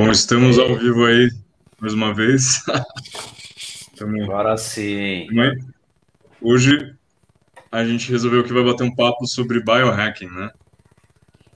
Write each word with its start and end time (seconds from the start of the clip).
Bom, 0.00 0.12
estamos 0.12 0.60
ao 0.60 0.76
vivo 0.76 1.06
aí 1.06 1.28
mais 1.80 1.92
uma 1.92 2.14
vez. 2.14 2.62
Tamo... 3.98 4.22
Agora 4.22 4.56
sim. 4.56 5.26
Hoje 6.40 6.94
a 7.72 7.84
gente 7.84 8.08
resolveu 8.08 8.44
que 8.44 8.52
vai 8.52 8.62
bater 8.62 8.84
um 8.84 8.94
papo 8.94 9.26
sobre 9.26 9.60
biohacking, 9.60 10.28
né? 10.28 10.50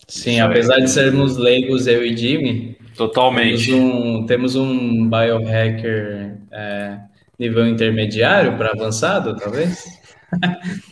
Sim, 0.09 0.41
apesar 0.41 0.79
de 0.79 0.91
sermos 0.91 1.37
leigos, 1.37 1.87
eu 1.87 2.05
e 2.05 2.17
Jimmy. 2.17 2.77
Totalmente. 2.97 3.67
Temos 3.67 3.81
um, 3.81 4.27
temos 4.27 4.57
um 4.57 5.09
biohacker 5.09 6.37
é, 6.51 6.99
nível 7.39 7.65
intermediário 7.69 8.59
para 8.59 8.73
avançado, 8.73 9.37
talvez? 9.37 9.85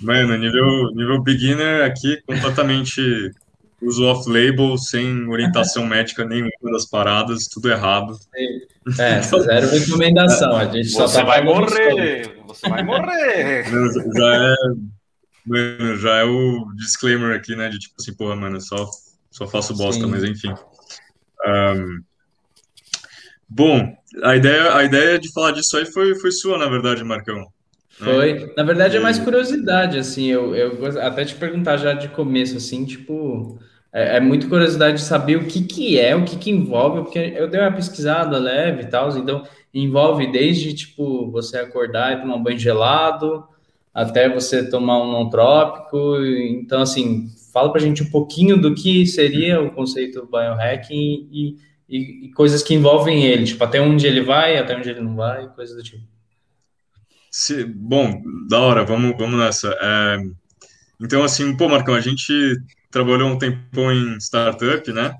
Mano, 0.00 0.36
nível, 0.36 0.92
nível 0.94 1.20
beginner 1.20 1.84
aqui, 1.84 2.22
completamente 2.28 3.32
uso 3.82 4.04
off-label, 4.04 4.76
sem 4.76 5.26
orientação 5.28 5.86
médica 5.86 6.24
nenhuma 6.24 6.50
das 6.72 6.84
paradas, 6.86 7.46
tudo 7.46 7.70
errado. 7.70 8.18
É, 8.98 9.18
então, 9.18 9.40
zero 9.40 9.68
recomendação. 9.68 10.56
A 10.56 10.64
gente 10.66 10.90
você 10.90 11.08
só 11.08 11.20
tá 11.20 11.24
vai 11.24 11.42
morrer, 11.42 12.36
você 12.46 12.68
vai 12.68 12.82
morrer. 12.82 13.64
Já 14.16 14.34
é, 14.34 14.54
mano, 15.46 15.96
já 15.96 16.16
é 16.16 16.24
o 16.24 16.66
disclaimer 16.76 17.36
aqui, 17.36 17.56
né? 17.56 17.68
De 17.68 17.78
tipo 17.78 17.94
assim, 17.98 18.14
porra, 18.14 18.36
mano, 18.36 18.60
só, 18.60 18.88
só 19.30 19.46
faço 19.46 19.74
bosta, 19.76 20.04
Sim. 20.04 20.10
mas 20.10 20.24
enfim. 20.24 20.52
Um, 21.46 22.02
bom, 23.48 23.96
a 24.22 24.36
ideia, 24.36 24.74
a 24.74 24.84
ideia 24.84 25.18
de 25.18 25.32
falar 25.32 25.52
disso 25.52 25.76
aí 25.76 25.86
foi, 25.86 26.14
foi 26.16 26.30
sua, 26.30 26.58
na 26.58 26.68
verdade, 26.68 27.02
Marcão. 27.02 27.46
Foi. 27.90 28.52
Na 28.56 28.62
verdade, 28.62 28.96
é 28.96 29.00
mais 29.00 29.18
curiosidade, 29.18 29.98
assim. 29.98 30.26
Eu, 30.26 30.54
eu 30.54 31.00
até 31.00 31.24
te 31.24 31.34
perguntar 31.34 31.76
já 31.76 31.92
de 31.92 32.08
começo, 32.08 32.56
assim, 32.56 32.84
tipo, 32.84 33.58
é, 33.92 34.16
é 34.16 34.20
muito 34.20 34.48
curiosidade 34.48 34.98
de 34.98 35.04
saber 35.04 35.36
o 35.36 35.46
que, 35.46 35.62
que 35.62 35.98
é, 35.98 36.14
o 36.14 36.24
que, 36.24 36.36
que 36.36 36.50
envolve, 36.50 37.02
porque 37.02 37.18
eu 37.18 37.48
dei 37.48 37.60
uma 37.60 37.72
pesquisada 37.72 38.38
leve 38.38 38.82
e 38.82 38.86
tal, 38.86 39.16
então 39.16 39.44
envolve 39.72 40.30
desde, 40.30 40.74
tipo, 40.74 41.30
você 41.30 41.58
acordar 41.58 42.12
e 42.12 42.20
tomar 42.20 42.36
um 42.36 42.42
banho 42.42 42.58
gelado, 42.58 43.44
até 43.92 44.28
você 44.28 44.68
tomar 44.68 45.02
um 45.02 45.10
não 45.10 45.28
trópico. 45.28 46.16
Então, 46.22 46.82
assim, 46.82 47.28
fala 47.52 47.70
pra 47.70 47.80
gente 47.80 48.02
um 48.02 48.10
pouquinho 48.10 48.60
do 48.60 48.74
que 48.74 49.06
seria 49.06 49.60
o 49.60 49.70
conceito 49.70 50.28
biohacking 50.30 51.28
e, 51.30 51.56
e, 51.88 52.26
e 52.26 52.30
coisas 52.32 52.62
que 52.62 52.74
envolvem 52.74 53.24
ele, 53.24 53.44
tipo, 53.44 53.62
até 53.62 53.80
onde 53.80 54.06
ele 54.06 54.20
vai, 54.20 54.56
até 54.56 54.76
onde 54.76 54.90
ele 54.90 55.00
não 55.00 55.16
vai, 55.16 55.48
coisas 55.54 55.76
do 55.76 55.82
tipo. 55.82 56.02
Se, 57.30 57.64
bom, 57.64 58.22
da 58.48 58.58
hora, 58.58 58.84
vamos, 58.84 59.16
vamos 59.16 59.38
nessa. 59.38 59.68
É, 59.80 60.18
então, 61.00 61.22
assim, 61.22 61.56
pô, 61.56 61.68
Marcão, 61.68 61.94
a 61.94 62.00
gente 62.00 62.32
trabalhou 62.90 63.30
um 63.30 63.38
tempão 63.38 63.92
em 63.92 64.16
startup, 64.18 64.92
né? 64.92 65.14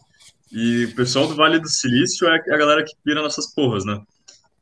E 0.52 0.86
o 0.86 0.94
pessoal 0.94 1.28
do 1.28 1.34
Vale 1.34 1.58
do 1.58 1.68
Silício 1.68 2.28
é 2.28 2.34
a 2.34 2.56
galera 2.56 2.84
que 2.84 2.94
pira 3.04 3.22
nessas 3.22 3.54
porras, 3.54 3.84
né? 3.84 4.00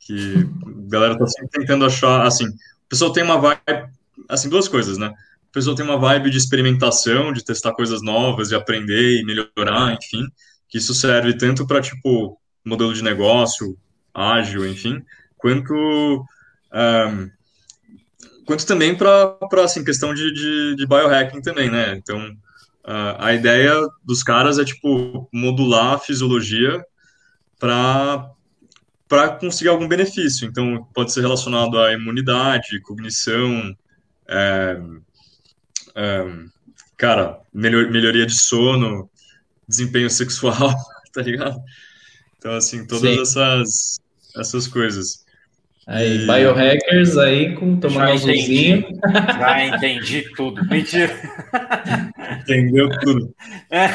Que 0.00 0.46
a 0.86 0.91
galera 0.91 1.19
tá 1.19 1.27
sempre 1.27 1.61
tentando 1.61 1.84
achar, 1.84 2.27
assim, 2.27 2.46
o 2.46 2.89
pessoal 2.89 3.12
tem 3.12 3.24
uma 3.24 3.39
vibe, 3.39 3.89
assim, 4.28 4.48
duas 4.48 4.69
coisas, 4.69 4.98
né? 4.98 5.08
O 5.48 5.52
pessoal 5.52 5.74
tem 5.74 5.84
uma 5.84 5.98
vibe 5.98 6.30
de 6.30 6.36
experimentação, 6.36 7.33
de 7.33 7.42
testar 7.42 7.72
coisas 7.72 8.02
novas, 8.02 8.48
de 8.48 8.55
aprender 8.55 9.20
e 9.20 9.24
melhorar, 9.24 9.94
enfim, 9.94 10.27
que 10.69 10.78
isso 10.78 10.94
serve 10.94 11.36
tanto 11.36 11.66
para, 11.66 11.80
tipo, 11.80 12.39
modelo 12.64 12.92
de 12.92 13.02
negócio, 13.02 13.77
ágil, 14.14 14.66
enfim, 14.66 15.02
quanto 15.39 15.74
um, 16.72 17.30
quanto 18.48 18.64
também 18.64 18.97
para 18.97 19.36
assim 19.63 19.85
questão 19.85 20.14
de, 20.14 20.33
de, 20.33 20.77
de, 20.77 20.86
biohacking 20.86 21.42
também, 21.42 21.70
né? 21.70 21.95
Então 21.95 22.31
uh, 22.83 23.14
a 23.19 23.35
ideia 23.35 23.75
dos 24.03 24.23
caras 24.23 24.59
é 24.59 24.64
tipo 24.64 25.29
modular 25.31 25.92
a 25.92 25.98
fisiologia 25.98 26.83
para 27.59 28.31
para 29.07 29.29
conseguir 29.36 29.69
algum 29.69 29.86
benefício. 29.86 30.48
Então 30.48 30.89
pode 30.95 31.13
ser 31.13 31.20
relacionado 31.20 31.79
à 31.79 31.92
imunidade, 31.92 32.81
cognição, 32.81 33.77
é, 34.27 34.80
é, 35.95 36.25
cara, 36.97 37.41
melhor, 37.53 37.91
melhoria 37.91 38.25
de 38.25 38.35
sono, 38.35 39.11
desempenho 39.69 40.09
sexual, 40.09 40.75
tá 41.13 41.20
ligado? 41.20 41.61
Então 42.39 42.55
assim 42.55 42.86
todas 42.86 43.15
Sim. 43.15 43.20
essas 43.20 44.01
essas 44.35 44.67
coisas. 44.67 45.27
Aí, 45.88 46.26
biohackers 46.26 47.16
aí 47.16 47.54
com 47.54 47.80
tomando 47.80 48.10
azulzinho. 48.10 48.84
Já 49.10 49.66
entendi 49.66 50.22
tudo. 50.36 50.62
Mentira. 50.66 51.10
Entendeu 52.42 52.90
tudo. 53.00 53.34
É. 53.70 53.88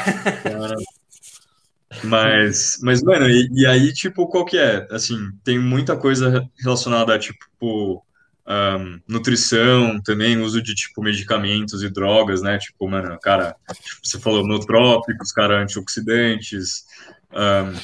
Mas, 2.04 2.80
mas, 2.82 3.04
mano, 3.04 3.30
e, 3.30 3.48
e, 3.54 3.68
aí, 3.68 3.94
tipo, 3.94 4.28
qual 4.28 4.44
que 4.44 4.58
é? 4.58 4.88
Assim, 4.90 5.16
tem 5.44 5.60
muita 5.60 5.96
coisa 5.96 6.50
relacionada 6.60 7.14
a, 7.14 7.20
tipo, 7.20 8.04
um, 8.48 9.00
nutrição 9.08 10.02
também, 10.02 10.40
uso 10.40 10.64
de, 10.64 10.74
tipo, 10.74 11.04
medicamentos 11.04 11.84
e 11.84 11.90
drogas, 11.90 12.42
né? 12.42 12.58
Tipo, 12.58 12.90
mano, 12.90 13.20
cara, 13.22 13.56
tipo, 13.72 14.02
você 14.04 14.20
falou 14.20 14.46
nootrópicos, 14.48 15.32
cara, 15.32 15.62
antioxidantes, 15.62 16.86
um, 17.32 17.78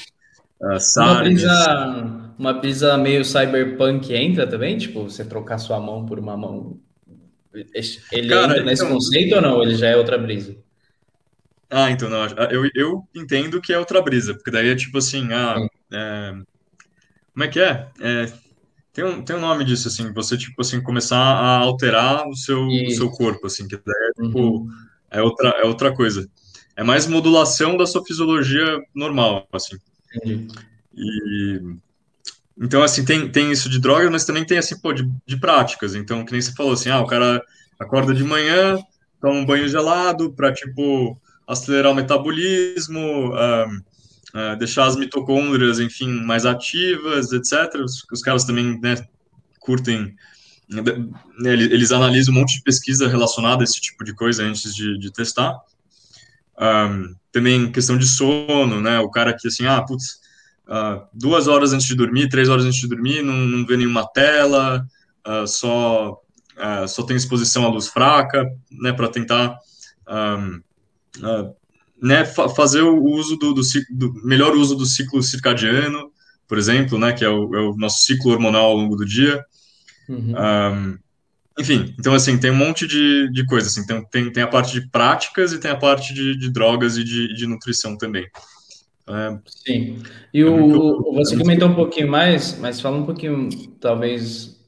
Uh, 0.62 0.78
uma, 0.98 1.24
brisa, 1.24 2.29
uma 2.40 2.54
brisa 2.54 2.98
meio 2.98 3.26
cyberpunk 3.26 4.14
entra 4.14 4.48
também? 4.48 4.78
Tipo, 4.78 5.04
você 5.04 5.26
trocar 5.26 5.58
sua 5.58 5.78
mão 5.78 6.06
por 6.06 6.18
uma 6.18 6.38
mão. 6.38 6.80
Ele 7.54 8.30
Cara, 8.30 8.54
entra 8.54 8.64
nesse 8.64 8.82
então... 8.82 8.96
conceito 8.96 9.36
ou 9.36 9.42
não? 9.42 9.62
Ele 9.62 9.76
já 9.76 9.90
é 9.90 9.98
outra 9.98 10.18
brisa? 10.18 10.56
Ah, 11.70 11.92
então 11.92 12.10
não. 12.10 12.26
Eu, 12.50 12.70
eu 12.74 13.04
entendo 13.14 13.60
que 13.60 13.74
é 13.74 13.78
outra 13.78 14.02
brisa, 14.02 14.34
porque 14.34 14.50
daí 14.50 14.70
é 14.70 14.76
tipo 14.76 14.98
assim, 14.98 15.28
ah, 15.34 15.58
é, 15.92 16.32
como 17.34 17.44
é 17.44 17.48
que 17.50 17.60
é? 17.60 17.88
é? 18.00 18.32
tem, 18.94 19.04
um, 19.04 19.22
tem 19.22 19.36
um 19.36 19.42
nome 19.42 19.66
disso, 19.66 19.90
assim, 19.90 20.12
você, 20.14 20.38
tipo 20.38 20.62
assim, 20.62 20.82
começar 20.82 21.18
a 21.18 21.58
alterar 21.58 22.26
o 22.28 22.36
seu, 22.36 22.66
o 22.66 22.92
seu 22.92 23.12
corpo, 23.12 23.48
assim, 23.48 23.68
que 23.68 23.76
daí 23.76 24.10
é, 24.10 24.24
tipo, 24.24 24.40
uhum. 24.40 24.70
é, 25.12 25.22
outra, 25.22 25.50
é 25.50 25.66
outra 25.66 25.94
coisa. 25.94 26.28
É 26.76 26.84
mais 26.84 27.06
modulação 27.06 27.76
da 27.76 27.86
sua 27.86 28.04
fisiologia 28.06 28.80
normal, 28.96 29.46
assim. 29.52 29.78
E 30.96 31.60
então, 32.62 32.84
assim, 32.84 33.06
tem, 33.06 33.30
tem 33.32 33.52
isso 33.52 33.70
de 33.70 33.80
drogas, 33.80 34.12
mas 34.12 34.26
também 34.26 34.46
tem, 34.46 34.58
assim, 34.58 34.78
pô, 34.78 34.92
de, 34.92 35.10
de 35.26 35.38
práticas. 35.38 35.96
Então, 35.96 36.26
que 36.26 36.32
nem 36.34 36.42
você 36.42 36.52
falou, 36.54 36.74
assim, 36.74 36.90
ah, 36.90 37.00
o 37.00 37.08
cara 37.08 37.42
acorda 37.80 38.14
de 38.14 38.24
manhã, 38.24 38.78
toma 39.22 39.34
um 39.36 39.46
banho 39.46 39.68
gelado 39.70 40.34
para, 40.34 40.54
tipo, 40.54 41.18
acelerar 41.48 41.92
o 41.92 41.96
metabolismo, 41.96 43.30
uh, 43.30 43.68
uh, 43.70 44.58
deixar 44.60 44.86
as 44.86 44.98
mitocôndrias, 44.98 45.80
enfim, 45.80 46.10
mais 46.10 46.46
ativas, 46.46 47.32
etc. 47.32 47.76
Os, 47.82 48.06
os 48.12 48.22
caras 48.22 48.44
também, 48.44 48.78
né, 48.82 48.96
curtem, 49.60 50.14
né, 50.70 50.84
eles, 51.46 51.72
eles, 51.72 51.92
analisam 51.94 52.34
um 52.34 52.40
monte 52.40 52.58
de 52.58 52.64
pesquisa 52.64 53.08
relacionada 53.08 53.64
a 53.64 53.66
esse 53.66 53.80
tipo 53.80 54.04
de 54.04 54.14
coisa 54.14 54.44
antes 54.44 54.76
de, 54.76 55.00
de 55.00 55.12
testar. 55.14 55.58
Um, 56.60 57.16
também 57.32 57.72
questão 57.72 57.98
de 57.98 58.06
sono, 58.06 58.82
né? 58.82 59.00
O 59.00 59.10
cara 59.10 59.34
que 59.34 59.48
assim, 59.48 59.66
ah, 59.66 59.82
putz, 59.82 60.20
uh, 60.70 61.08
duas 61.14 61.48
horas 61.48 61.74
antes 61.74 61.88
de 61.88 61.96
dormir, 61.96 62.30
três 62.30 62.48
horas 62.48 62.64
antes 62.64 62.80
de 62.80 62.88
dormir, 62.88 63.24
não, 63.24 63.34
não 63.34 63.66
vê 63.66 63.76
nenhuma 63.76 64.08
tela, 64.08 64.86
uh, 65.28 65.48
só 65.48 66.14
uh, 66.58 66.88
só 66.88 67.04
tem 67.04 67.18
exposição 67.18 67.66
à 67.66 67.70
luz 67.70 67.88
fraca, 67.88 68.46
né? 68.72 68.94
Para 68.94 69.10
tentar 69.10 69.58
um, 70.08 70.62
né, 72.02 72.24
fa 72.24 72.48
fazer 72.48 72.82
o 72.82 73.04
uso 73.04 73.36
do, 73.36 73.54
do, 73.54 73.62
do, 73.92 74.14
melhor 74.24 74.56
uso 74.56 74.76
do 74.76 74.86
ciclo 74.86 75.22
circadiano, 75.22 76.12
por 76.48 76.58
exemplo, 76.58 76.98
né? 76.98 77.12
Que 77.12 77.26
é 77.26 77.30
o, 77.30 77.56
é 77.56 77.60
o 77.62 77.76
nosso 77.76 78.04
ciclo 78.04 78.32
hormonal 78.32 78.66
ao 78.66 78.76
longo 78.76 78.96
do 78.96 79.06
dia. 79.06 79.44
Uhum. 80.08 80.34
Um, 80.38 80.98
enfim, 81.60 81.94
então 82.00 82.14
assim, 82.14 82.38
tem 82.38 82.52
um 82.52 82.56
monte 82.56 82.88
de, 82.88 83.30
de 83.32 83.46
coisas, 83.46 83.74
assim, 83.74 83.86
tem, 83.86 84.06
tem, 84.06 84.32
tem 84.32 84.44
a 84.44 84.48
parte 84.48 84.80
de 84.80 84.90
práticas 84.90 85.52
e 85.52 85.60
tem 85.60 85.70
a 85.70 85.76
parte 85.76 86.14
de, 86.14 86.38
de 86.38 86.50
drogas 86.50 86.98
e 86.98 87.04
de, 87.04 87.34
de 87.36 87.46
nutrição 87.46 87.98
também. 87.98 88.26
É, 89.10 89.40
Sim, 89.46 90.04
e 90.34 90.42
é 90.42 90.46
o, 90.46 90.58
muito, 90.58 91.14
você 91.14 91.36
comentou 91.36 91.68
um 91.68 91.76
pouquinho 91.76 92.08
mais, 92.08 92.58
mas 92.60 92.80
fala 92.80 92.98
um 92.98 93.06
pouquinho, 93.06 93.50
talvez, 93.80 94.60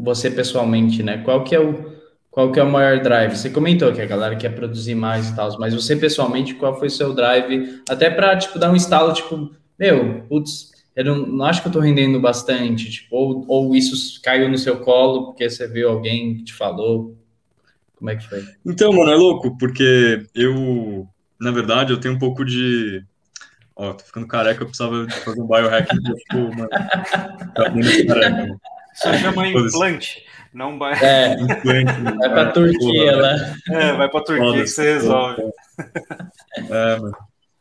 você 0.00 0.30
pessoalmente, 0.30 1.02
né, 1.02 1.18
qual 1.18 1.44
que 1.44 1.54
é 1.54 1.60
o, 1.60 2.00
qual 2.30 2.50
que 2.50 2.58
é 2.58 2.62
o 2.62 2.70
maior 2.70 3.02
drive? 3.02 3.36
Você 3.36 3.50
comentou 3.50 3.92
que 3.92 4.00
a 4.00 4.06
galera 4.06 4.36
quer 4.36 4.54
produzir 4.54 4.94
mais 4.94 5.28
e 5.28 5.36
tal, 5.36 5.58
mas 5.58 5.74
você 5.74 5.96
pessoalmente, 5.96 6.54
qual 6.54 6.78
foi 6.78 6.88
o 6.88 6.90
seu 6.90 7.12
drive, 7.12 7.82
até 7.88 8.08
para, 8.08 8.36
tipo, 8.36 8.58
dar 8.58 8.70
um 8.70 8.76
estalo, 8.76 9.12
tipo, 9.12 9.50
meu, 9.78 10.22
putz, 10.28 10.70
eu 10.94 11.04
não, 11.04 11.26
não 11.26 11.44
acho 11.44 11.62
que 11.62 11.68
eu 11.68 11.70
estou 11.70 11.82
rendendo 11.82 12.20
bastante, 12.20 12.90
tipo, 12.90 13.16
ou, 13.16 13.44
ou 13.48 13.74
isso 13.74 14.20
caiu 14.22 14.48
no 14.48 14.58
seu 14.58 14.80
colo 14.80 15.26
porque 15.26 15.48
você 15.48 15.66
viu 15.68 15.88
alguém 15.88 16.36
que 16.36 16.44
te 16.44 16.54
falou. 16.54 17.16
Como 17.96 18.10
é 18.10 18.16
que 18.16 18.28
foi? 18.28 18.44
Então, 18.64 18.92
mano, 18.92 19.10
é 19.10 19.14
louco, 19.14 19.56
porque 19.58 20.26
eu, 20.34 21.06
na 21.40 21.50
verdade, 21.50 21.92
eu 21.92 22.00
tenho 22.00 22.14
um 22.14 22.18
pouco 22.18 22.44
de. 22.44 23.04
Ó, 23.82 23.94
tô 23.94 24.04
ficando 24.04 24.26
careca, 24.26 24.62
eu 24.62 24.66
precisava 24.66 25.08
fazer 25.08 25.40
um 25.40 25.46
biohacking, 25.46 25.96
fico, 26.18 26.54
mano, 26.54 26.68
careca. 28.06 28.60
Isso 28.92 29.14
chama 29.14 29.48
implante. 29.48 30.22
Não 30.52 30.78
vai. 30.78 30.92
É, 31.02 31.32
implante, 31.32 32.18
vai 32.18 32.28
pra 32.28 32.52
Turquia 32.52 33.16
lá. 33.16 33.36
É, 33.70 33.92
vai 33.94 34.10
pra 34.10 34.20
Turquia 34.20 34.62
que 34.64 34.66
você 34.66 34.82
resolve. 34.94 35.42
É, 36.68 36.98
mano. 36.98 37.16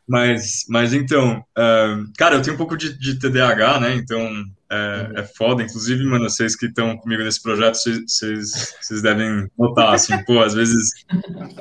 Mas, 0.09 0.65
mas 0.67 0.91
então, 0.91 1.38
uh, 1.38 2.11
cara, 2.17 2.35
eu 2.35 2.41
tenho 2.41 2.56
um 2.56 2.57
pouco 2.57 2.75
de, 2.75 2.97
de 2.97 3.19
TDAH, 3.19 3.79
né? 3.79 3.94
Então 3.94 4.44
é, 4.67 5.11
é 5.17 5.23
foda. 5.23 5.61
Inclusive, 5.61 6.03
mano, 6.03 6.27
vocês 6.27 6.56
que 6.56 6.65
estão 6.65 6.97
comigo 6.97 7.21
nesse 7.21 7.39
projeto, 7.44 7.75
vocês 7.75 9.01
devem 9.03 9.47
notar, 9.56 9.94
assim, 9.94 10.17
pô, 10.25 10.41
às 10.41 10.56
vezes, 10.56 11.06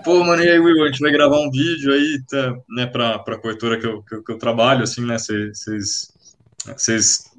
pô, 0.02 0.24
mano, 0.24 0.42
e 0.42 0.48
aí, 0.48 0.58
Will, 0.58 0.82
a 0.82 0.86
gente 0.86 1.00
vai 1.00 1.12
gravar 1.12 1.38
um 1.38 1.50
vídeo 1.50 1.92
aí, 1.92 2.22
tá, 2.26 2.56
né, 2.70 2.86
pra, 2.86 3.18
pra 3.18 3.36
corretora 3.36 3.78
que 3.78 3.86
eu, 3.86 4.02
que 4.02 4.14
eu, 4.14 4.24
que 4.24 4.32
eu 4.32 4.38
trabalho, 4.38 4.82
assim, 4.82 5.04
né? 5.04 5.18
Vocês 5.18 6.08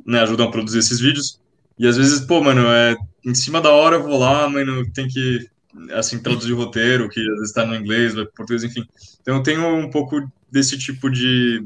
né, 0.06 0.20
ajudam 0.20 0.48
a 0.48 0.52
produzir 0.52 0.78
esses 0.78 1.00
vídeos. 1.00 1.42
E 1.80 1.88
às 1.88 1.98
vezes, 1.98 2.20
pô, 2.20 2.40
mano, 2.40 2.68
é, 2.68 2.96
em 3.26 3.34
cima 3.34 3.60
da 3.60 3.72
hora 3.72 3.96
eu 3.96 4.04
vou 4.04 4.20
lá, 4.20 4.48
mano, 4.48 4.88
tem 4.92 5.08
que, 5.08 5.50
assim, 5.94 6.20
traduzir 6.22 6.54
o 6.54 6.58
roteiro, 6.58 7.10
que 7.10 7.20
às 7.20 7.40
vezes 7.40 7.54
tá 7.54 7.66
no 7.66 7.76
inglês, 7.76 8.14
vai 8.14 8.26
português, 8.26 8.64
enfim. 8.64 8.86
Então 9.22 9.38
eu 9.38 9.44
tenho 9.44 9.66
um 9.76 9.90
pouco 9.90 10.22
desse 10.52 10.78
tipo 10.78 11.10
de, 11.10 11.66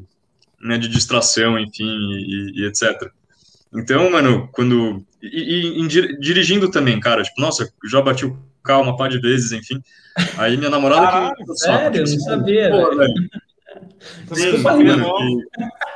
né, 0.62 0.78
de 0.78 0.88
distração, 0.88 1.58
enfim, 1.60 1.86
e, 1.86 2.62
e 2.62 2.66
etc. 2.66 3.12
Então, 3.76 4.10
mano, 4.12 4.48
quando. 4.52 5.04
E, 5.22 5.28
e, 5.28 5.84
e, 5.84 6.20
dirigindo 6.20 6.70
também, 6.70 7.00
cara, 7.00 7.24
tipo, 7.24 7.42
nossa, 7.42 7.68
já 7.90 8.02
bati 8.02 8.26
o 8.26 8.38
carro 8.64 8.84
uma 8.84 8.96
par 8.96 9.10
de 9.10 9.20
vezes, 9.20 9.52
enfim. 9.52 9.82
Aí 10.38 10.58
minha 10.58 10.70
namorada. 10.70 11.06
Caralho, 11.06 11.36
que, 11.36 11.56
sério? 11.56 12.04
Tipo, 12.04 12.10
eu 12.10 12.16
não 12.16 12.26
sabia, 12.26 12.70
Pô, 12.70 12.96
velho. 12.96 13.30
Desculpa, 14.32 14.78
mano. 14.78 15.42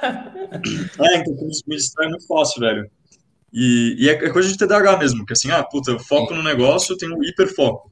É, 0.01 1.17
então 1.17 1.35
me 1.67 1.75
distrai 1.75 2.09
muito 2.09 2.25
fácil, 2.25 2.61
velho. 2.61 2.89
E, 3.53 3.95
e 3.99 4.09
é, 4.09 4.13
é, 4.13 4.29
coisa 4.29 4.49
de 4.49 4.57
TDAH 4.57 4.97
mesmo, 4.97 5.25
que 5.25 5.33
assim, 5.33 5.51
ah, 5.51 5.63
puta, 5.63 5.91
eu 5.91 5.99
foco 5.99 6.33
no 6.33 6.43
negócio, 6.43 6.93
eu 6.93 6.97
tenho 6.97 7.17
um 7.17 7.23
hiperfoco. 7.23 7.91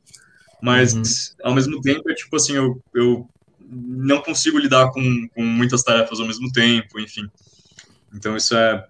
Mas, 0.61 0.93
uhum. 0.93 1.03
ao 1.43 1.53
mesmo 1.53 1.81
tempo, 1.81 2.09
é 2.09 2.13
tipo 2.13 2.35
assim, 2.35 2.53
eu, 2.53 2.81
eu 2.93 3.27
não 3.69 4.21
consigo 4.21 4.57
lidar 4.57 4.91
com, 4.91 5.27
com 5.29 5.43
muitas 5.43 5.83
tarefas 5.83 6.19
ao 6.19 6.27
mesmo 6.27 6.51
tempo, 6.51 6.99
enfim. 6.99 7.29
Então 8.13 8.35
isso 8.35 8.55
é, 8.55 8.85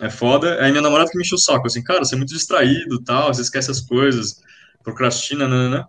é 0.00 0.10
foda. 0.10 0.62
Aí 0.62 0.70
minha 0.70 0.82
namorada 0.82 1.10
que 1.10 1.16
me 1.16 1.22
encheu 1.22 1.36
o 1.36 1.40
saco, 1.40 1.66
assim, 1.66 1.82
cara, 1.82 2.04
você 2.04 2.14
é 2.14 2.18
muito 2.18 2.32
distraído, 2.32 3.02
tal, 3.02 3.32
você 3.32 3.42
esquece 3.42 3.70
as 3.70 3.80
coisas, 3.80 4.42
procrastina, 4.82 5.48
nanana. 5.48 5.88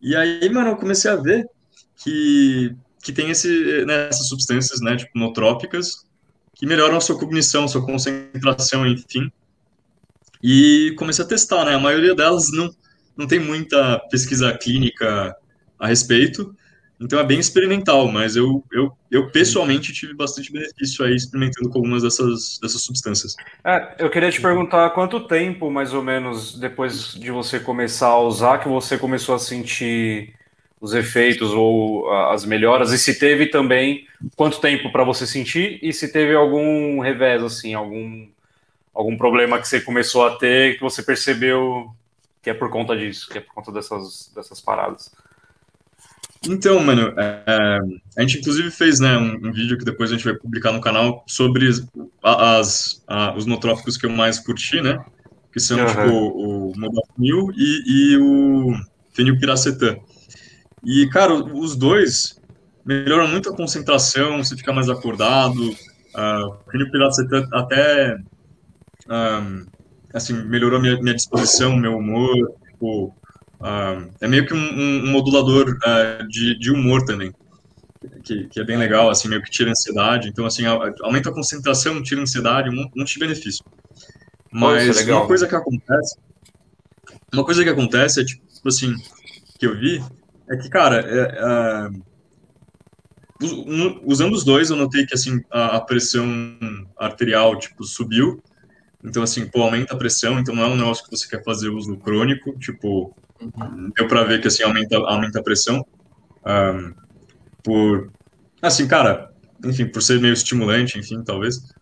E 0.00 0.14
aí, 0.14 0.48
mano, 0.48 0.70
eu 0.70 0.76
comecei 0.76 1.10
a 1.10 1.16
ver 1.16 1.48
que, 1.96 2.74
que 3.02 3.12
tem 3.12 3.30
esse, 3.30 3.84
né, 3.84 4.08
essas 4.08 4.28
substâncias, 4.28 4.80
né, 4.80 4.96
tipo, 4.96 5.18
notrópicas, 5.18 6.06
que 6.54 6.66
melhoram 6.66 6.96
a 6.96 7.00
sua 7.00 7.18
cognição, 7.18 7.68
sua 7.68 7.84
concentração, 7.84 8.86
enfim. 8.86 9.30
E 10.42 10.94
comecei 10.96 11.24
a 11.24 11.28
testar, 11.28 11.64
né, 11.64 11.74
a 11.74 11.80
maioria 11.80 12.14
delas 12.14 12.50
não, 12.52 12.74
não 13.16 13.26
tem 13.26 13.40
muita 13.40 13.98
pesquisa 14.10 14.56
clínica 14.56 15.34
a 15.78 15.86
respeito, 15.86 16.54
então 17.00 17.18
é 17.18 17.24
bem 17.24 17.38
experimental, 17.38 18.08
mas 18.08 18.36
eu, 18.36 18.64
eu, 18.72 18.92
eu 19.10 19.30
pessoalmente 19.30 19.92
tive 19.92 20.14
bastante 20.14 20.50
benefício 20.50 21.04
aí 21.04 21.14
experimentando 21.14 21.68
com 21.68 21.78
algumas 21.78 22.02
dessas, 22.02 22.58
dessas 22.60 22.82
substâncias. 22.82 23.36
É, 23.62 23.96
eu 23.98 24.10
queria 24.10 24.30
te 24.30 24.40
perguntar 24.40 24.90
quanto 24.90 25.26
tempo, 25.26 25.70
mais 25.70 25.92
ou 25.92 26.02
menos, 26.02 26.58
depois 26.58 27.14
de 27.14 27.30
você 27.30 27.60
começar 27.60 28.08
a 28.08 28.20
usar, 28.20 28.58
que 28.58 28.68
você 28.68 28.96
começou 28.96 29.34
a 29.34 29.38
sentir 29.38 30.34
os 30.80 30.94
efeitos 30.94 31.52
ou 31.52 32.10
as 32.10 32.44
melhoras, 32.44 32.92
e 32.92 32.98
se 32.98 33.18
teve 33.18 33.46
também 33.46 34.06
quanto 34.34 34.60
tempo 34.60 34.90
para 34.90 35.04
você 35.04 35.26
sentir, 35.26 35.78
e 35.82 35.92
se 35.92 36.12
teve 36.12 36.34
algum 36.34 37.00
revés, 37.00 37.42
assim, 37.42 37.74
algum, 37.74 38.26
algum 38.94 39.16
problema 39.16 39.58
que 39.58 39.68
você 39.68 39.80
começou 39.80 40.26
a 40.26 40.36
ter, 40.36 40.76
que 40.76 40.82
você 40.82 41.02
percebeu 41.02 41.94
que 42.46 42.50
é 42.50 42.54
por 42.54 42.70
conta 42.70 42.96
disso, 42.96 43.28
que 43.28 43.38
é 43.38 43.40
por 43.40 43.52
conta 43.52 43.72
dessas, 43.72 44.30
dessas 44.32 44.60
paradas. 44.60 45.12
Então, 46.48 46.80
mano, 46.80 47.12
é, 47.16 47.78
a 48.16 48.20
gente 48.22 48.38
inclusive 48.38 48.70
fez 48.70 49.00
né, 49.00 49.16
um, 49.16 49.48
um, 49.48 49.52
vídeo 49.52 49.78
que 49.78 49.84
depois 49.84 50.10
a 50.10 50.14
gente 50.14 50.24
vai 50.24 50.34
publicar 50.34 50.72
no 50.72 50.80
canal 50.80 51.24
sobre 51.26 51.68
as, 52.22 53.02
a, 53.06 53.34
os 53.34 53.46
notrópicos 53.46 53.96
que 53.96 54.06
eu 54.06 54.10
mais 54.10 54.38
curti, 54.38 54.80
né? 54.80 55.04
Que 55.52 55.60
são, 55.60 55.78
uhum. 55.78 55.86
tipo, 55.86 56.08
o, 56.08 56.70
o 56.70 56.78
Modafinil 56.78 57.50
e, 57.56 57.82
e 57.86 58.16
o 58.18 58.74
fenilpiracetam. 59.12 59.98
E, 60.84 61.08
cara, 61.08 61.34
os 61.34 61.74
dois 61.74 62.40
melhoram 62.84 63.26
muito 63.26 63.50
a 63.50 63.56
concentração, 63.56 64.44
você 64.44 64.56
fica 64.56 64.72
mais 64.72 64.88
acordado. 64.88 65.70
Uh, 66.14 66.46
o 66.46 66.70
fenilpiracetam 66.70 67.48
até, 67.52 68.16
um, 69.08 69.66
assim, 70.14 70.34
melhorou 70.44 70.80
minha, 70.80 70.96
minha 71.00 71.14
disposição, 71.14 71.76
meu 71.76 71.96
humor, 71.96 72.52
tipo, 72.70 73.14
Uh, 73.60 74.12
é 74.20 74.28
meio 74.28 74.46
que 74.46 74.52
um, 74.52 74.58
um 74.58 75.10
modulador 75.10 75.70
uh, 75.70 76.28
de, 76.28 76.58
de, 76.58 76.70
humor 76.70 77.04
também, 77.04 77.32
que, 78.22 78.48
que, 78.48 78.60
é 78.60 78.64
bem 78.64 78.76
legal, 78.76 79.08
assim, 79.08 79.28
meio 79.28 79.42
que 79.42 79.50
tira 79.50 79.70
a 79.70 79.72
ansiedade. 79.72 80.28
Então, 80.28 80.44
assim, 80.44 80.64
aumenta 81.02 81.30
a 81.30 81.32
concentração, 81.32 82.02
tira 82.02 82.20
a 82.20 82.22
ansiedade, 82.22 82.68
um 82.68 82.90
monte 82.94 83.14
de 83.14 83.20
benefício. 83.20 83.64
Mas 84.52 85.04
Pô, 85.04 85.10
é 85.10 85.14
uma 85.14 85.26
coisa 85.26 85.46
que 85.46 85.54
acontece, 85.54 86.16
uma 87.32 87.44
coisa 87.44 87.64
que 87.64 87.70
acontece 87.70 88.20
é, 88.20 88.24
tipo 88.24 88.68
assim, 88.68 88.94
que 89.58 89.66
eu 89.66 89.78
vi, 89.78 90.02
é 90.48 90.56
que, 90.56 90.68
cara, 90.68 91.00
é, 91.00 91.38
é, 91.38 91.90
usando 94.04 94.34
os 94.34 94.44
dois, 94.44 94.70
eu 94.70 94.76
notei 94.76 95.06
que, 95.06 95.14
assim, 95.14 95.42
a, 95.50 95.76
a 95.76 95.80
pressão 95.80 96.26
arterial, 96.98 97.58
tipo, 97.58 97.84
subiu, 97.84 98.42
então, 99.06 99.22
assim, 99.22 99.46
pô, 99.46 99.62
aumenta 99.62 99.94
a 99.94 99.96
pressão, 99.96 100.38
então 100.38 100.54
não 100.54 100.64
é 100.64 100.66
um 100.66 100.76
negócio 100.76 101.04
que 101.04 101.10
você 101.10 101.28
quer 101.28 101.42
fazer 101.44 101.68
uso 101.68 101.96
crônico, 101.96 102.58
tipo. 102.58 103.14
Deu 103.96 104.08
para 104.08 104.24
ver 104.24 104.40
que 104.40 104.48
assim 104.48 104.62
aumenta, 104.62 104.96
aumenta 104.96 105.40
a 105.40 105.42
pressão. 105.42 105.84
Um, 106.44 106.94
por 107.62 108.10
assim, 108.62 108.86
cara, 108.86 109.30
enfim, 109.64 109.86
por 109.86 110.02
ser 110.02 110.20
meio 110.20 110.32
estimulante, 110.32 110.98
enfim, 110.98 111.22
talvez. 111.22 111.74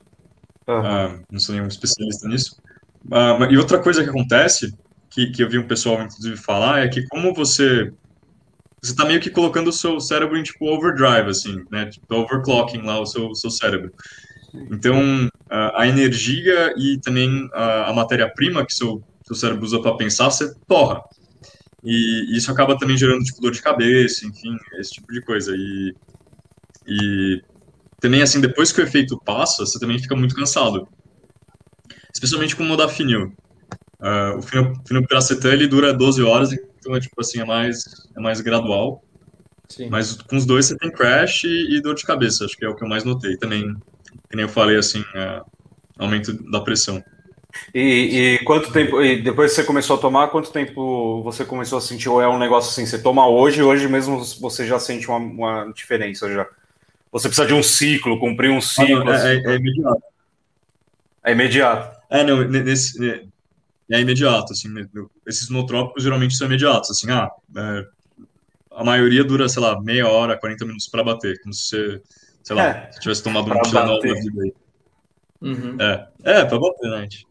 Uhum. 0.67 1.23
não 1.31 1.39
sou 1.39 1.55
nenhum 1.55 1.69
especialista 1.69 2.27
nisso. 2.27 2.57
Uh, 3.07 3.45
e 3.51 3.59
outra 3.59 3.79
coisa 3.79 4.03
que 4.03 4.09
acontece, 4.09 4.75
que, 5.11 5.31
que 5.31 5.43
eu 5.43 5.49
vi 5.49 5.59
um 5.59 5.67
pessoal 5.67 6.03
inclusive 6.03 6.37
falar, 6.37 6.81
é 6.81 6.89
que 6.89 7.07
como 7.09 7.35
você 7.35 7.93
você 8.83 8.93
está 8.93 9.07
meio 9.07 9.21
que 9.21 9.31
colocando 9.31 9.69
o 9.69 9.73
seu 9.73 9.99
cérebro 9.99 10.37
em 10.37 10.43
tipo 10.43 10.67
overdrive, 10.67 11.31
assim, 11.31 11.65
né? 11.71 11.87
Tipo, 11.87 12.15
overclocking 12.17 12.83
lá 12.83 13.01
o 13.01 13.07
seu, 13.07 13.35
seu 13.35 13.51
cérebro. 13.51 13.91
Então, 14.71 15.27
a 15.49 15.87
energia 15.87 16.75
e 16.77 17.01
também 17.01 17.49
a, 17.55 17.91
a 17.91 17.93
matéria-prima 17.95 18.65
que 18.65 18.75
seu, 18.75 19.03
seu 19.23 19.35
cérebro 19.35 19.65
usa 19.65 19.81
para 19.81 19.97
pensar, 19.97 20.31
você 20.31 20.53
torra. 20.69 21.03
E 21.85 22.35
isso 22.37 22.51
acaba 22.51 22.79
também 22.79 22.97
gerando 22.97 23.23
tipo 23.23 23.43
dor 23.43 23.53
de 23.53 23.61
cabeça, 23.61 24.27
enfim, 24.27 24.57
esse 24.79 24.93
tipo 24.93 25.13
de 25.13 25.21
coisa. 25.21 25.55
E, 25.55 25.95
e 26.87 27.43
também 28.01 28.23
assim, 28.23 28.41
depois 28.41 28.73
que 28.73 28.81
o 28.81 28.85
efeito 28.85 29.21
passa, 29.25 29.67
você 29.67 29.79
também 29.79 29.99
fica 29.99 30.17
muito 30.17 30.35
cansado. 30.35 30.89
Especialmente 32.13 32.57
com 32.57 32.63
o 32.63 32.67
modafinil. 32.67 33.33
Uh, 34.01 34.39
o 34.39 34.43
fenilpiracetam 34.87 35.53
ele 35.53 35.67
dura 35.67 35.93
12 35.93 36.23
horas, 36.23 36.53
então 36.53 36.95
é 36.95 37.01
tipo 37.01 37.19
assim, 37.21 37.41
é 37.41 37.45
mais 37.45 37.85
é 38.17 38.21
mais 38.21 38.41
gradual. 38.41 39.03
Sim. 39.69 39.89
Mas 39.89 40.15
com 40.15 40.37
os 40.37 40.47
dois 40.47 40.67
você 40.67 40.77
tem 40.77 40.91
crash 40.91 41.45
e, 41.45 41.77
e, 41.77 41.81
dor 41.81 41.95
de 41.95 42.05
cabeça, 42.05 42.45
acho 42.45 42.57
que 42.57 42.65
é 42.65 42.69
o 42.69 42.75
que 42.75 42.85
eu 42.85 42.89
mais 42.89 43.05
notei. 43.05 43.37
Também, 43.37 43.75
que 44.31 44.37
nem 44.37 44.45
eu 44.45 44.49
falei 44.49 44.77
assim, 44.77 45.05
é, 45.15 45.41
aumento 45.99 46.33
da 46.51 46.61
pressão. 46.61 47.03
E, 47.75 47.81
e, 47.81 48.39
quanto 48.45 48.73
tempo, 48.73 49.03
e 49.03 49.21
depois 49.21 49.51
que 49.51 49.57
você 49.57 49.65
começou 49.65 49.97
a 49.97 50.01
tomar, 50.01 50.29
quanto 50.29 50.51
tempo 50.51 51.23
você 51.23 51.45
começou 51.45 51.79
a 51.79 51.81
sentir, 51.81 52.09
ou 52.09 52.21
é 52.21 52.29
um 52.29 52.39
negócio 52.39 52.71
assim, 52.71 52.87
você 52.87 53.01
toma 53.01 53.29
hoje, 53.29 53.63
hoje 53.63 53.89
mesmo 53.89 54.25
você 54.41 54.67
já 54.67 54.79
sente 54.79 55.09
uma, 55.09 55.19
uma 55.19 55.73
diferença 55.73 56.33
já? 56.33 56.47
Você 57.13 57.29
precisa 57.29 57.47
de 57.47 57.55
um 57.55 57.63
ciclo, 57.63 58.19
cumprir 58.19 58.51
um 58.51 58.61
ciclo? 58.61 59.03
Ah, 59.03 59.05
não, 59.05 59.13
é, 59.13 59.17
assim. 59.17 59.47
é, 59.47 59.53
é, 59.53 59.57
imediato. 59.57 60.03
É 61.25 61.33
imediato? 61.33 62.01
É, 62.11 62.25
não, 62.25 62.45
nesse, 62.49 63.09
é, 63.09 63.25
é 63.91 64.01
imediato, 64.01 64.53
assim, 64.53 64.69
esses 65.27 65.49
nootrópicos 65.49 66.03
geralmente 66.03 66.37
são 66.37 66.47
imediatos, 66.47 66.91
assim, 66.91 67.11
ah, 67.11 67.31
é, 67.57 67.87
a 68.73 68.85
maioria 68.85 69.25
dura, 69.25 69.49
sei 69.49 69.63
lá, 69.63 69.81
meia 69.81 70.09
hora, 70.09 70.37
40 70.37 70.65
minutos 70.65 70.89
para 70.89 71.05
bater, 71.05 71.41
como 71.41 71.53
se 71.53 71.69
você, 71.69 72.03
sei 72.43 72.57
lá, 72.57 72.67
é, 72.67 72.93
se 72.93 73.01
tivesse 73.01 73.23
tomado 73.23 73.51
um 73.53 73.63
Tilenol 73.63 74.01
da 74.01 74.15
vida 74.15 74.43
aí. 74.43 74.55
Uhum. 75.41 75.77
É, 75.81 76.09
é, 76.25 76.45
para 76.45 76.59
bater, 76.59 76.91
né, 76.91 77.03
gente? 77.03 77.27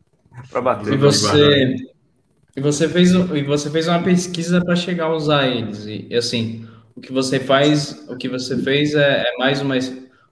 Para 0.49 0.61
bater. 0.61 0.93
E 0.93 0.97
você, 0.97 1.75
e 2.55 2.61
você 2.61 2.87
fez, 2.87 3.11
e 3.11 3.43
você 3.43 3.69
fez 3.69 3.87
uma 3.87 4.01
pesquisa 4.01 4.63
para 4.63 4.75
chegar 4.75 5.05
a 5.05 5.15
usar 5.15 5.47
eles. 5.47 5.85
E 5.85 6.13
assim, 6.15 6.67
o 6.95 7.01
que 7.01 7.11
você 7.11 7.39
faz, 7.39 8.05
o 8.09 8.15
que 8.15 8.29
você 8.29 8.57
fez 8.57 8.93
é, 8.93 9.23
é, 9.27 9.37
mais 9.37 9.61
uma, 9.61 9.75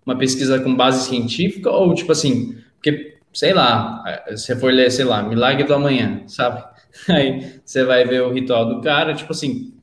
uma 0.05 0.17
pesquisa 0.17 0.59
com 0.59 0.75
base 0.75 1.07
científica 1.07 1.69
ou 1.69 1.93
tipo 1.93 2.11
assim, 2.11 2.57
porque 2.75 3.17
sei 3.33 3.53
lá, 3.53 4.03
você 4.29 4.55
for 4.55 4.71
ler, 4.71 4.91
sei 4.91 5.05
lá, 5.05 5.23
Milagre 5.23 5.63
do 5.63 5.73
Amanhã, 5.73 6.23
sabe? 6.27 6.63
Aí 7.09 7.61
você 7.63 7.83
vai 7.83 8.05
ver 8.05 8.21
o 8.21 8.31
ritual 8.31 8.67
do 8.67 8.81
cara, 8.81 9.13
tipo 9.13 9.31
assim, 9.31 9.73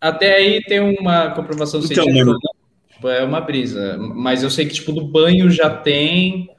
até 0.00 0.36
aí 0.36 0.60
tem 0.64 0.80
uma 0.80 1.30
comprovação 1.30 1.78
então, 1.78 2.04
científica, 2.04 2.32
né? 2.32 2.38
tipo, 2.92 3.08
é 3.08 3.22
uma 3.22 3.40
brisa, 3.40 3.96
mas 3.98 4.42
eu 4.42 4.50
sei 4.50 4.66
que 4.66 4.74
tipo 4.74 4.90
do 4.90 5.06
banho 5.06 5.48
já 5.48 5.70
tem 5.70 6.50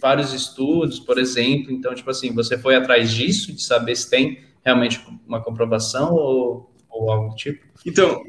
vários 0.00 0.32
estudos, 0.32 0.98
por 1.00 1.18
exemplo. 1.18 1.72
Então, 1.72 1.94
tipo 1.94 2.10
assim, 2.10 2.32
você 2.32 2.56
foi 2.58 2.76
atrás 2.76 3.12
disso, 3.12 3.52
de 3.52 3.62
saber 3.62 3.96
se 3.96 4.08
tem 4.08 4.40
realmente 4.64 5.00
uma 5.26 5.40
comprovação 5.42 6.12
ou, 6.14 6.74
ou 6.88 7.10
algo 7.10 7.30
do 7.30 7.36
tipo? 7.36 7.64
Então, 7.84 8.22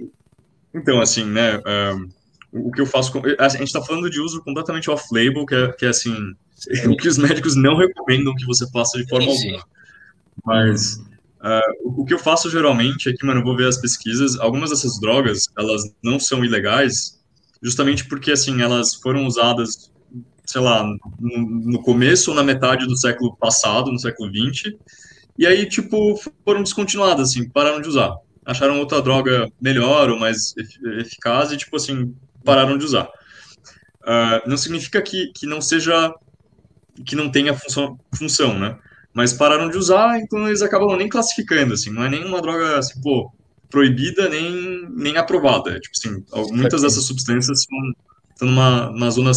então 0.74 1.02
assim, 1.02 1.26
né? 1.26 1.58
Um, 1.58 2.10
o, 2.52 2.72
que 2.72 2.82
eu 2.82 2.86
faço. 2.86 3.12
Com, 3.12 3.22
a 3.40 3.50
gente 3.50 3.64
está 3.64 3.82
falando 3.82 4.10
de 4.10 4.20
uso 4.20 4.44
completamente 4.44 4.90
off-label, 4.90 5.46
que 5.46 5.56
é, 5.56 5.72
que 5.74 5.86
é 5.86 5.90
assim, 5.90 6.36
o 6.88 6.96
que 6.96 7.08
os 7.08 7.18
médicos 7.18 7.56
não 7.56 7.76
recomendam 7.76 8.36
que 8.36 8.46
você 8.46 8.70
faça 8.72 8.98
de 8.98 9.08
forma 9.08 9.28
alguma. 9.28 9.64
Mas 10.46 10.98
uh, 11.42 12.00
o 12.00 12.06
que 12.06 12.14
eu 12.14 12.20
faço 12.20 12.50
geralmente 12.50 13.10
é 13.10 13.14
que, 13.14 13.26
mano, 13.26 13.42
eu 13.42 13.44
vou 13.44 13.56
ver 13.56 13.68
as 13.68 13.78
pesquisas. 13.78 14.40
Algumas 14.40 14.70
dessas 14.70 15.00
drogas, 15.00 15.48
elas 15.58 15.84
não 16.04 16.20
são 16.20 16.44
ilegais, 16.44 17.20
justamente 17.62 18.06
porque, 18.06 18.32
assim, 18.32 18.62
elas 18.62 18.96
foram 18.96 19.26
usadas, 19.26 19.92
sei 20.48 20.62
lá, 20.62 20.84
no, 21.20 21.40
no 21.72 21.82
começo 21.84 22.32
ou 22.32 22.36
na 22.36 22.44
metade 22.44 22.88
do 22.88 22.98
século 22.98 23.36
passado, 23.36 23.92
no 23.92 24.00
século 24.00 24.32
XX, 24.32 24.74
e 25.38 25.46
aí, 25.46 25.68
tipo, 25.68 26.20
foram 26.44 26.64
descontinuadas, 26.64 27.30
assim, 27.30 27.48
pararam 27.48 27.82
de 27.82 27.88
usar. 27.88 28.16
Acharam 28.46 28.80
outra 28.80 29.02
droga 29.02 29.52
melhor 29.62 30.10
ou 30.10 30.18
mais 30.18 30.56
eficaz 31.00 31.52
e, 31.52 31.58
tipo 31.58 31.76
assim, 31.76 32.16
pararam 32.44 32.78
de 32.78 32.86
usar. 32.86 33.08
Uh, 34.04 34.50
não 34.50 34.58
significa 34.58 35.02
que, 35.02 35.32
que 35.36 35.46
não 35.46 35.60
seja, 35.62 36.14
que 37.06 37.16
não 37.16 37.30
tenha 37.30 37.54
função, 37.54 38.00
função, 38.18 38.58
né? 38.58 38.78
Mas 39.14 39.34
pararam 39.34 39.70
de 39.70 39.78
usar, 39.78 40.18
então 40.20 40.48
eles 40.48 40.62
acabam 40.62 40.96
nem 40.96 41.10
classificando, 41.10 41.74
assim, 41.74 41.92
não 41.92 42.04
é 42.04 42.10
nem 42.10 42.24
uma 42.24 42.42
droga, 42.42 42.78
assim, 42.78 43.02
pô, 43.02 43.32
proibida 43.70 44.30
nem, 44.30 44.88
nem 44.90 45.18
aprovada. 45.18 45.80
Tipo 45.80 45.96
assim, 45.98 46.56
muitas 46.56 46.82
dessas 46.82 47.04
substâncias 47.04 47.60
estão, 47.60 47.78
estão 48.32 48.48
numa, 48.48 48.90
numa 48.92 49.12
zona 49.12 49.32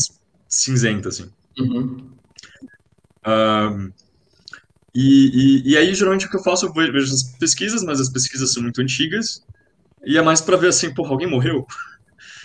cinzenta, 0.50 1.08
assim. 1.08 1.30
Uhum. 1.58 2.10
Uh, 3.24 3.92
e, 4.94 5.62
e, 5.64 5.70
e, 5.70 5.76
aí, 5.76 5.94
geralmente, 5.94 6.26
o 6.26 6.30
que 6.30 6.36
eu 6.36 6.42
faço, 6.42 6.66
eu 6.66 6.72
vejo 6.72 7.14
as 7.14 7.22
pesquisas, 7.38 7.84
mas 7.84 8.00
as 8.00 8.08
pesquisas 8.08 8.52
são 8.52 8.62
muito 8.62 8.82
antigas, 8.82 9.44
e 10.04 10.18
é 10.18 10.22
mais 10.22 10.40
para 10.40 10.56
ver 10.56 10.68
assim, 10.68 10.92
porra, 10.92 11.10
alguém 11.10 11.28
morreu? 11.28 11.64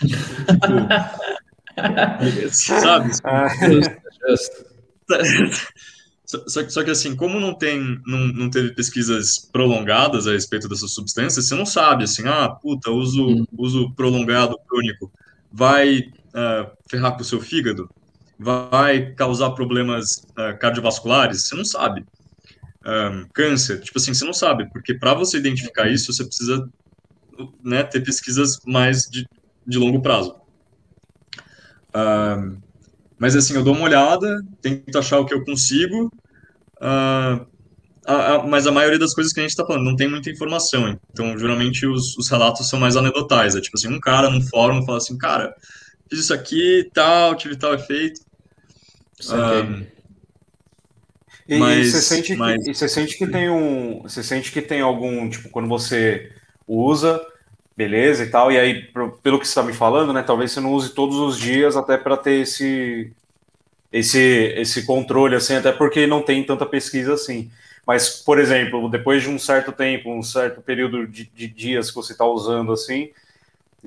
tipo, 0.00 0.88
sabe? 2.52 3.10
Ah, 3.24 3.48
só, 6.24 6.68
só, 6.68 6.84
que 6.84 6.90
assim, 6.90 7.16
como 7.16 7.40
não 7.40 7.54
tem, 7.54 8.00
não, 8.06 8.28
não 8.28 8.50
teve 8.50 8.74
pesquisas 8.74 9.38
prolongadas 9.38 10.26
a 10.26 10.32
respeito 10.32 10.68
dessas 10.68 10.92
substâncias, 10.92 11.46
você 11.46 11.54
não 11.54 11.66
sabe, 11.66 12.04
assim, 12.04 12.26
ah, 12.26 12.48
puta, 12.48 12.90
uso, 12.90 13.26
hum. 13.26 13.46
uso 13.56 13.92
prolongado 13.94 14.58
crônico 14.68 15.10
vai 15.50 16.12
uh, 16.36 16.70
ferrar 16.88 17.14
com 17.14 17.22
o 17.22 17.24
seu 17.24 17.40
fígado? 17.40 17.88
Vai 18.38 19.12
causar 19.14 19.50
problemas 19.50 20.26
uh, 20.38 20.58
cardiovasculares? 20.58 21.48
Você 21.48 21.54
não 21.54 21.64
sabe 21.64 22.04
um, 22.86 23.26
câncer, 23.34 23.80
tipo 23.80 23.98
assim, 23.98 24.14
você 24.14 24.24
não 24.24 24.32
sabe, 24.32 24.70
porque 24.70 24.94
para 24.94 25.12
você 25.12 25.38
identificar 25.38 25.88
isso, 25.88 26.12
você 26.12 26.24
precisa 26.24 26.68
né, 27.62 27.82
ter 27.82 28.00
pesquisas 28.00 28.60
mais 28.64 29.02
de, 29.02 29.26
de 29.66 29.78
longo 29.78 30.00
prazo. 30.00 30.36
Um, 31.94 32.58
mas 33.18 33.34
assim, 33.34 33.54
eu 33.54 33.64
dou 33.64 33.74
uma 33.74 33.84
olhada, 33.84 34.40
tento 34.60 34.96
achar 34.96 35.18
o 35.18 35.26
que 35.26 35.34
eu 35.34 35.44
consigo, 35.44 36.06
uh, 36.76 37.46
a, 38.06 38.34
a, 38.34 38.46
mas 38.46 38.66
a 38.68 38.72
maioria 38.72 38.98
das 38.98 39.14
coisas 39.14 39.32
que 39.32 39.40
a 39.40 39.42
gente 39.42 39.50
está 39.50 39.66
falando 39.66 39.84
não 39.84 39.96
tem 39.96 40.08
muita 40.08 40.30
informação. 40.30 40.96
Então, 41.10 41.36
geralmente, 41.36 41.86
os, 41.86 42.16
os, 42.16 42.28
relatos 42.28 42.68
são 42.68 42.78
mais 42.78 42.96
anedotais. 42.96 43.56
É 43.56 43.60
tipo 43.60 43.76
assim, 43.76 43.92
um 43.92 43.98
cara 43.98 44.30
num 44.30 44.40
fórum 44.40 44.84
fala 44.84 44.98
assim, 44.98 45.18
cara, 45.18 45.52
fiz 46.08 46.20
isso 46.20 46.34
aqui, 46.34 46.90
tal, 46.92 47.34
tive 47.36 47.56
tal 47.56 47.74
efeito. 47.74 48.20
Um, 49.30 49.86
e, 51.48 51.58
mas, 51.58 51.92
você 51.92 52.02
sente 52.02 52.34
mas... 52.36 52.64
que, 52.64 52.74
você 52.74 52.88
sente 52.88 53.16
que 53.16 53.26
tem 53.26 53.48
um. 53.48 54.02
Você 54.02 54.22
sente 54.22 54.52
que 54.52 54.60
tem 54.60 54.80
algum, 54.80 55.28
tipo, 55.28 55.48
quando 55.48 55.68
você 55.68 56.32
usa, 56.66 57.24
beleza 57.76 58.24
e 58.24 58.30
tal, 58.30 58.50
e 58.50 58.58
aí, 58.58 58.82
pelo 59.22 59.38
que 59.38 59.46
você 59.46 59.50
está 59.50 59.62
me 59.62 59.72
falando, 59.72 60.12
né? 60.12 60.22
Talvez 60.22 60.52
você 60.52 60.60
não 60.60 60.72
use 60.72 60.90
todos 60.90 61.16
os 61.16 61.38
dias 61.38 61.76
até 61.76 61.96
para 61.96 62.16
ter 62.16 62.40
esse, 62.40 63.12
esse, 63.92 64.18
esse 64.56 64.84
controle, 64.84 65.36
assim, 65.36 65.54
até 65.54 65.72
porque 65.72 66.06
não 66.06 66.22
tem 66.22 66.44
tanta 66.44 66.66
pesquisa 66.66 67.14
assim. 67.14 67.50
Mas, 67.86 68.08
por 68.08 68.40
exemplo, 68.40 68.90
depois 68.90 69.22
de 69.22 69.28
um 69.28 69.38
certo 69.38 69.70
tempo, 69.70 70.12
um 70.12 70.22
certo 70.22 70.60
período 70.60 71.06
de, 71.06 71.30
de 71.32 71.46
dias 71.46 71.88
que 71.88 71.94
você 71.94 72.12
está 72.12 72.24
usando 72.26 72.72
assim, 72.72 73.10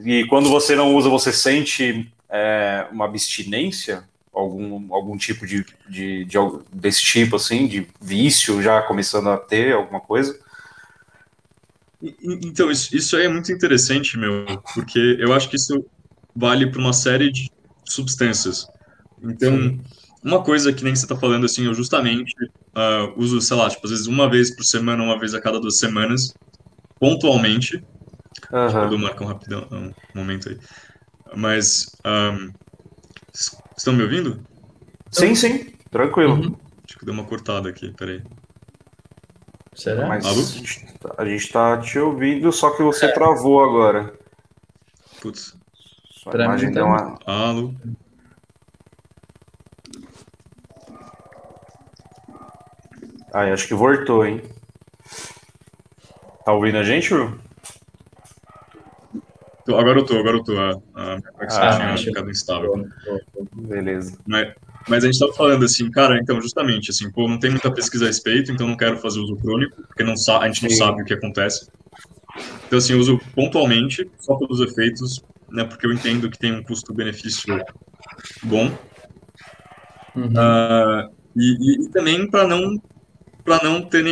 e 0.05 0.25
quando 0.27 0.49
você 0.49 0.75
não 0.75 0.95
usa, 0.95 1.09
você 1.09 1.31
sente 1.31 2.11
é, 2.29 2.87
uma 2.91 3.05
abstinência? 3.05 4.07
algum, 4.39 4.93
algum 4.93 5.17
tipo 5.17 5.45
de, 5.45 5.65
de, 5.87 6.25
de, 6.25 6.37
desse 6.71 7.01
tipo, 7.01 7.35
assim, 7.35 7.67
de 7.67 7.87
vício 8.01 8.61
já 8.61 8.81
começando 8.81 9.29
a 9.29 9.37
ter 9.37 9.73
alguma 9.73 9.99
coisa? 9.99 10.39
Então, 12.21 12.71
isso, 12.71 12.95
isso 12.95 13.17
aí 13.17 13.25
é 13.25 13.29
muito 13.29 13.51
interessante, 13.51 14.17
meu, 14.17 14.45
porque 14.73 15.17
eu 15.19 15.33
acho 15.33 15.49
que 15.49 15.57
isso 15.57 15.85
vale 16.33 16.67
para 16.71 16.79
uma 16.79 16.93
série 16.93 17.29
de 17.29 17.51
substâncias. 17.83 18.65
Então, 19.21 19.57
Sim. 19.57 19.81
uma 20.23 20.41
coisa 20.41 20.71
que 20.71 20.83
nem 20.83 20.95
você 20.95 21.03
está 21.03 21.15
falando, 21.17 21.45
assim, 21.45 21.65
eu 21.65 21.73
justamente 21.73 22.33
uh, 22.41 23.13
uso, 23.17 23.41
sei 23.41 23.57
lá, 23.57 23.69
tipo, 23.69 23.85
às 23.85 23.91
vezes 23.91 24.07
uma 24.07 24.29
vez 24.29 24.55
por 24.55 24.63
semana, 24.63 25.03
uma 25.03 25.19
vez 25.19 25.33
a 25.33 25.41
cada 25.41 25.59
duas 25.59 25.77
semanas, 25.77 26.33
pontualmente. 26.99 27.83
Uhum. 28.51 28.91
Eu 28.91 28.99
marcar 28.99 29.25
um 29.25 29.27
rapidão, 29.27 29.67
um 29.71 29.93
momento 30.13 30.49
aí. 30.49 30.59
Mas, 31.35 31.95
um, 32.05 32.51
Estão 33.79 33.93
me 33.93 34.03
ouvindo? 34.03 34.41
Sim, 35.09 35.33
sim, 35.33 35.71
tranquilo. 35.89 36.33
Uhum. 36.33 36.55
Acho 36.85 36.99
que 36.99 37.05
deu 37.05 37.13
uma 37.13 37.23
cortada 37.23 37.69
aqui, 37.69 37.93
peraí. 37.93 38.21
Será? 39.73 40.05
Mas 40.05 40.25
Alô? 40.25 40.41
a 41.17 41.25
gente 41.25 41.49
tá 41.49 41.77
te 41.77 41.97
ouvindo, 41.97 42.51
só 42.51 42.71
que 42.75 42.83
você 42.83 43.05
é. 43.05 43.13
travou 43.13 43.63
agora. 43.63 44.13
Putz. 45.21 45.55
Sua 46.11 46.33
pra 46.33 46.43
imagem 46.43 46.71
deu 46.71 46.85
uma... 46.85 47.17
Alô? 47.25 47.73
Ai, 53.33 53.53
acho 53.53 53.65
que 53.65 53.73
voltou, 53.73 54.25
hein? 54.25 54.41
Tá 56.43 56.51
ouvindo 56.51 56.79
a 56.79 56.83
gente, 56.83 57.13
Will? 57.13 57.39
Agora 59.77 59.99
eu 59.99 60.05
tô, 60.05 60.17
agora 60.17 60.37
eu 60.37 60.43
tô. 60.43 60.57
A, 60.57 60.71
a 60.95 61.21
conexão 61.33 61.63
ah, 61.63 61.95
tinha 61.95 61.97
ficado 61.97 62.29
instável. 62.29 62.87
Beleza. 63.53 64.17
Mas, 64.25 64.53
mas 64.87 65.03
a 65.03 65.07
gente 65.07 65.19
tava 65.19 65.33
falando 65.33 65.65
assim, 65.65 65.89
cara, 65.91 66.17
então, 66.17 66.41
justamente, 66.41 66.91
assim, 66.91 67.11
pô, 67.11 67.27
não 67.27 67.39
tem 67.39 67.51
muita 67.51 67.71
pesquisa 67.71 68.05
a 68.05 68.07
respeito, 68.07 68.51
então 68.51 68.67
não 68.67 68.77
quero 68.77 68.97
fazer 68.97 69.19
uso 69.19 69.35
crônico, 69.35 69.81
porque 69.87 70.03
não 70.03 70.13
a 70.13 70.47
gente 70.47 70.63
não 70.63 70.69
Sim. 70.69 70.75
sabe 70.75 71.01
o 71.01 71.05
que 71.05 71.13
acontece. 71.13 71.69
Então, 72.67 72.77
assim, 72.77 72.93
eu 72.93 72.99
uso 72.99 73.19
pontualmente, 73.35 74.09
só 74.19 74.35
pelos 74.35 74.59
efeitos, 74.61 75.23
né, 75.51 75.63
porque 75.63 75.85
eu 75.85 75.93
entendo 75.93 76.29
que 76.29 76.37
tem 76.37 76.53
um 76.53 76.63
custo-benefício 76.63 77.59
bom. 78.43 78.71
Uhum. 80.15 80.27
Uh, 80.27 81.11
e, 81.35 81.57
e, 81.59 81.85
e, 81.85 81.89
também 81.89 82.29
para 82.29 82.47
não 82.47 82.81
para 83.43 83.63
não 83.63 83.81
ter 83.81 84.03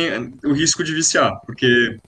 o 0.44 0.52
risco 0.52 0.82
de 0.82 0.92
viciar, 0.92 1.40
porque 1.46 1.98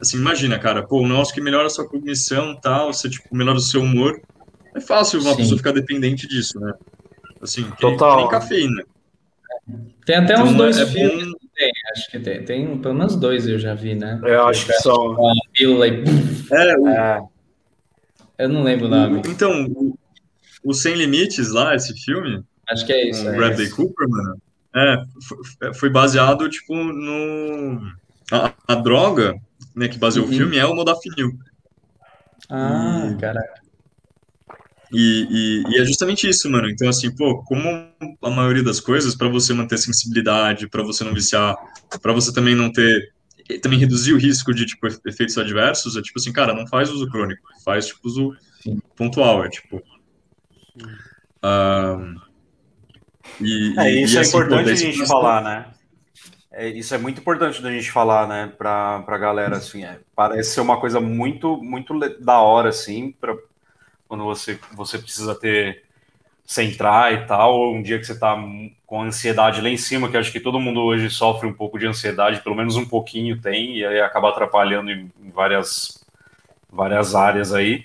assim, 0.00 0.16
imagina, 0.16 0.58
cara, 0.58 0.82
pô, 0.82 1.00
um 1.00 1.08
negócio 1.08 1.34
que 1.34 1.40
melhora 1.40 1.66
a 1.66 1.70
sua 1.70 1.88
cognição 1.88 2.54
tal, 2.60 2.92
você, 2.92 3.08
tipo, 3.08 3.34
melhora 3.34 3.58
o 3.58 3.60
seu 3.60 3.82
humor, 3.82 4.20
é 4.74 4.80
fácil 4.80 5.20
uma 5.20 5.30
Sim. 5.30 5.36
pessoa 5.36 5.58
ficar 5.58 5.72
dependente 5.72 6.26
disso, 6.26 6.58
né? 6.58 6.74
Assim, 7.40 7.64
Total. 7.80 8.16
nem 8.16 8.28
cafeína. 8.28 8.84
Tem 10.04 10.16
até 10.16 10.34
então, 10.34 10.46
uns 10.46 10.54
dois 10.54 10.78
é 10.78 10.86
filmes 10.86 11.26
bom... 11.26 11.38
tem, 11.54 11.70
acho 11.92 12.10
que 12.10 12.18
tem, 12.18 12.44
tem 12.44 12.78
pelo 12.78 12.94
menos 12.94 13.16
dois 13.16 13.46
eu 13.46 13.58
já 13.58 13.74
vi, 13.74 13.94
né? 13.94 14.20
Eu 14.24 14.46
acho 14.46 14.66
que 14.66 14.72
são. 14.74 15.12
Uma 15.12 15.32
pílula 15.52 15.88
e... 15.88 16.04
É, 16.50 16.78
o... 16.78 16.88
é, 16.88 17.22
Eu 18.38 18.48
não 18.48 18.62
lembro 18.62 18.86
o 18.86 18.88
nome. 18.90 19.22
Então, 19.26 19.64
o, 19.66 19.96
o 20.64 20.74
Sem 20.74 20.94
Limites 20.94 21.50
lá, 21.50 21.74
esse 21.74 21.94
filme... 22.04 22.42
Acho 22.68 22.84
que 22.84 22.92
é 22.92 23.10
isso. 23.10 23.22
Com 23.22 23.30
é 23.30 23.36
Bradley 23.36 23.70
Cooper, 23.70 24.08
mano. 24.08 24.42
É, 24.74 25.72
foi 25.74 25.88
baseado, 25.88 26.48
tipo, 26.48 26.74
no... 26.74 27.80
A, 28.32 28.52
a 28.68 28.74
droga 28.74 29.40
né, 29.74 29.88
que 29.88 29.98
baseou 29.98 30.24
uhum. 30.26 30.32
o 30.32 30.34
filme, 30.34 30.56
é 30.56 30.64
o 30.64 30.74
modafinil. 30.74 31.32
Ah, 32.48 33.10
e, 33.10 33.20
caraca. 33.20 33.64
E, 34.92 35.26
e, 35.28 35.72
e, 35.72 35.80
é 35.80 35.84
justamente 35.84 36.28
isso, 36.28 36.48
mano. 36.48 36.70
Então, 36.70 36.88
assim, 36.88 37.14
pô, 37.14 37.42
como 37.42 37.68
a 38.22 38.30
maioria 38.30 38.62
das 38.62 38.78
coisas, 38.80 39.14
para 39.14 39.28
você 39.28 39.52
manter 39.52 39.78
sensibilidade, 39.78 40.68
para 40.68 40.82
você 40.82 41.02
não 41.02 41.12
viciar, 41.12 41.56
para 42.00 42.12
você 42.12 42.32
também 42.32 42.54
não 42.54 42.70
ter. 42.70 43.12
também 43.60 43.78
reduzir 43.78 44.12
o 44.12 44.18
risco 44.18 44.54
de, 44.54 44.66
tipo, 44.66 44.86
efeitos 45.06 45.36
adversos, 45.36 45.96
é 45.96 46.02
tipo 46.02 46.18
assim, 46.18 46.32
cara, 46.32 46.54
não 46.54 46.66
faz 46.66 46.90
uso 46.90 47.08
crônico, 47.10 47.48
faz, 47.64 47.88
tipo, 47.88 48.00
uso 48.04 48.36
Sim. 48.62 48.80
pontual, 48.94 49.44
é 49.44 49.48
tipo. 49.48 49.82
Um, 51.42 52.16
e, 53.40 53.74
é, 53.78 54.02
isso 54.02 54.16
é 54.16 54.20
assim, 54.20 54.30
importante 54.30 54.64
pô, 54.64 54.70
a 54.70 54.74
gente 54.74 55.06
falar, 55.06 55.42
né? 55.42 55.74
É, 56.56 56.68
isso 56.68 56.94
é 56.94 56.98
muito 56.98 57.20
importante 57.20 57.60
da 57.60 57.70
gente 57.70 57.90
falar, 57.90 58.28
né, 58.28 58.52
para 58.56 59.04
a 59.06 59.18
galera, 59.18 59.56
assim, 59.56 59.84
é, 59.84 59.98
parece 60.14 60.50
ser 60.54 60.60
uma 60.60 60.78
coisa 60.78 61.00
muito, 61.00 61.56
muito 61.56 61.98
da 62.20 62.40
hora, 62.40 62.68
assim, 62.68 63.10
para 63.10 63.36
quando 64.06 64.22
você, 64.22 64.58
você 64.72 64.98
precisa 64.98 65.34
ter, 65.34 65.82
centrar 66.44 67.12
e 67.12 67.26
tal, 67.26 67.54
ou 67.54 67.74
um 67.74 67.82
dia 67.82 67.98
que 67.98 68.04
você 68.06 68.12
está 68.12 68.36
com 68.86 69.02
ansiedade 69.02 69.60
lá 69.60 69.68
em 69.68 69.76
cima, 69.76 70.08
que 70.08 70.16
acho 70.16 70.30
que 70.30 70.38
todo 70.38 70.60
mundo 70.60 70.80
hoje 70.82 71.10
sofre 71.10 71.48
um 71.48 71.52
pouco 71.52 71.78
de 71.78 71.86
ansiedade, 71.86 72.40
pelo 72.42 72.54
menos 72.54 72.76
um 72.76 72.86
pouquinho 72.86 73.40
tem, 73.40 73.78
e 73.78 73.84
aí 73.86 74.00
acaba 74.00 74.28
atrapalhando 74.30 74.90
em 74.92 75.10
várias, 75.34 76.04
várias 76.70 77.14
áreas 77.14 77.52
aí, 77.52 77.84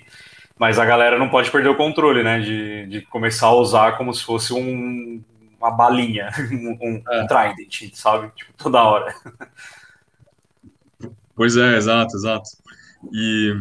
Mas 0.58 0.78
a 0.78 0.84
galera 0.84 1.18
não 1.18 1.30
pode 1.30 1.50
perder 1.50 1.70
o 1.70 1.76
controle, 1.76 2.22
né? 2.22 2.40
De, 2.40 2.86
de 2.86 3.02
começar 3.02 3.48
a 3.48 3.54
usar 3.54 3.96
como 3.98 4.12
se 4.14 4.24
fosse 4.24 4.52
um, 4.52 5.22
uma 5.60 5.70
balinha, 5.70 6.30
um, 6.50 6.78
um 6.80 7.02
é. 7.08 7.26
trident, 7.26 7.94
sabe? 7.94 8.30
Tipo, 8.34 8.52
toda 8.56 8.82
hora. 8.82 9.14
Pois 11.36 11.56
é, 11.56 11.76
exato, 11.76 12.16
exato. 12.16 12.50
E. 13.12 13.54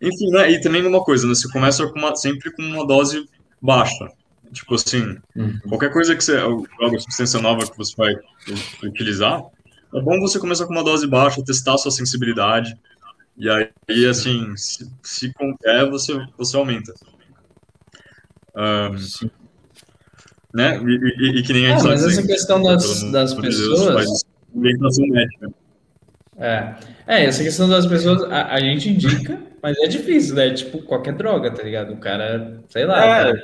Enfim, 0.00 0.30
né? 0.30 0.50
E 0.50 0.60
também 0.60 0.86
uma 0.86 1.04
coisa, 1.04 1.26
né? 1.26 1.34
Você 1.34 1.50
começa 1.50 1.86
com 1.88 1.98
uma, 1.98 2.16
sempre 2.16 2.50
com 2.52 2.62
uma 2.62 2.86
dose 2.86 3.28
baixa. 3.60 4.08
Tipo 4.52 4.74
assim, 4.74 5.16
uhum. 5.36 5.60
qualquer 5.68 5.92
coisa 5.92 6.16
que 6.16 6.24
você. 6.24 6.38
Alguma 6.38 6.98
substância 6.98 7.40
nova 7.40 7.70
que 7.70 7.76
você 7.76 7.94
vai 7.96 8.14
utilizar, 8.82 9.44
é 9.94 10.00
bom 10.00 10.18
você 10.20 10.38
começar 10.38 10.66
com 10.66 10.72
uma 10.72 10.82
dose 10.82 11.06
baixa, 11.06 11.44
testar 11.44 11.74
a 11.74 11.78
sua 11.78 11.90
sensibilidade. 11.90 12.76
E 13.36 13.48
aí, 13.48 14.06
assim, 14.06 14.56
se, 14.56 14.90
se 15.02 15.32
conquer, 15.32 15.88
você, 15.88 16.18
você 16.36 16.56
aumenta. 16.56 16.92
Um, 18.56 19.30
né? 20.54 20.80
E, 20.84 20.90
e, 20.90 21.38
e, 21.38 21.42
que 21.42 21.52
nem 21.52 21.66
a 21.66 21.70
gente 21.70 21.86
ah, 21.86 21.90
Mas 21.90 22.04
essa 22.04 22.26
questão 22.26 22.62
das, 22.62 23.02
das 23.10 23.34
pessoas. 23.34 24.24
Deus, 24.52 24.98
médica. 24.98 25.52
É. 26.36 26.74
é, 27.06 27.24
essa 27.26 27.42
questão 27.42 27.68
das 27.68 27.86
pessoas, 27.86 28.22
a, 28.24 28.54
a, 28.54 28.60
gente 28.60 28.88
indica, 28.88 29.38
mas 29.62 29.76
é 29.78 29.86
difícil, 29.86 30.34
né? 30.34 30.50
Tipo, 30.54 30.78
qualquer 30.82 31.12
droga, 31.14 31.50
tá 31.50 31.62
ligado? 31.62 31.92
O 31.92 31.98
cara, 31.98 32.60
sei 32.70 32.86
lá, 32.86 33.28
é. 33.28 33.34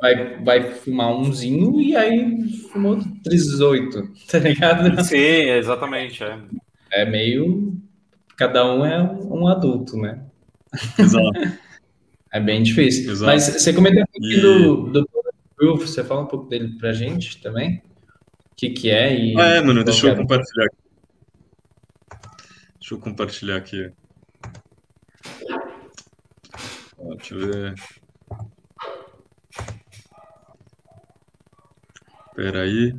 vai, 0.00 0.44
vai 0.44 0.62
fumar 0.70 1.16
umzinho 1.16 1.80
e 1.80 1.96
aí 1.96 2.46
fumou 2.70 3.00
18, 3.24 4.08
tá 4.30 4.38
ligado? 4.38 5.02
Sim, 5.02 5.16
exatamente. 5.16 6.22
É, 6.22 6.38
é 6.92 7.04
meio. 7.06 7.74
Cada 8.36 8.70
um 8.70 8.84
é 8.84 9.02
um 9.02 9.48
adulto, 9.48 9.96
né? 9.96 10.20
Exato. 10.98 11.32
é 12.32 12.38
bem 12.38 12.62
difícil. 12.62 13.12
Exato. 13.12 13.32
Mas 13.32 13.44
você 13.44 13.72
comentou 13.72 14.02
um 14.02 14.06
pouquinho 14.06 14.38
e... 14.38 14.40
do, 14.40 14.76
do 14.90 15.21
Proof, 15.62 15.82
você 15.82 16.02
fala 16.02 16.22
um 16.22 16.26
pouco 16.26 16.48
dele 16.48 16.76
pra 16.76 16.92
gente 16.92 17.40
também? 17.40 17.80
O 18.50 18.56
que, 18.56 18.70
que 18.70 18.90
é? 18.90 19.16
E 19.16 19.38
ah, 19.38 19.46
é, 19.46 19.60
mano, 19.60 19.84
deixa 19.84 20.08
eu 20.08 20.16
compartilhar 20.16 20.66
aqui. 20.66 20.76
Deixa 22.80 22.94
eu 22.94 22.98
compartilhar 22.98 23.56
aqui. 23.58 23.92
deixa 27.16 27.34
eu 27.34 27.46
ver. 27.46 27.74
Espera 32.26 32.62
aí. 32.62 32.96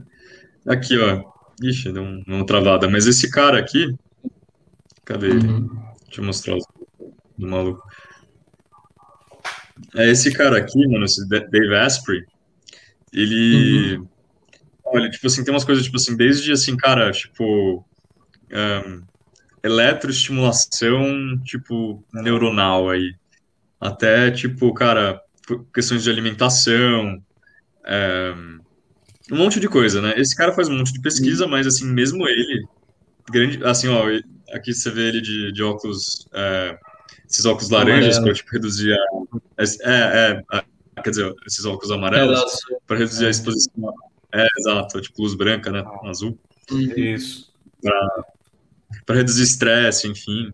Aqui, 0.65 0.97
ó. 0.99 1.21
Ixi, 1.61 1.91
deu 1.91 2.01
uma 2.01 2.45
travada. 2.45 2.89
Mas 2.89 3.07
esse 3.07 3.29
cara 3.29 3.59
aqui... 3.59 3.93
Cadê 5.03 5.31
ele? 5.31 5.47
Uhum. 5.47 5.67
Deixa 6.05 6.21
eu 6.21 6.25
mostrar 6.25 6.55
do 7.37 7.45
maluco. 7.45 7.85
É 9.97 10.09
esse 10.09 10.31
cara 10.31 10.59
aqui, 10.59 10.87
mano, 10.87 11.03
esse 11.03 11.27
Dave 11.27 11.75
Asprey. 11.75 12.23
Ele... 13.13 13.97
Uhum. 13.97 14.07
Olha, 14.85 15.09
tipo 15.09 15.27
assim, 15.27 15.43
tem 15.43 15.53
umas 15.53 15.63
coisas, 15.63 15.83
tipo 15.83 15.97
assim, 15.97 16.15
desde 16.15 16.51
assim, 16.51 16.75
cara, 16.75 17.11
tipo... 17.11 17.85
Um, 18.51 19.03
eletroestimulação, 19.63 21.39
tipo, 21.43 22.03
neuronal 22.13 22.89
aí. 22.89 23.15
Até, 23.79 24.29
tipo, 24.29 24.73
cara, 24.73 25.21
questões 25.73 26.03
de 26.03 26.09
alimentação, 26.09 27.23
é, 27.85 28.33
um 29.31 29.37
monte 29.37 29.59
de 29.59 29.69
coisa, 29.69 30.01
né? 30.01 30.13
Esse 30.17 30.35
cara 30.35 30.51
faz 30.51 30.67
um 30.67 30.77
monte 30.77 30.91
de 30.91 31.01
pesquisa, 31.01 31.47
mas, 31.47 31.65
assim, 31.65 31.85
mesmo 31.85 32.27
ele, 32.27 32.65
grande, 33.31 33.63
assim, 33.63 33.87
ó, 33.87 34.03
aqui 34.53 34.73
você 34.73 34.91
vê 34.91 35.07
ele 35.07 35.21
de, 35.21 35.51
de 35.53 35.63
óculos, 35.63 36.27
é, 36.33 36.77
esses 37.29 37.45
óculos 37.45 37.69
laranjas 37.69 38.19
para, 38.19 38.33
tipo, 38.33 38.51
reduzir 38.51 38.93
a, 38.93 38.97
é, 39.59 40.43
é, 40.53 40.63
quer 41.01 41.09
dizer, 41.09 41.33
esses 41.47 41.65
óculos 41.65 41.91
amarelos, 41.91 42.39
é, 42.71 42.77
para 42.85 42.97
reduzir 42.97 43.25
a 43.25 43.29
exposição, 43.29 43.93
é, 44.33 44.47
exato, 44.59 45.01
tipo, 45.01 45.21
luz 45.21 45.33
branca, 45.35 45.71
né, 45.71 45.83
azul. 46.03 46.37
Isso. 46.71 47.53
Pra, 47.81 48.25
para 49.05 49.15
reduzir 49.15 49.43
estresse, 49.43 50.07
enfim. 50.07 50.51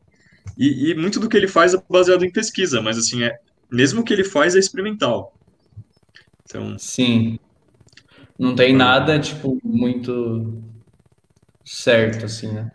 E, 0.57 0.91
e, 0.91 0.95
muito 0.95 1.19
do 1.19 1.29
que 1.29 1.37
ele 1.37 1.47
faz 1.47 1.73
é 1.73 1.81
baseado 1.89 2.25
em 2.25 2.31
pesquisa, 2.31 2.81
mas 2.81 2.97
assim, 2.97 3.23
é, 3.23 3.39
mesmo 3.71 4.01
o 4.01 4.03
que 4.03 4.13
ele 4.13 4.23
faz 4.23 4.55
é 4.55 4.59
experimental. 4.59 5.33
Então, 6.43 6.77
Sim. 6.77 7.39
Não 8.37 8.55
tem 8.55 8.73
nada, 8.73 9.19
tipo, 9.19 9.59
muito 9.63 10.63
certo, 11.65 12.25
assim, 12.25 12.51
né? 12.51 12.71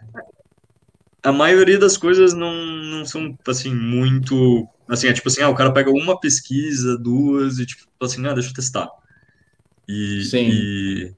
A 1.22 1.33
maioria 1.33 1.79
das 1.79 1.96
coisas 1.96 2.35
não, 2.35 2.55
não 2.55 3.07
são, 3.07 3.37
assim, 3.48 3.74
muito... 3.74 4.68
Assim, 4.88 5.09
é 5.09 5.12
tipo 5.12 5.29
assim, 5.29 5.42
ah, 5.42 5.49
o 5.49 5.55
cara 5.55 5.73
pega 5.73 5.90
uma 5.90 6.18
pesquisa, 6.18 6.99
duas, 6.99 7.59
e 7.59 7.66
tipo, 7.66 7.85
assim, 8.01 8.27
ah, 8.27 8.35
deixa 8.35 8.51
eu 8.51 8.55
testar. 8.55 8.88
E, 9.88 10.25
Sim. 10.25 10.49
E... 10.51 11.12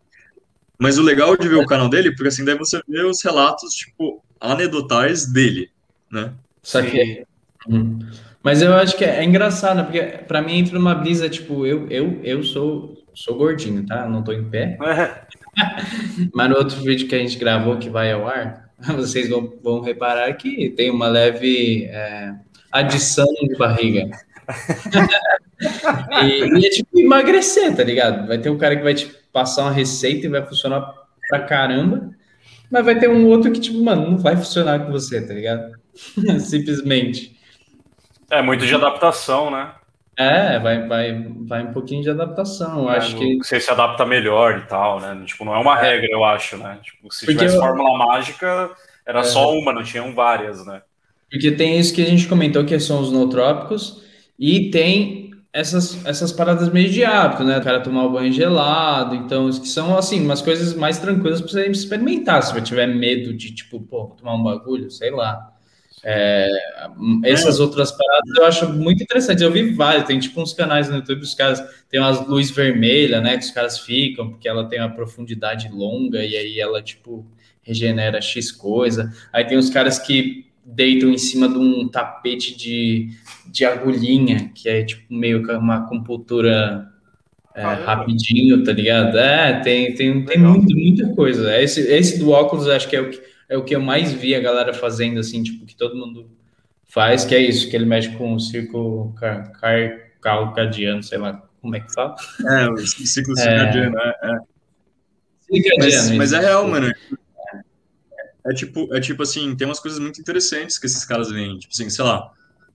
Mas 0.79 0.99
o 0.99 1.03
legal 1.03 1.37
de 1.37 1.49
ver 1.49 1.57
o 1.57 1.67
canal 1.67 1.89
dele, 1.89 2.11
porque 2.13 2.29
assim, 2.29 2.45
daí 2.45 2.57
você 2.57 2.81
vê 2.87 3.03
os 3.03 3.23
relatos, 3.25 3.73
tipo, 3.75 4.23
anedotais 4.41 5.27
dele, 5.27 5.71
né? 6.11 6.33
Saquei. 6.63 7.25
Uhum. 7.69 7.99
Mas 8.43 8.63
eu 8.63 8.73
acho 8.75 8.97
que 8.97 9.05
é, 9.05 9.17
é 9.17 9.25
engraçado, 9.25 9.85
porque 9.85 10.01
para 10.01 10.41
mim 10.41 10.59
entra 10.59 10.79
uma 10.79 10.95
brisa, 10.95 11.29
tipo, 11.29 11.67
eu, 11.67 11.89
eu, 11.91 12.21
eu 12.23 12.43
sou, 12.45 12.97
sou 13.13 13.37
gordinho, 13.37 13.85
tá? 13.85 14.09
não 14.09 14.23
tô 14.23 14.33
em 14.33 14.45
pé. 14.49 14.79
Mas 16.33 16.51
no 16.51 16.57
outro 16.57 16.77
vídeo 16.81 17.09
que 17.09 17.15
a 17.15 17.19
gente 17.19 17.39
gravou, 17.39 17.79
que 17.79 17.91
vai 17.91 18.13
ao 18.13 18.29
ar, 18.29 18.71
vocês 18.95 19.29
vão, 19.29 19.53
vão 19.63 19.81
reparar 19.81 20.33
que 20.35 20.71
tem 20.71 20.91
uma 20.91 21.09
leve 21.09 21.87
é, 21.87 22.35
adição 22.73 23.27
de 23.27 23.57
barriga. 23.57 24.11
e, 26.23 26.59
e, 26.59 26.67
é 26.67 26.71
tipo 26.71 26.99
emagrecer, 26.99 27.75
tá 27.75 27.83
ligado? 27.83 28.27
Vai 28.27 28.39
ter 28.39 28.51
um 28.51 28.59
cara 28.59 28.77
que 28.77 28.83
vai 28.83 28.95
te 28.95 29.07
passar 29.33 29.63
uma 29.63 29.73
receita 29.73 30.27
e 30.27 30.31
vai 30.31 30.45
funcionar 30.47 30.93
pra 31.29 31.41
caramba. 31.41 32.11
Mas 32.71 32.85
vai 32.85 32.99
ter 32.99 33.09
um 33.09 33.27
outro 33.27 33.53
que, 33.53 33.61
tipo, 33.61 33.83
mano, 33.83 34.11
não 34.11 34.19
vai 34.19 34.37
funcionar 34.37 34.81
com 34.81 34.93
você, 34.93 35.25
tá 35.25 35.35
ligado? 35.35 35.73
Simplesmente. 36.41 37.37
É 38.31 38.43
muito 38.43 38.67
de 38.67 38.75
adaptação, 38.75 39.51
né? 39.51 39.73
É, 40.19 40.59
vai, 40.59 40.87
vai, 40.89 41.27
vai 41.47 41.63
um 41.63 41.73
pouquinho 41.73 42.03
de 42.03 42.11
adaptação. 42.11 42.85
Eu 42.85 42.91
é, 42.91 42.97
acho 42.97 43.17
que. 43.17 43.37
Você 43.37 43.61
se 43.61 43.71
adapta 43.71 44.07
melhor 44.07 44.59
e 44.59 44.63
tal, 44.63 44.99
né? 44.99 45.23
Tipo, 45.27 45.45
não 45.45 45.55
é 45.55 45.59
uma 45.59 45.79
é. 45.79 45.83
regra, 45.83 46.09
eu 46.11 46.25
acho, 46.25 46.57
né? 46.57 46.79
Tipo, 46.83 47.13
se 47.13 47.27
Porque 47.27 47.39
tivesse 47.39 47.57
eu... 47.57 47.61
fórmula 47.61 47.99
mágica, 47.99 48.71
era 49.05 49.21
é. 49.21 49.25
só 49.25 49.53
uma, 49.53 49.73
não 49.73 49.83
tinham 49.83 50.15
várias, 50.15 50.65
né? 50.65 50.81
Porque 51.37 51.53
tem 51.53 51.79
isso 51.79 51.95
que 51.95 52.03
a 52.03 52.07
gente 52.07 52.27
comentou, 52.27 52.65
que 52.65 52.81
são 52.81 53.01
os 53.01 53.13
nootrópicos, 53.13 54.03
e 54.39 54.71
tem 54.71 55.31
essas, 55.53 56.05
essas 56.07 56.33
paradas 56.33 56.73
meio 56.73 56.89
de 56.89 57.05
hábito, 57.05 57.45
né? 57.45 57.59
O 57.59 57.63
cara 57.63 57.81
tomar 57.81 58.05
o 58.05 58.11
banho 58.11 58.33
gelado, 58.33 59.15
então, 59.15 59.51
que 59.51 59.69
são, 59.69 59.97
assim, 59.97 60.23
umas 60.23 60.41
coisas 60.41 60.73
mais 60.75 60.99
tranquilas 60.99 61.43
para 61.43 61.51
você 61.51 61.67
experimentar. 61.67 62.43
Se 62.43 62.55
você 62.55 62.63
tiver 62.63 62.87
medo 62.87 63.35
de, 63.35 63.55
tipo, 63.55 63.81
pô, 63.81 64.17
tomar 64.17 64.35
um 64.35 64.43
bagulho, 64.43 64.91
sei 64.91 65.11
lá. 65.11 65.53
É, 66.03 66.49
essas 67.25 67.59
é. 67.59 67.63
outras 67.63 67.93
paradas 67.93 68.37
eu 68.37 68.45
acho 68.47 68.73
muito 68.73 69.03
interessante. 69.03 69.43
Eu 69.43 69.53
vi 69.53 69.73
vários, 69.73 70.05
tem 70.05 70.19
tipo 70.19 70.41
uns 70.41 70.55
canais 70.55 70.89
no 70.89 70.97
YouTube, 70.97 71.21
os 71.21 71.35
caras 71.35 71.63
tem 71.91 72.01
umas 72.01 72.27
luzes 72.27 72.51
vermelhas, 72.51 73.23
né? 73.23 73.37
Que 73.37 73.45
os 73.45 73.51
caras 73.51 73.79
ficam, 73.79 74.31
porque 74.31 74.49
ela 74.49 74.67
tem 74.67 74.81
uma 74.81 74.95
profundidade 74.95 75.69
longa 75.69 76.25
e 76.25 76.35
aí 76.35 76.61
ela, 76.61 76.83
tipo, 76.83 77.27
regenera 77.63 78.23
X 78.23 78.51
coisa. 78.51 79.13
Aí 79.33 79.45
tem 79.45 79.59
os 79.59 79.69
caras 79.69 79.99
que 79.99 80.46
deitam 80.67 81.11
em 81.11 81.19
cima 81.19 81.49
de 81.49 81.57
um 81.57 81.87
tapete 81.87 82.57
de, 82.57 83.11
de 83.47 83.65
agulhinha, 83.65 84.51
que 84.53 84.69
é 84.69 84.83
tipo 84.83 85.15
meio 85.15 85.45
que 85.45 85.53
uma 85.53 85.77
acupuntura 85.77 86.89
é, 87.55 87.63
rapidinho, 87.63 88.65
tá 88.65 88.73
ligado? 88.73 89.17
É, 89.17 89.61
tem, 89.61 89.95
tem, 89.95 90.25
tem 90.25 90.39
muito, 90.39 90.75
muita 90.77 91.15
coisa. 91.15 91.57
Esse, 91.61 91.81
esse 91.81 92.19
do 92.19 92.31
óculos 92.31 92.69
acho 92.69 92.89
que 92.89 92.97
é 92.97 93.01
o 93.01 93.11
que, 93.11 93.23
é 93.49 93.57
o 93.57 93.63
que 93.63 93.77
eu 93.77 93.81
mais 93.81 94.13
vi 94.13 94.35
a 94.35 94.41
galera 94.41 94.75
fazendo, 94.75 95.21
assim, 95.21 95.43
tipo, 95.43 95.65
que 95.65 95.77
todo 95.77 95.97
mundo 95.97 96.29
faz, 96.85 97.25
que 97.25 97.35
é 97.35 97.39
isso, 97.39 97.71
que 97.71 97.77
ele 97.77 97.87
mexe 97.87 98.11
com 98.17 98.35
o 98.35 98.41
círculo 98.41 99.15
car, 99.15 99.53
car, 99.53 99.99
calcadiano, 100.21 101.03
sei 101.03 101.19
lá 101.19 101.43
como 101.61 101.77
é 101.77 101.81
que 101.81 101.93
fala. 101.93 102.17
É, 102.45 102.69
o 102.69 102.77
ciclo 102.79 103.37
circadiano, 103.37 103.97
é. 103.99 104.15
é. 104.23 104.39
Circadiano, 105.41 106.09
mas, 106.09 106.11
mas 106.11 106.33
é 106.33 106.41
real, 106.41 106.69
mano. 106.69 106.93
É 108.49 108.55
tipo, 108.55 108.95
é 108.95 109.01
tipo 109.01 109.23
assim, 109.23 109.55
tem 109.57 109.67
umas 109.67 109.81
coisas 109.81 109.99
muito 109.99 110.21
interessantes 110.21 110.79
que 110.79 110.87
esses 110.87 111.05
caras 111.05 111.31
veem. 111.31 111.59
Tipo 111.59 111.73
assim, 111.73 111.91
sei 111.91 112.05
lá, 112.05 112.33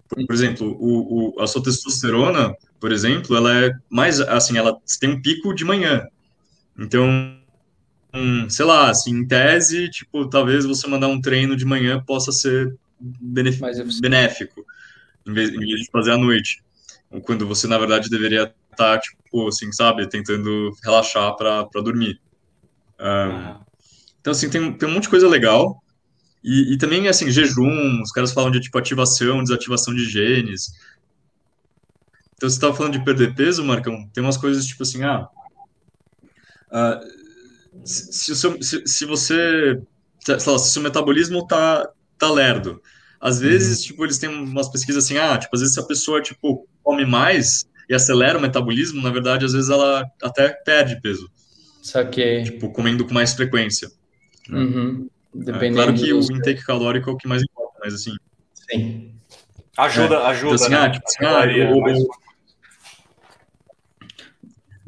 por, 0.08 0.26
por 0.26 0.36
exemplo, 0.36 0.76
o, 0.80 1.36
o, 1.38 1.42
a 1.42 1.48
sua 1.48 1.64
testosterona, 1.64 2.54
por 2.80 2.92
exemplo, 2.92 3.36
ela 3.36 3.66
é 3.66 3.72
mais, 3.90 4.20
assim, 4.20 4.58
ela 4.58 4.78
tem 5.00 5.10
um 5.10 5.22
pico 5.22 5.54
de 5.54 5.64
manhã. 5.64 6.06
Então, 6.78 7.08
um, 8.14 8.50
sei 8.50 8.66
lá, 8.66 8.90
assim, 8.90 9.12
em 9.12 9.28
tese, 9.28 9.90
tipo, 9.90 10.28
talvez 10.30 10.66
você 10.66 10.88
mandar 10.88 11.08
um 11.08 11.22
treino 11.22 11.56
de 11.56 11.64
manhã 11.64 12.04
possa 12.06 12.32
ser 12.32 12.76
benéfico, 13.00 14.66
em 15.26 15.34
vez, 15.34 15.50
em 15.50 15.60
vez 15.60 15.82
de 15.82 15.92
fazer 15.92 16.12
à 16.12 16.18
noite. 16.18 16.62
Quando 17.24 17.48
você, 17.48 17.68
na 17.68 17.78
verdade, 17.78 18.10
deveria 18.10 18.54
estar, 18.72 19.00
tipo, 19.00 19.48
assim, 19.48 19.72
sabe, 19.72 20.08
tentando 20.08 20.72
relaxar 20.84 21.36
para 21.36 21.82
dormir. 21.82 22.20
Um, 23.00 23.71
então, 24.22 24.32
assim, 24.32 24.50
tem, 24.50 24.72
tem 24.74 24.88
um 24.88 24.94
monte 24.94 25.04
de 25.04 25.10
coisa 25.10 25.28
legal. 25.28 25.84
E, 26.44 26.74
e 26.74 26.78
também, 26.78 27.08
assim, 27.08 27.30
jejum, 27.30 28.02
os 28.02 28.12
caras 28.12 28.32
falam 28.32 28.52
de, 28.52 28.60
tipo, 28.60 28.78
ativação, 28.78 29.44
desativação 29.44 29.94
de 29.94 30.06
genes. 30.06 30.72
então 32.36 32.48
você 32.50 32.56
estava 32.56 32.74
falando 32.74 32.94
de 32.94 33.04
perder 33.04 33.36
peso, 33.36 33.66
Marcão, 33.66 34.08
tem 34.14 34.24
umas 34.24 34.38
coisas 34.38 34.66
tipo 34.66 34.84
assim, 34.84 35.04
ah, 35.04 35.28
uh, 36.72 37.86
se, 37.86 38.36
se, 38.36 38.64
se, 38.64 38.84
se, 38.86 39.06
você, 39.06 39.80
lá, 40.28 40.60
se 40.60 40.80
o 40.80 40.82
metabolismo 40.82 41.46
tá, 41.46 41.88
tá 42.18 42.32
lerdo, 42.32 42.82
às 43.20 43.36
uhum. 43.36 43.42
vezes, 43.42 43.80
uhum. 43.80 43.86
tipo, 43.88 44.06
eles 44.06 44.18
têm 44.18 44.30
umas 44.30 44.70
pesquisas 44.70 45.06
assim, 45.06 45.18
ah, 45.18 45.38
tipo, 45.38 45.56
às 45.56 45.62
vezes 45.62 45.76
se 45.76 45.80
a 45.80 45.86
pessoa, 45.86 46.22
tipo, 46.22 46.68
come 46.84 47.06
mais 47.06 47.66
e 47.88 47.94
acelera 47.94 48.38
o 48.38 48.42
metabolismo, 48.42 49.02
na 49.02 49.12
verdade, 49.12 49.46
às 49.46 49.54
vezes 49.54 49.70
ela 49.70 50.06
até 50.24 50.50
perde 50.50 51.00
peso. 51.02 51.30
Saquei. 51.84 52.44
Tipo, 52.44 52.72
comendo 52.72 53.06
com 53.06 53.14
mais 53.14 53.34
frequência. 53.34 53.90
Né? 54.52 54.60
Uhum. 54.60 55.10
É, 55.48 55.72
claro 55.72 55.94
que 55.94 56.14
o 56.14 56.20
intake 56.20 56.64
calórico 56.64 57.10
é 57.10 57.14
o 57.14 57.18
que 57.18 57.28
mais 57.28 57.42
importa, 57.42 57.80
mas 57.84 57.94
assim... 57.94 58.16
Sim. 58.54 59.14
Ajuda, 59.78 60.16
é. 60.16 60.26
ajuda, 60.28 60.56
então, 60.56 60.66
assim, 60.66 60.70
né? 60.70 60.78
ah, 60.78 60.90
tipo, 60.90 61.06
assim, 61.08 61.26
ah, 61.26 61.72
o, 61.72 61.78
o, 61.78 62.12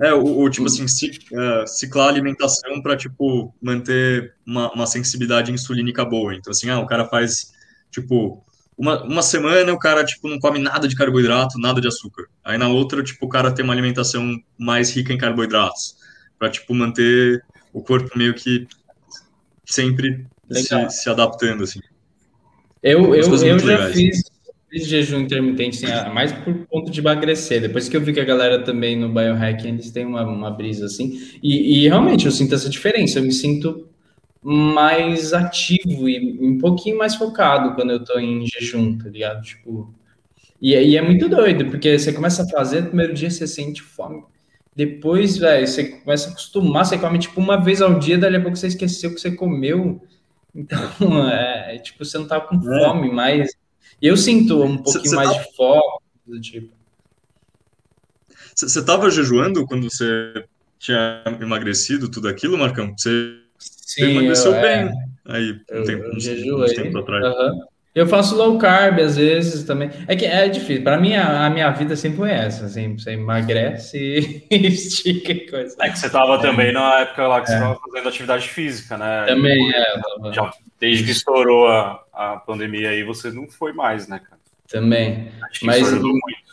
é, 0.06 0.14
o, 0.14 0.40
o 0.42 0.50
tipo 0.50 0.68
assim, 0.68 0.84
uh, 0.84 1.68
ciclar 1.68 2.08
a 2.08 2.10
alimentação 2.10 2.82
para, 2.82 2.98
tipo, 2.98 3.54
manter 3.62 4.36
uma, 4.46 4.72
uma 4.74 4.86
sensibilidade 4.86 5.52
insulínica 5.52 6.04
boa. 6.04 6.36
Então, 6.36 6.52
assim, 6.52 6.70
ah, 6.70 6.80
o 6.80 6.86
cara 6.86 7.06
faz, 7.06 7.54
tipo, 7.90 8.44
uma, 8.78 9.04
uma 9.04 9.22
semana 9.22 9.72
o 9.72 9.80
cara, 9.80 10.04
tipo, 10.04 10.28
não 10.28 10.40
come 10.40 10.60
nada 10.60 10.88
de 10.88 10.96
carboidrato, 10.96 11.60
nada 11.60 11.80
de 11.80 11.88
açúcar. 11.88 12.26
Aí 12.44 12.58
na 12.58 12.68
outra, 12.68 13.04
tipo, 13.04 13.26
o 13.26 13.30
cara 13.30 13.52
tem 13.52 13.64
uma 13.64 13.74
alimentação 13.74 14.38
mais 14.58 14.90
rica 14.92 15.14
em 15.14 15.18
carboidratos. 15.18 15.96
para 16.38 16.50
tipo, 16.50 16.74
manter 16.74 17.44
o 17.72 17.82
corpo 17.82 18.18
meio 18.18 18.34
que 18.34 18.68
sempre 19.66 20.26
se, 20.52 20.90
se, 20.90 21.10
adaptando, 21.10 21.64
assim. 21.64 21.80
Eu, 22.82 23.16
eu, 23.16 23.24
eu 23.24 23.60
já 23.60 23.66
legais. 23.66 23.96
fiz 23.96 24.34
fiz 24.74 24.88
jejum 24.88 25.20
intermitente, 25.20 25.86
assim, 25.86 26.10
mais 26.12 26.32
por 26.32 26.54
ponto 26.66 26.92
de 26.92 27.00
emagrecer. 27.00 27.62
Depois 27.62 27.88
que 27.88 27.96
eu 27.96 28.02
vi 28.02 28.12
que 28.12 28.20
a 28.20 28.26
galera 28.26 28.64
também 28.64 28.98
no 28.98 29.08
biohacking, 29.08 29.68
eles 29.68 29.92
têm 29.92 30.06
uma, 30.06 30.24
uma 30.24 30.50
brisa 30.50 30.88
assim. 30.88 31.22
E, 31.44 31.84
e, 31.84 31.88
realmente 31.88 32.26
eu 32.26 32.32
sinto 32.32 32.56
essa 32.56 32.68
diferença. 32.68 33.20
Eu 33.20 33.24
me 33.24 33.32
sinto 33.32 33.88
mais 34.42 35.32
ativo 35.32 36.10
e 36.10 36.38
um 36.42 36.58
pouquinho 36.58 36.98
mais 36.98 37.16
focado 37.16 37.76
quando 37.76 37.92
eu 37.92 38.04
tô 38.04 38.20
em 38.20 38.46
jejum, 38.48 38.98
tá 38.98 39.10
ligado? 39.10 39.44
Tipo. 39.44 39.94
E, 40.60 40.74
e 40.74 40.98
é 40.98 41.02
muito 41.02 41.30
doido, 41.30 41.66
porque 41.70 42.00
você 42.00 42.12
começa 42.12 42.44
a 42.44 42.48
fazer, 42.48 42.82
no 42.82 42.88
primeiro 42.88 43.14
dia 43.14 43.30
você 43.30 43.46
sente 43.46 43.82
fome. 43.82 44.24
Depois, 44.76 45.38
velho, 45.38 45.68
você 45.68 45.84
começa 45.86 46.30
a 46.30 46.32
acostumar, 46.32 46.86
você 46.86 46.98
come 46.98 47.20
tipo 47.20 47.40
uma 47.40 47.58
vez 47.58 47.82
ao 47.82 48.00
dia, 48.00 48.18
dali 48.18 48.38
a 48.38 48.42
pouco 48.42 48.58
você 48.58 48.68
esqueceu 48.68 49.14
que 49.14 49.20
você 49.20 49.32
comeu. 49.32 50.02
Então, 50.54 50.80
é, 51.30 51.78
tipo, 51.78 52.04
você 52.04 52.18
não 52.18 52.28
tá 52.28 52.40
com 52.40 52.56
é. 52.56 52.80
fome 52.80 53.12
mais 53.12 53.50
eu 54.04 54.18
sinto 54.18 54.62
um 54.62 54.78
pouquinho 54.78 55.12
cê, 55.12 55.16
mais 55.16 55.32
tá... 55.32 55.42
de 55.42 55.56
foco, 55.56 56.04
do 56.28 56.42
tipo. 56.42 56.76
Você 58.54 58.80
estava 58.80 59.10
jejuando 59.10 59.66
quando 59.66 59.90
você 59.90 60.46
tinha 60.78 61.24
emagrecido 61.40 62.12
tudo 62.12 62.28
aquilo, 62.28 62.58
Marcão? 62.58 62.94
Você, 62.98 63.40
Sim, 63.58 64.04
emagreceu 64.04 64.52
eu, 64.52 64.58
é. 64.58 64.62
bem 64.62 64.94
é, 65.28 65.36
aí 65.36 65.52
um 65.54 65.60
eu, 65.70 65.84
tempo, 65.86 66.04
eu 66.04 66.16
uns, 66.16 66.98
atrás. 66.98 67.26
Uhum. 67.26 67.66
Eu 67.96 68.08
faço 68.08 68.36
low 68.36 68.58
carb 68.58 69.00
às 69.00 69.18
vezes 69.18 69.64
também. 69.66 69.92
É 70.08 70.16
que 70.16 70.26
é 70.26 70.48
difícil. 70.48 70.84
Para 70.84 71.00
mim, 71.00 71.14
a, 71.14 71.46
a, 71.46 71.50
minha 71.50 71.70
vida 71.70 71.96
sempre 71.96 72.18
foi 72.18 72.32
essa. 72.32 72.66
Assim, 72.66 72.98
você 72.98 73.12
emagrece 73.12 74.48
e 74.50 74.68
estica 74.68 75.32
e 75.32 75.48
coisa. 75.48 75.76
É 75.80 75.90
que 75.90 76.00
você 76.00 76.08
estava 76.08 76.36
é. 76.36 76.42
também 76.42 76.74
na 76.74 77.02
época 77.02 77.28
lá 77.28 77.42
que 77.42 77.52
é. 77.52 77.54
você 77.54 77.54
estava 77.54 77.80
fazendo 77.80 78.10
atividade 78.10 78.50
física, 78.50 78.98
né? 78.98 79.26
Também, 79.28 79.72
é. 79.76 80.00
Tava... 80.00 80.34
Já, 80.34 80.52
desde 80.80 81.04
que 81.04 81.12
estourou 81.12 81.68
a, 81.68 82.04
a 82.12 82.38
pandemia 82.38 82.90
aí, 82.90 83.04
você 83.04 83.32
não 83.32 83.48
foi 83.48 83.74
mais, 83.74 84.08
né, 84.08 84.20
cara? 84.20 84.42
Também. 84.68 85.32
Acho 85.50 85.60
que 85.60 85.66
mas, 85.68 85.92
muito. 85.92 86.44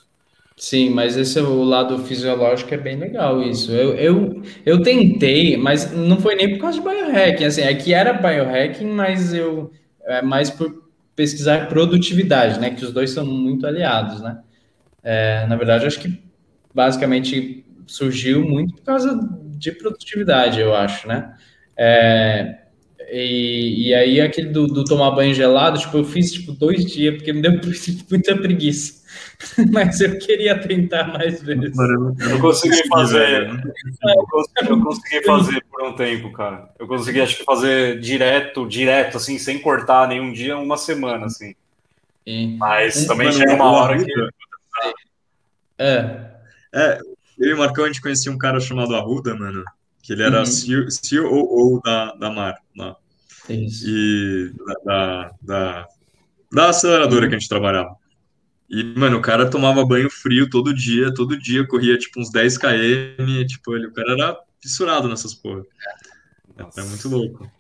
Sim, 0.59 0.91
mas 0.91 1.17
esse 1.17 1.39
é 1.39 1.43
o 1.43 1.63
lado 1.63 2.05
fisiológico 2.05 2.75
é 2.75 2.77
bem 2.77 2.99
legal 2.99 3.43
isso. 3.43 3.73
Eu, 3.73 3.95
eu, 3.95 4.43
eu 4.67 4.83
tentei, 4.83 5.57
mas 5.57 5.91
não 5.91 6.21
foi 6.21 6.35
nem 6.35 6.51
por 6.51 6.61
causa 6.61 6.79
de 6.79 6.85
biohacking. 6.85 7.45
Assim, 7.45 7.63
é 7.63 7.73
que 7.73 7.95
era 7.95 8.13
biohacking, 8.13 8.93
mas 8.93 9.33
eu 9.33 9.73
é 10.05 10.21
mais 10.21 10.51
por 10.51 10.90
pesquisar 11.21 11.69
produtividade, 11.69 12.59
né? 12.59 12.71
Que 12.71 12.83
os 12.83 12.95
dois 12.95 13.11
são 13.11 13.27
muito 13.27 13.67
aliados, 13.67 14.23
né? 14.23 14.39
É, 15.03 15.47
na 15.47 15.55
verdade, 15.55 15.85
acho 15.85 16.01
que 16.01 16.19
basicamente 16.75 17.63
surgiu 17.87 18.43
muito 18.43 18.75
por 18.77 18.85
causa 18.85 19.21
de 19.45 19.71
produtividade, 19.73 20.59
eu 20.59 20.75
acho, 20.75 21.07
né? 21.07 21.35
É, 21.77 22.60
e, 23.13 23.89
e, 23.89 23.95
aí 23.95 24.21
aquele 24.21 24.49
do, 24.49 24.67
do, 24.67 24.85
tomar 24.85 25.11
banho 25.11 25.35
gelado, 25.35 25.79
tipo, 25.79 25.99
eu 25.99 26.05
fiz 26.05 26.33
tipo 26.33 26.53
dois 26.53 26.85
dias, 26.85 27.17
porque 27.17 27.33
me 27.33 27.43
deu 27.43 27.53
muita 28.11 28.37
preguiça. 28.37 29.01
Mas 29.73 30.01
eu 30.01 30.19
queria 30.19 30.59
tentar 30.59 31.09
mais 31.09 31.43
vezes. 31.43 31.77
Eu 31.77 32.29
não 32.29 32.41
consegui 32.41 32.87
fazer. 32.89 33.49
Eu 33.49 34.27
consegui, 34.27 34.71
eu 34.71 34.81
consegui 34.83 35.25
fazer 35.25 35.65
por 35.71 35.83
um 35.83 35.93
tempo, 35.95 36.33
cara. 36.33 36.69
Eu 36.79 36.87
consegui, 36.87 37.21
acho 37.21 37.39
que, 37.39 37.45
fazer 37.45 37.99
direto, 38.01 38.67
direto, 38.69 39.17
assim, 39.17 39.39
sem 39.39 39.59
cortar 39.59 40.09
nenhum 40.09 40.33
dia, 40.33 40.57
uma 40.57 40.77
semana, 40.77 41.27
assim. 41.27 41.55
Mas 42.59 43.07
também 43.07 43.33
chega 43.33 43.55
uma 43.55 43.71
hora 43.71 44.05
que. 44.05 44.13
É. 45.79 46.31
É, 46.73 47.01
eu 47.39 47.49
e 47.49 47.55
o 47.55 47.59
Marcão, 47.59 47.85
a 47.85 47.87
gente 47.87 48.03
conhecia 48.03 48.31
um 48.31 48.39
cara 48.39 48.61
chamado 48.61 48.95
Arruda, 48.95 49.35
mano, 49.35 49.65
que 50.03 50.13
ele 50.13 50.23
era 50.23 50.41
uhum. 50.41 50.91
CEO 50.91 51.81
da, 51.83 52.15
da 52.15 52.31
Mar, 52.31 52.59
lá. 52.77 52.97
Isso. 53.55 53.89
E 53.89 54.53
da, 54.85 55.31
da, 55.43 55.89
da 56.53 56.69
aceleradora 56.69 57.29
que 57.29 57.35
a 57.35 57.39
gente 57.39 57.49
trabalhava. 57.49 57.97
E, 58.69 58.85
mano, 58.97 59.19
o 59.19 59.23
cara 59.23 59.51
tomava 59.51 59.85
banho 59.85 60.09
frio 60.09 60.49
todo 60.49 60.73
dia, 60.73 61.13
todo 61.13 61.37
dia, 61.37 61.67
corria 61.67 61.99
tipo 61.99 62.21
uns 62.21 62.31
10 62.31 62.57
km, 62.57 63.47
tipo, 63.47 63.75
ele, 63.75 63.89
o 63.89 63.93
cara 63.93 64.13
era 64.13 64.39
fissurado 64.63 65.09
nessas 65.09 65.35
porra. 65.35 65.65
É, 66.57 66.81
é 66.81 66.85
muito 66.85 67.09
louco. 67.09 67.51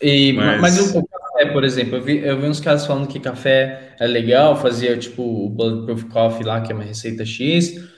E, 0.00 0.32
mas... 0.32 0.60
mas 0.60 0.94
o, 0.94 1.06
café, 1.06 1.46
por 1.52 1.62
exemplo, 1.62 1.96
eu 1.96 2.02
vi, 2.02 2.18
eu 2.18 2.40
vi 2.40 2.46
uns 2.46 2.58
caras 2.58 2.86
falando 2.86 3.06
que 3.06 3.20
café 3.20 3.94
é 4.00 4.06
legal, 4.06 4.56
fazia 4.56 4.96
tipo 4.96 5.22
o 5.22 5.50
Bulletproof 5.50 6.04
Coffee 6.04 6.46
lá, 6.46 6.62
que 6.62 6.72
é 6.72 6.74
uma 6.74 6.84
receita 6.84 7.24
X, 7.26 7.90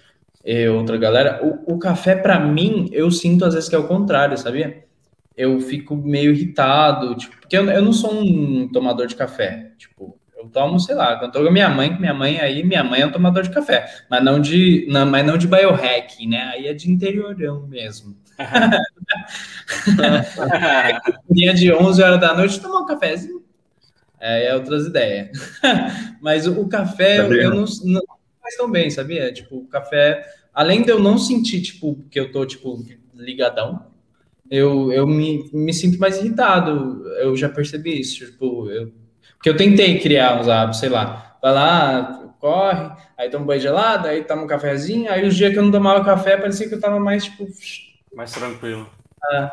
e 0.45 0.69
outra 0.69 0.97
galera. 0.97 1.41
O, 1.45 1.75
o 1.75 1.79
café, 1.79 2.17
para 2.17 2.41
mim, 2.41 2.89
eu 2.93 3.09
sinto 3.13 3.45
às 3.45 3.55
vezes 3.55 3.69
que 3.69 3.77
é 3.77 3.79
o 3.79 3.87
contrário, 3.87 4.37
sabia? 4.37 4.85
Eu 5.37 5.61
fico 5.61 5.97
meio 5.97 6.33
irritado, 6.33 7.15
tipo, 7.17 7.37
porque 7.41 7.57
eu, 7.57 7.65
eu 7.71 7.83
não 7.83 7.93
sou 7.93 8.13
um 8.13 8.69
tomador 8.69 9.07
de 9.07 9.17
café, 9.17 9.73
tipo, 9.79 10.19
eu 10.43 10.49
tomo, 10.49 10.81
sei 10.81 10.95
lá, 10.95 11.17
quando 11.17 11.27
eu 11.27 11.33
tô 11.33 11.43
com 11.43 11.49
a 11.49 11.53
minha 11.53 11.69
mãe, 11.69 11.95
que 11.95 12.01
minha 12.01 12.13
mãe 12.13 12.41
aí, 12.41 12.65
minha 12.65 12.83
mãe 12.83 13.01
é 13.01 13.07
um 13.07 13.13
tomador 13.13 13.45
de 13.45 13.51
café, 13.51 13.87
mas 14.11 14.25
não 14.25 14.41
de, 14.41 14.87
não, 14.91 15.07
mas 15.07 15.25
não 15.25 15.39
de 15.39 15.47
biohacking, 15.47 16.29
né? 16.29 16.51
Aí 16.55 16.67
é 16.67 16.75
de 16.75 16.91
interiorão 16.91 17.65
mesmo. 17.67 18.17
Dia 21.31 21.55
de 21.55 21.73
11 21.73 22.03
horas 22.03 22.21
da 22.21 22.35
noite, 22.35 22.61
tomar 22.61 22.81
um 22.81 22.87
cafezinho. 22.87 23.41
É, 24.19 24.49
é 24.49 24.55
outras 24.55 24.87
ideias. 24.87 25.31
mas 26.21 26.47
o, 26.47 26.61
o 26.61 26.69
café, 26.69 27.19
tá 27.19 27.25
eu, 27.25 27.35
eu 27.35 27.51
não, 27.51 27.65
não 27.85 28.03
faz 28.41 28.57
tão 28.57 28.71
bem, 28.71 28.91
sabia? 28.91 29.33
Tipo, 29.33 29.59
o 29.59 29.67
café, 29.67 30.25
além 30.53 30.83
de 30.83 30.91
eu 30.91 30.99
não 30.99 31.17
sentir, 31.19 31.63
tipo, 31.63 32.03
que 32.11 32.19
eu 32.19 32.33
tô, 32.33 32.45
tipo, 32.45 32.85
ligadão, 33.15 33.87
eu, 34.53 34.93
eu 34.93 35.07
me, 35.07 35.49
me 35.53 35.73
sinto 35.73 35.99
mais 35.99 36.19
irritado. 36.19 37.07
Eu 37.21 37.35
já 37.37 37.49
percebi 37.49 38.01
isso. 38.01 38.27
Tipo, 38.27 38.71
eu 38.71 38.93
porque 39.43 39.51
eu 39.51 39.57
tentei 39.57 39.99
criar 39.99 40.41
uns 40.41 40.49
hábitos, 40.49 40.79
sei 40.79 40.89
lá, 40.89 41.37
vai 41.43 41.53
lá, 41.53 42.33
corre, 42.39 42.93
aí 43.19 43.29
toma 43.29 43.43
um 43.43 43.47
banho 43.49 43.61
gelado, 43.61 44.07
aí 44.07 44.23
toma 44.23 44.45
um 44.45 44.47
cafezinho, 44.47 45.11
aí 45.11 45.27
os 45.27 45.35
dias 45.35 45.53
que 45.53 45.59
eu 45.59 45.65
não 45.65 45.73
tomava 45.73 46.05
café, 46.05 46.37
parecia 46.37 46.69
que 46.69 46.75
eu 46.77 46.81
tava 46.81 47.01
mais, 47.01 47.25
tipo... 47.25 47.49
Mais 48.15 48.31
tranquilo. 48.31 48.89
É. 49.33 49.51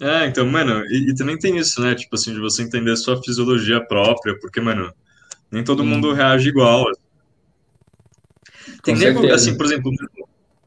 É, 0.00 0.26
então, 0.26 0.44
mano, 0.46 0.84
e, 0.86 1.10
e, 1.10 1.14
também 1.14 1.38
tem 1.38 1.56
isso, 1.58 1.80
né? 1.80 1.94
Tipo 1.94 2.16
assim, 2.16 2.32
de 2.32 2.40
você 2.40 2.64
entender 2.64 2.90
a 2.90 2.96
sua 2.96 3.22
fisiologia 3.22 3.80
própria, 3.86 4.36
porque, 4.40 4.60
mano, 4.60 4.92
nem 5.48 5.62
todo 5.62 5.84
hum. 5.84 5.86
mundo 5.86 6.12
reage 6.12 6.48
igual. 6.48 6.86
Tem 8.82 8.96
nego, 8.96 9.32
assim, 9.32 9.56
por 9.56 9.66
exemplo, 9.66 9.92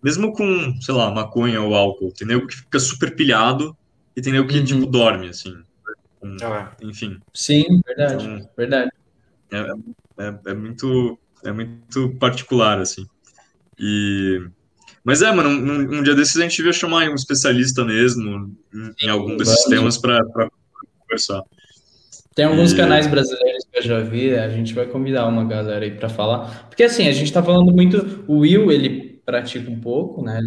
mesmo 0.04 0.34
com, 0.34 0.76
sei 0.82 0.94
lá, 0.94 1.12
maconha 1.12 1.62
ou 1.62 1.76
álcool, 1.76 2.12
tem 2.12 2.28
nego 2.28 2.48
que 2.48 2.58
fica 2.58 2.80
super 2.80 3.16
pilhado 3.16 3.76
e 4.16 4.22
tem 4.22 4.34
nego 4.34 4.48
que, 4.48 4.60
uhum. 4.60 4.66
tipo, 4.66 4.86
dorme, 4.86 5.30
assim. 5.30 5.56
Ah, 6.44 6.72
enfim. 6.82 7.20
Sim, 7.34 7.64
verdade, 7.86 8.26
então, 8.26 8.50
verdade. 8.56 8.92
É, 9.52 9.58
é, 10.20 10.40
é, 10.48 10.54
muito, 10.54 11.20
é 11.44 11.52
muito 11.52 12.16
particular, 12.20 12.80
assim. 12.80 13.06
E... 13.80 14.42
Mas 15.04 15.22
é, 15.24 15.32
mano, 15.32 15.50
um, 15.50 16.00
um 16.00 16.04
dia 16.04 16.14
desses 16.14 16.38
a 16.38 16.44
gente 16.44 16.58
devia 16.58 16.74
chamar 16.74 17.10
um 17.10 17.16
especialista 17.16 17.84
mesmo 17.84 18.56
em, 18.72 19.06
em 19.06 19.10
algum 19.10 19.36
desses 19.36 19.64
temas 19.66 19.98
para 19.98 20.24
conversar. 21.00 21.42
Tem 22.36 22.46
alguns 22.46 22.72
e... 22.72 22.76
canais 22.76 23.08
brasileiros 23.08 23.66
que 23.72 23.80
eu 23.80 23.82
já 23.82 24.00
vi, 24.02 24.36
a 24.36 24.50
gente 24.50 24.74
vai 24.74 24.86
convidar 24.86 25.28
uma 25.28 25.44
galera 25.44 25.84
aí 25.84 25.92
para 25.92 26.08
falar. 26.08 26.68
Porque 26.70 26.84
assim, 26.84 27.08
a 27.08 27.12
gente 27.12 27.34
tá 27.34 27.42
falando 27.42 27.74
muito. 27.74 28.24
O 28.28 28.40
Will, 28.40 28.72
ele 28.72 29.11
pratica 29.26 29.70
um 29.72 29.80
pouco, 29.80 30.24
né? 30.24 30.40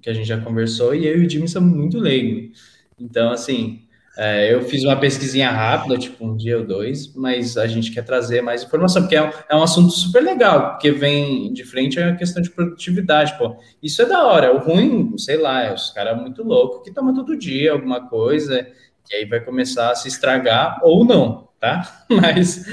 Que 0.00 0.10
a 0.10 0.14
gente 0.14 0.26
já 0.26 0.40
conversou, 0.40 0.94
e 0.94 1.06
eu 1.06 1.22
e 1.22 1.26
o 1.26 1.30
Jimmy 1.30 1.48
somos 1.48 1.74
muito 1.76 1.98
leigos. 1.98 2.58
Então, 2.98 3.30
assim, 3.30 3.80
É, 4.18 4.52
eu 4.52 4.60
fiz 4.62 4.84
uma 4.84 4.94
pesquisinha 5.00 5.50
rápida, 5.50 5.96
tipo 5.96 6.22
um 6.26 6.36
dia 6.36 6.58
ou 6.58 6.66
dois, 6.66 7.14
mas 7.14 7.56
a 7.56 7.66
gente 7.66 7.90
quer 7.90 8.02
trazer 8.04 8.42
mais 8.42 8.62
informação, 8.62 9.02
porque 9.02 9.16
é 9.16 9.22
um, 9.22 9.30
é 9.50 9.56
um 9.56 9.62
assunto 9.62 9.90
super 9.90 10.22
legal, 10.22 10.72
porque 10.72 10.90
vem 10.92 11.50
de 11.52 11.64
frente 11.64 11.98
a 11.98 12.14
questão 12.14 12.42
de 12.42 12.50
produtividade, 12.50 13.38
pô. 13.38 13.56
Isso 13.82 14.02
é 14.02 14.06
da 14.06 14.24
hora. 14.26 14.54
O 14.54 14.58
ruim, 14.58 15.16
sei 15.16 15.38
lá, 15.38 15.62
é 15.64 15.72
os 15.72 15.90
caras 15.90 16.20
muito 16.20 16.42
loucos 16.44 16.82
que 16.84 16.92
tomam 16.92 17.14
todo 17.14 17.38
dia 17.38 17.72
alguma 17.72 18.06
coisa, 18.06 18.66
que 19.08 19.14
aí 19.16 19.24
vai 19.24 19.40
começar 19.40 19.90
a 19.90 19.94
se 19.94 20.08
estragar 20.08 20.78
ou 20.82 21.04
não, 21.06 21.48
tá? 21.58 22.04
Mas, 22.10 22.64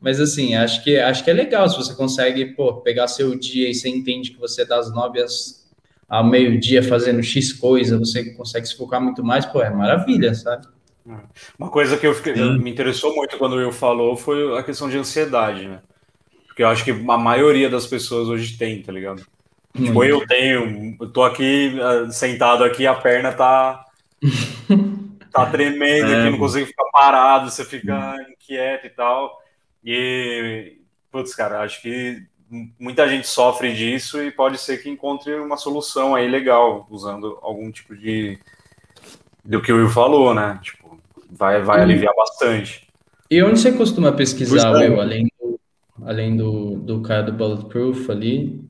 mas 0.00 0.20
assim, 0.20 0.54
acho 0.54 0.82
que, 0.84 0.96
acho 0.98 1.24
que 1.24 1.30
é 1.30 1.34
legal 1.34 1.68
se 1.68 1.76
você 1.76 1.94
consegue, 1.94 2.46
pô, 2.54 2.74
pegar 2.74 3.08
seu 3.08 3.36
dia 3.36 3.68
e 3.68 3.74
você 3.74 3.88
entende 3.88 4.30
que 4.30 4.38
você 4.38 4.62
é 4.62 4.64
das 4.64 4.92
nove 4.92 5.20
às, 5.20 5.68
ao 6.08 6.24
meio-dia 6.24 6.82
fazendo 6.82 7.22
X 7.22 7.52
coisa, 7.52 7.98
você 7.98 8.32
consegue 8.32 8.66
se 8.66 8.76
focar 8.76 9.00
muito 9.00 9.24
mais, 9.24 9.44
pô, 9.44 9.60
é 9.60 9.70
maravilha, 9.70 10.34
sabe? 10.34 10.66
Uma 11.58 11.70
coisa 11.70 11.96
que 11.96 12.06
eu 12.06 12.14
fiquei, 12.14 12.34
me 12.34 12.70
interessou 12.70 13.14
muito 13.14 13.38
quando 13.38 13.54
o 13.54 13.56
Will 13.56 13.72
falou 13.72 14.16
foi 14.16 14.56
a 14.58 14.62
questão 14.62 14.88
de 14.88 14.98
ansiedade, 14.98 15.66
né? 15.66 15.80
Porque 16.46 16.62
eu 16.62 16.68
acho 16.68 16.84
que 16.84 16.90
a 16.90 17.18
maioria 17.18 17.70
das 17.70 17.86
pessoas 17.86 18.28
hoje 18.28 18.58
tem, 18.58 18.82
tá 18.82 18.92
ligado? 18.92 19.22
Hum. 19.78 19.84
Tipo, 19.84 20.04
eu 20.04 20.26
tenho, 20.26 20.96
eu 21.00 21.10
tô 21.10 21.22
aqui 21.22 21.78
ah, 21.80 22.10
sentado 22.10 22.62
aqui, 22.62 22.86
a 22.86 22.94
perna 22.94 23.32
tá 23.32 23.84
tá 25.32 25.46
tremendo 25.46 26.12
é, 26.12 26.20
aqui, 26.20 26.30
não 26.30 26.38
consigo 26.38 26.66
ficar 26.66 26.84
parado, 26.92 27.50
você 27.50 27.64
fica 27.64 28.16
inquieto 28.30 28.86
e 28.86 28.90
tal. 28.90 29.40
E 29.84 30.78
putz, 31.10 31.34
cara, 31.34 31.62
acho 31.62 31.80
que 31.82 32.22
muita 32.78 33.08
gente 33.08 33.26
sofre 33.26 33.74
disso 33.74 34.22
e 34.22 34.30
pode 34.30 34.58
ser 34.58 34.78
que 34.78 34.88
encontre 34.88 35.34
uma 35.34 35.56
solução 35.56 36.14
aí 36.14 36.28
legal 36.28 36.86
usando 36.90 37.38
algum 37.42 37.70
tipo 37.70 37.96
de 37.96 38.38
do 39.44 39.62
que 39.62 39.72
o 39.72 39.76
Will 39.76 39.88
falou, 39.88 40.34
né? 40.34 40.58
Tipo, 40.62 41.00
vai, 41.30 41.62
vai 41.62 41.80
aliviar 41.80 42.14
bastante. 42.14 42.86
E 43.30 43.42
onde 43.42 43.60
você 43.60 43.72
costuma 43.72 44.12
pesquisar, 44.12 44.82
é. 44.82 44.88
Will, 44.88 45.00
além 45.00 45.26
do, 45.40 45.60
além 46.04 46.36
do, 46.36 46.76
do 46.76 47.00
cara 47.02 47.22
do 47.22 47.32
Bulletproof 47.32 48.10
ali? 48.10 48.62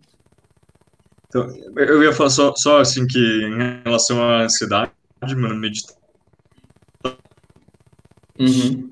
Então, 1.28 1.46
eu 1.76 2.02
ia 2.02 2.12
falar 2.12 2.30
só, 2.30 2.54
só 2.56 2.80
assim 2.80 3.06
que 3.06 3.18
em 3.18 3.82
relação 3.84 4.22
à 4.22 4.42
ansiedade, 4.42 4.92
mano, 5.36 5.54
meditação. 5.56 5.98
Uhum. 8.38 8.90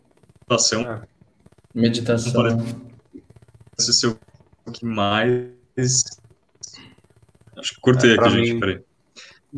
Meditação. 1.76 2.46
É. 2.46 2.54
Meditação. 2.54 2.80
Parece 3.76 3.92
ser 3.92 4.16
o 4.66 4.72
que 4.72 4.84
mais. 4.84 5.46
Acho 7.58 7.74
que 7.74 7.80
cortei 7.80 8.12
é, 8.12 8.14
aqui, 8.14 8.34
mim... 8.34 8.46
gente, 8.46 8.60
peraí. 8.60 8.80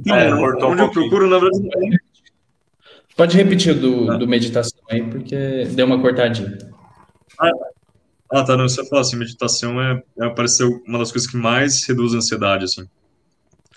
é, 0.09 0.35
onde 0.35 0.83
eu 0.83 0.91
procuro, 0.91 1.29
na 1.29 1.39
verdade, 1.39 2.01
Pode 3.17 3.37
repetir 3.37 3.75
do, 3.75 4.17
do 4.17 4.29
meditação 4.29 4.79
aí, 4.89 5.03
porque 5.03 5.65
deu 5.73 5.87
uma 5.87 6.01
cortadinha. 6.01 6.57
Ah, 7.41 7.51
ah 8.31 8.45
tá. 8.45 8.57
Não, 8.57 8.69
você 8.69 8.85
falou 8.89 9.01
assim, 9.01 9.17
meditação 9.17 9.81
é, 9.81 10.03
é 10.21 10.29
parece 10.31 10.63
uma 10.87 10.99
das 10.99 11.11
coisas 11.11 11.29
que 11.29 11.37
mais 11.37 11.85
reduz 11.87 12.15
a 12.15 12.19
ansiedade, 12.19 12.65
assim. 12.65 12.89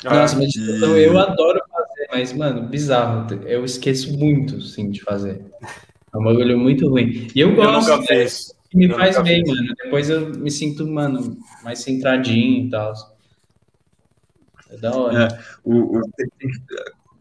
Nossa, 0.03 0.35
ah, 0.35 0.39
meditação 0.39 0.95
e... 0.95 1.05
eu 1.05 1.17
adoro 1.17 1.59
fazer, 1.71 2.07
mas, 2.11 2.33
mano, 2.33 2.67
bizarro. 2.67 3.27
Eu 3.45 3.65
esqueço 3.65 4.15
muito, 4.15 4.61
sim, 4.61 4.91
de 4.91 5.01
fazer. 5.01 5.43
É 6.13 6.17
um 6.17 6.23
bagulho 6.23 6.57
muito 6.57 6.89
ruim. 6.89 7.27
E 7.33 7.39
eu 7.39 7.55
gosto. 7.55 7.89
Eu 7.89 7.97
nunca 7.97 8.07
fiz. 8.07 8.53
Me 8.73 8.85
eu 8.85 8.95
faz 8.97 9.21
bem, 9.23 9.45
fiz. 9.45 9.53
mano. 9.53 9.73
Depois 9.83 10.09
eu 10.09 10.29
me 10.29 10.51
sinto, 10.51 10.87
mano, 10.87 11.37
mais 11.63 11.79
centradinho 11.79 12.67
e 12.67 12.69
tal. 12.69 12.93
É 14.69 14.77
da 14.77 14.95
hora. 14.95 15.27
É, 15.27 15.39
o, 15.63 15.99
o, 15.99 16.01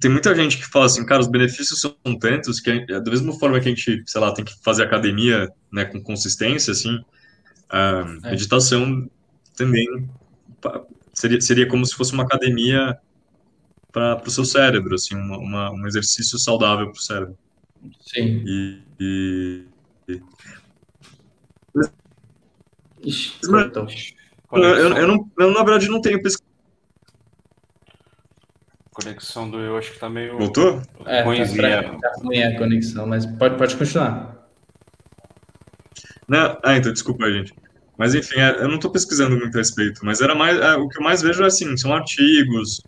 tem 0.00 0.10
muita 0.10 0.34
gente 0.34 0.56
que 0.56 0.66
fala 0.66 0.86
assim, 0.86 1.04
cara, 1.04 1.20
os 1.20 1.28
benefícios 1.28 1.78
são 1.78 1.94
tantos 2.18 2.58
que, 2.58 2.70
é 2.70 3.00
da 3.00 3.10
mesma 3.10 3.38
forma 3.38 3.60
que 3.60 3.68
a 3.68 3.70
gente, 3.70 4.02
sei 4.06 4.20
lá, 4.20 4.32
tem 4.32 4.44
que 4.44 4.54
fazer 4.62 4.84
academia, 4.84 5.46
né, 5.70 5.84
com 5.84 6.02
consistência, 6.02 6.72
assim, 6.72 6.98
a 7.68 8.06
é. 8.24 8.30
meditação 8.30 9.08
também 9.54 9.86
seria, 11.12 11.40
seria 11.40 11.68
como 11.68 11.84
se 11.84 11.94
fosse 11.94 12.14
uma 12.14 12.22
academia 12.22 12.98
para 13.92 14.22
o 14.24 14.30
seu 14.30 14.44
cérebro, 14.44 14.94
assim, 14.94 15.14
uma, 15.14 15.36
uma, 15.36 15.72
um 15.72 15.86
exercício 15.86 16.38
saudável 16.38 16.86
para 16.86 16.98
o 16.98 17.02
cérebro. 17.02 17.38
Sim. 18.00 18.44
E, 18.46 18.82
e. 19.00 19.66
Ixi, 23.02 23.38
eu, 24.52 24.62
eu, 24.62 24.96
eu, 24.96 25.08
não, 25.08 25.30
eu, 25.38 25.50
na 25.52 25.62
verdade, 25.62 25.88
não 25.88 26.00
tenho 26.00 26.22
pesquisa 26.22 26.50
conexão 29.00 29.50
do 29.50 29.58
eu 29.58 29.76
acho 29.76 29.92
que 29.92 29.98
tá 29.98 30.08
meio. 30.08 30.36
Voltou? 30.36 30.82
É, 31.06 31.22
ruimzinha. 31.22 31.82
Tá, 31.82 31.98
tá 31.98 32.12
ruim 32.22 32.42
a 32.42 32.58
conexão, 32.58 33.06
mas 33.06 33.26
pode, 33.26 33.56
pode 33.56 33.76
continuar. 33.76 34.48
Não, 36.28 36.58
ah, 36.62 36.76
então, 36.76 36.92
desculpa, 36.92 37.30
gente. 37.30 37.52
Mas 37.96 38.14
enfim, 38.14 38.38
é, 38.38 38.62
eu 38.62 38.68
não 38.68 38.76
estou 38.76 38.90
pesquisando 38.90 39.36
muito 39.36 39.54
a 39.56 39.58
respeito, 39.58 40.04
mas 40.04 40.20
era 40.20 40.34
mais. 40.34 40.58
É, 40.58 40.74
o 40.76 40.88
que 40.88 40.98
eu 40.98 41.02
mais 41.02 41.22
vejo 41.22 41.42
é 41.42 41.46
assim, 41.46 41.76
são 41.76 41.92
artigos. 41.92 42.82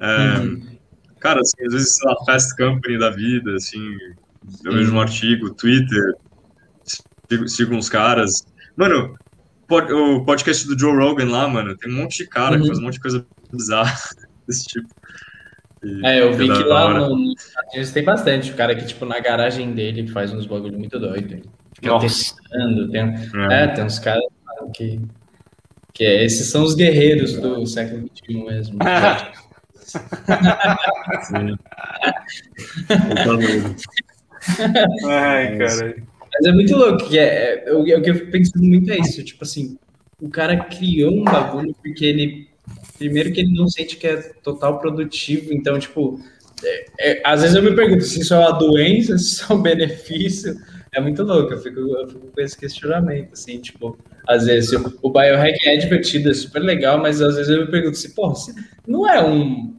É, 0.00 0.38
uhum. 0.38 0.76
Cara, 1.20 1.40
assim, 1.40 1.66
às 1.66 1.72
vezes 1.72 2.04
a 2.06 2.24
Fast 2.24 2.56
Company 2.56 2.98
da 2.98 3.10
vida, 3.10 3.54
assim, 3.54 3.96
eu 4.64 4.72
vejo 4.72 4.94
um 4.94 5.00
artigo, 5.00 5.54
Twitter, 5.54 6.14
sigo, 7.28 7.48
sigo 7.48 7.74
uns 7.74 7.88
caras. 7.88 8.46
Mano, 8.76 9.16
pod, 9.66 9.92
o 9.92 10.24
podcast 10.24 10.66
do 10.66 10.78
Joe 10.78 10.96
Rogan 10.96 11.30
lá, 11.30 11.48
mano, 11.48 11.76
tem 11.76 11.92
um 11.92 11.96
monte 11.96 12.18
de 12.18 12.28
cara 12.28 12.56
uhum. 12.56 12.62
que 12.62 12.66
faz 12.68 12.78
um 12.78 12.82
monte 12.82 12.94
de 12.94 13.00
coisa 13.00 13.26
bizarra 13.52 13.98
desse 14.46 14.66
tipo. 14.66 14.88
É, 16.02 16.20
eu 16.20 16.32
vi 16.32 16.46
que 16.46 16.62
lá 16.64 16.92
no, 16.92 17.32
Estados 17.32 17.92
tem 17.92 18.02
bastante. 18.02 18.50
O 18.50 18.54
cara 18.54 18.74
que, 18.74 18.86
tipo, 18.86 19.04
na 19.04 19.20
garagem 19.20 19.72
dele 19.72 20.08
faz 20.08 20.32
uns 20.32 20.46
bagulho 20.46 20.78
muito 20.78 20.98
doido. 20.98 21.42
Fica 21.74 21.98
testando. 22.00 22.90
Tem, 22.90 23.02
é. 23.02 23.64
é. 23.64 23.68
tem 23.68 23.84
uns 23.84 23.98
caras 23.98 24.24
que. 24.74 25.00
Que 25.92 26.04
é, 26.04 26.24
esses 26.24 26.48
são 26.48 26.62
os 26.62 26.74
guerreiros 26.74 27.34
do 27.34 27.66
século 27.66 28.10
XXI 28.14 28.44
mesmo. 28.44 28.78
Sim. 31.22 31.56
Ai, 35.06 35.56
cara. 35.58 35.96
Mas 36.32 36.46
é 36.46 36.52
muito 36.52 36.76
louco, 36.76 37.08
que 37.08 37.18
é, 37.18 37.64
é, 37.66 37.72
o, 37.72 37.80
o 37.80 37.84
que 38.02 38.10
eu 38.10 38.14
fico 38.14 38.30
pensando 38.30 38.62
muito 38.62 38.90
é 38.90 38.98
isso, 38.98 39.22
tipo 39.24 39.42
assim, 39.42 39.78
o 40.20 40.28
cara 40.28 40.56
criou 40.64 41.12
um 41.12 41.24
bagulho 41.24 41.74
porque 41.82 42.04
ele 42.04 42.48
primeiro 42.98 43.32
que 43.32 43.40
ele 43.40 43.54
não 43.54 43.68
sente 43.68 43.96
que 43.96 44.06
é 44.06 44.16
total 44.42 44.78
produtivo, 44.78 45.52
então, 45.52 45.78
tipo, 45.78 46.20
é, 46.64 46.86
é, 46.98 47.22
às 47.24 47.42
vezes 47.42 47.56
eu 47.56 47.62
me 47.62 47.74
pergunto 47.74 48.02
se 48.04 48.20
isso 48.20 48.34
é 48.34 48.38
uma 48.38 48.58
doença, 48.58 49.16
se 49.18 49.24
isso 49.24 49.52
é 49.52 49.54
um 49.54 49.62
benefício, 49.62 50.56
é 50.92 51.00
muito 51.00 51.22
louco, 51.22 51.52
eu 51.52 51.58
fico, 51.58 51.78
eu 51.78 52.08
fico 52.08 52.26
com 52.26 52.40
esse 52.40 52.56
questionamento, 52.56 53.32
assim, 53.32 53.58
tipo, 53.58 53.98
às 54.26 54.46
vezes 54.46 54.72
o, 54.72 54.98
o 55.02 55.10
biohacking 55.10 55.68
é 55.68 55.76
divertido, 55.76 56.30
é 56.30 56.34
super 56.34 56.60
legal, 56.60 56.98
mas 56.98 57.20
às 57.20 57.36
vezes 57.36 57.50
eu 57.50 57.64
me 57.64 57.70
pergunto 57.70 57.96
se, 57.96 58.14
pô, 58.14 58.34
se 58.34 58.52
não 58.86 59.08
é 59.08 59.22
um, 59.22 59.74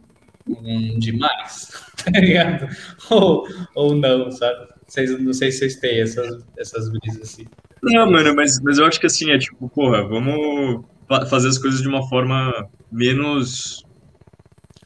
um 0.48 1.00
demais, 1.00 1.72
tá 2.04 2.20
ligado? 2.20 2.68
Ou, 3.10 3.48
ou 3.76 3.96
não, 3.96 4.32
sabe? 4.32 4.68
Vocês, 4.88 5.20
não 5.20 5.34
sei 5.34 5.52
se 5.52 5.60
vocês 5.60 5.76
têm 5.78 6.02
essas, 6.02 6.46
essas 6.58 6.90
brisas 6.90 7.22
assim. 7.22 7.46
Não, 7.84 8.10
mano, 8.10 8.36
mas, 8.36 8.60
mas 8.62 8.78
eu 8.78 8.86
acho 8.86 9.00
que 9.00 9.06
assim, 9.06 9.32
é 9.32 9.38
tipo, 9.38 9.70
porra, 9.70 10.04
vamos 10.08 10.86
fazer 11.30 11.50
as 11.50 11.58
coisas 11.58 11.82
de 11.82 11.88
uma 11.88 12.08
forma 12.08 12.68
menos 12.92 13.84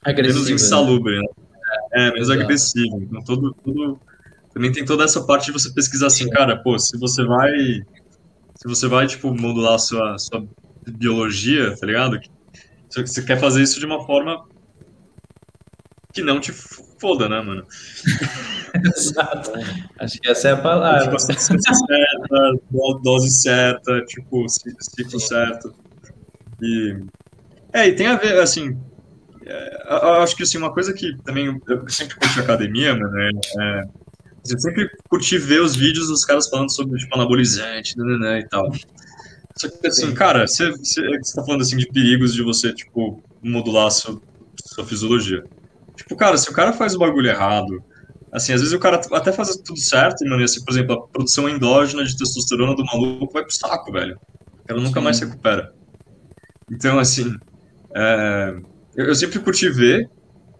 Agressiva, 0.03 0.33
menos 0.33 0.49
né? 0.49 0.55
insalubre, 0.55 1.19
né? 1.19 1.27
É, 1.93 2.11
menos 2.11 2.29
Exato. 2.29 2.41
agressivo. 2.41 3.01
Então, 3.03 3.23
todo, 3.23 3.53
todo, 3.63 3.99
também 4.53 4.71
tem 4.71 4.83
toda 4.83 5.03
essa 5.03 5.23
parte 5.25 5.45
de 5.45 5.51
você 5.51 5.71
pesquisar 5.73 6.07
assim, 6.07 6.29
cara, 6.29 6.57
pô, 6.57 6.77
se 6.77 6.97
você 6.97 7.23
vai 7.23 7.83
se 8.61 8.67
você 8.67 8.87
vai, 8.87 9.07
tipo, 9.07 9.33
modular 9.33 9.73
a 9.73 9.79
sua, 9.79 10.19
sua 10.19 10.47
biologia, 10.87 11.75
tá 11.77 11.85
ligado? 11.87 12.19
Você 12.87 13.23
quer 13.23 13.39
fazer 13.39 13.63
isso 13.63 13.79
de 13.79 13.87
uma 13.87 14.05
forma 14.05 14.45
que 16.11 16.21
não 16.21 16.39
te 16.39 16.51
foda, 16.51 17.27
né, 17.27 17.41
mano? 17.41 17.65
Exato. 18.95 19.51
Acho 19.99 20.19
que 20.19 20.29
essa 20.29 20.49
é 20.49 20.51
a 20.51 20.57
palavra. 20.57 21.03
Tipo, 21.03 21.19
certa, 21.19 22.99
dose 23.01 23.31
certa, 23.31 24.01
tipo, 24.05 24.45
ciclo 24.49 25.19
certo. 25.19 25.73
E, 26.61 26.97
é, 27.73 27.87
e 27.87 27.95
tem 27.95 28.07
a 28.07 28.17
ver, 28.17 28.39
assim, 28.39 28.77
é, 29.45 29.87
eu 29.89 30.13
acho 30.21 30.35
que 30.35 30.43
assim, 30.43 30.57
uma 30.57 30.73
coisa 30.73 30.93
que 30.93 31.17
também 31.23 31.59
eu 31.67 31.89
sempre 31.89 32.15
curti 32.15 32.39
academia, 32.39 32.95
mano, 32.95 33.19
é, 33.19 33.29
é, 33.59 33.83
eu 34.49 34.59
sempre 34.59 34.89
curti 35.09 35.37
ver 35.37 35.61
os 35.61 35.75
vídeos 35.75 36.07
dos 36.07 36.23
caras 36.23 36.47
falando 36.47 36.71
sobre 36.71 36.99
tipo, 36.99 37.13
anabolizante 37.15 37.97
né, 37.97 38.05
né, 38.05 38.17
né 38.17 38.39
e 38.39 38.47
tal. 38.47 38.71
Só 39.55 39.69
que 39.69 39.87
assim, 39.87 40.07
Sim. 40.07 40.13
cara, 40.13 40.47
você, 40.47 40.71
você, 40.71 41.01
você 41.17 41.35
tá 41.35 41.43
falando 41.43 41.61
assim 41.61 41.77
de 41.77 41.87
perigos 41.87 42.33
de 42.33 42.41
você, 42.41 42.73
tipo, 42.73 43.21
modular 43.41 43.87
a 43.87 43.91
sua, 43.91 44.21
sua 44.73 44.85
fisiologia. 44.85 45.43
Tipo, 45.95 46.15
cara, 46.15 46.37
se 46.37 46.49
o 46.49 46.53
cara 46.53 46.73
faz 46.73 46.95
o 46.95 46.99
bagulho 46.99 47.29
errado, 47.29 47.83
assim, 48.31 48.53
às 48.53 48.61
vezes 48.61 48.73
o 48.73 48.79
cara 48.79 49.01
até 49.13 49.31
faz 49.31 49.55
tudo 49.63 49.79
certo, 49.79 50.23
mano, 50.25 50.41
e 50.41 50.45
assim, 50.45 50.63
por 50.63 50.71
exemplo, 50.71 50.95
a 50.95 51.07
produção 51.09 51.49
endógena 51.49 52.03
de 52.03 52.15
testosterona 52.17 52.75
do 52.75 52.85
maluco 52.85 53.33
vai 53.33 53.43
pro 53.43 53.53
saco, 53.53 53.91
velho. 53.91 54.15
O 54.15 54.65
cara 54.67 54.81
nunca 54.81 54.99
Sim. 54.99 55.03
mais 55.03 55.17
se 55.17 55.25
recupera. 55.25 55.69
Então, 56.69 56.97
assim, 56.99 57.29
é, 57.95 58.53
eu, 58.95 59.05
eu, 59.07 59.15
sempre 59.15 59.39
curti 59.39 59.69
ver, 59.69 60.09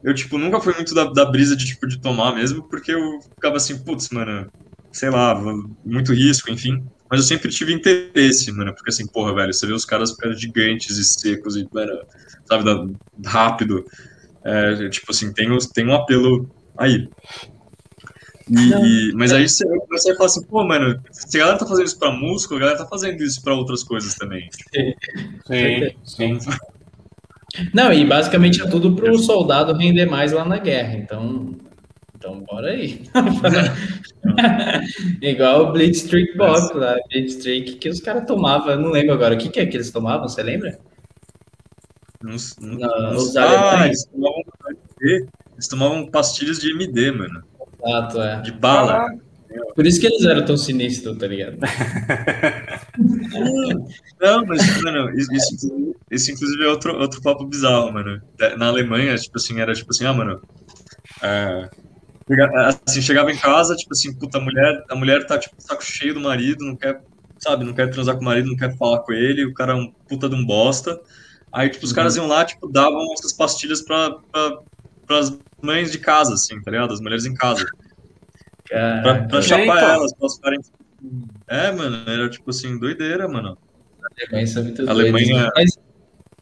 eu, 0.04 0.13
tipo, 0.13 0.38
nunca 0.38 0.60
fui 0.60 0.74
muito 0.74 0.94
da, 0.94 1.06
da 1.06 1.26
brisa 1.26 1.56
de, 1.56 1.65
tipo, 1.65 1.88
de 1.88 2.02
tomar 2.02 2.36
mesmo, 2.36 2.67
porque 2.70 2.91
eu 2.94 3.02
ficava 3.34 3.58
assim, 3.58 3.84
putz, 3.84 4.10
mano, 4.12 4.52
sei 4.91 5.10
lá, 5.10 5.36
muito 5.84 6.13
risco, 6.13 6.52
enfim. 6.52 6.74
Mas 7.10 7.22
eu 7.22 7.26
sempre 7.28 7.50
tive 7.52 7.74
interesse, 7.74 8.52
mano, 8.52 8.74
porque 8.74 8.89
assim, 8.89 9.08
porra, 9.08 9.34
velho, 9.36 9.54
você 9.54 9.67
vê 9.67 9.74
os 9.74 9.86
caras 9.86 10.15
caras 10.15 10.39
gigantes 10.39 10.98
e 10.98 11.04
secos 11.04 11.56
e, 11.56 11.67
mano, 11.74 11.94
sabe, 12.46 12.63
rápido. 13.26 13.84
É, 14.44 14.90
tipo 14.90 15.12
assim, 15.12 15.32
tem, 15.34 15.48
tem 15.74 15.88
um 15.88 15.94
apelo 15.94 16.50
aí. 16.78 17.08
E, 18.50 19.14
mas 19.14 19.32
aí 19.32 19.48
você, 19.48 19.66
você 19.90 20.14
fala 20.16 20.26
assim, 20.26 20.44
pô, 20.44 20.64
mano, 20.64 21.00
se 21.12 21.38
a 21.38 21.40
galera 21.40 21.60
tá 21.60 21.66
fazendo 21.66 21.86
isso 21.86 22.00
pra 22.00 22.12
músculo, 22.12 22.58
a 22.58 22.60
galera 22.62 22.80
tá 22.80 22.86
fazendo 22.86 23.24
isso 23.24 23.42
pra 23.42 23.54
outras 23.54 23.84
coisas 23.84 24.16
também. 24.16 24.50
Sim, 25.48 25.96
sim. 26.04 26.40
Não, 27.74 27.94
e 27.94 28.06
basicamente 28.06 28.62
é 28.62 28.68
tudo 28.68 28.96
pro 28.96 29.18
soldado 29.18 29.74
render 29.74 30.06
mais 30.06 30.32
lá 30.32 30.44
na 30.44 30.58
guerra, 30.58 30.98
então. 30.98 31.56
Então, 32.16 32.40
bora 32.42 32.72
aí. 32.72 33.04
Igual 35.22 35.64
o 35.64 35.72
Blitzkrieg 35.72 36.38
Box 36.38 36.72
lá, 36.76 36.96
Blitzkrieg 37.10 37.78
que 37.78 37.90
os 37.90 38.00
caras 38.00 38.26
tomavam, 38.26 38.80
não 38.80 38.92
lembro 38.92 39.14
agora, 39.14 39.34
o 39.34 39.38
que, 39.38 39.50
que 39.50 39.60
é 39.60 39.66
que 39.66 39.76
eles 39.76 39.90
tomavam, 39.90 40.28
você 40.28 40.44
lembra? 40.44 40.78
Nos, 42.22 42.56
nos, 42.58 42.78
nos, 42.78 43.38
ah, 43.38 43.88
eles 43.88 44.06
tomavam, 44.06 44.44
eles 45.02 45.68
tomavam 45.68 46.08
pastilhas 46.08 46.60
de 46.60 46.72
MD, 46.72 47.12
mano. 47.12 47.44
Exato, 47.84 48.22
é. 48.22 48.42
De 48.42 48.52
bala. 48.52 49.10
Por 49.76 49.86
isso 49.86 50.00
que 50.00 50.08
eles 50.08 50.24
eram 50.24 50.46
tão 50.46 50.56
sinistros, 50.56 51.18
tá 51.18 51.28
ligado? 51.28 51.58
Não, 54.22 54.46
mas, 54.46 54.82
mano, 54.82 55.10
isso, 55.18 55.30
isso 56.10 56.32
inclusive 56.32 56.64
é 56.64 56.68
outro, 56.68 56.98
outro 56.98 57.22
papo 57.22 57.46
bizarro, 57.46 57.92
mano. 57.92 58.22
Na 58.58 58.68
Alemanha, 58.68 59.18
tipo 59.18 59.38
assim, 59.38 59.60
era 59.60 59.74
tipo 59.74 59.92
assim, 59.92 60.06
ah, 60.06 60.14
mano. 60.14 60.42
É, 61.22 61.70
assim, 62.86 63.02
chegava 63.02 63.32
em 63.32 63.38
casa, 63.38 63.76
tipo 63.76 63.92
assim, 63.94 64.14
puta, 64.14 64.38
a 64.38 64.42
mulher, 64.42 64.84
a 64.90 64.96
mulher 64.96 65.26
tá, 65.26 65.38
tipo, 65.38 65.56
saco 65.58 65.84
cheio 65.84 66.14
do 66.14 66.22
marido, 66.22 66.64
não 66.64 66.76
quer, 66.76 67.02
sabe, 67.38 67.66
não 67.66 67.74
quer 67.74 67.90
transar 67.90 68.16
com 68.16 68.22
o 68.22 68.26
marido, 68.26 68.48
não 68.50 68.58
quer 68.58 68.78
falar 68.78 69.00
com 69.00 69.12
ele, 69.12 69.46
o 69.46 69.54
cara 69.54 69.74
é 69.74 69.76
um 69.76 69.92
puta 70.08 70.30
de 70.30 70.36
um 70.36 70.46
bosta. 70.46 71.00
Aí, 71.54 71.70
tipo, 71.70 71.84
os 71.84 71.92
uhum. 71.92 71.96
caras 71.96 72.16
iam 72.16 72.28
lá, 72.28 72.46
tipo, 72.46 72.68
davam 72.68 73.14
essas 73.14 73.34
pastilhas 73.34 73.82
pra, 73.82 74.12
pra, 74.32 74.60
pras 75.06 75.38
mães 75.62 75.92
de 75.92 76.00
casa, 76.00 76.34
assim, 76.34 76.62
tá 76.62 76.72
ligado? 76.72 76.94
As 76.94 77.02
mulheres 77.02 77.26
em 77.26 77.34
casa. 77.34 77.66
Pra, 78.70 79.24
pra 79.26 79.42
chapar 79.42 79.96
elas, 79.96 80.14
pra 80.14 80.22
elas 80.22 80.36
ficarem. 80.36 80.60
É, 81.48 81.72
mano, 81.72 82.10
era 82.10 82.30
tipo 82.30 82.50
assim, 82.50 82.80
doideira, 82.80 83.28
mano. 83.28 83.58
Alemanha 84.32 84.54
é 84.56 84.62
muito 84.62 84.90
Alemanha... 84.90 85.52
Mas, 85.56 85.78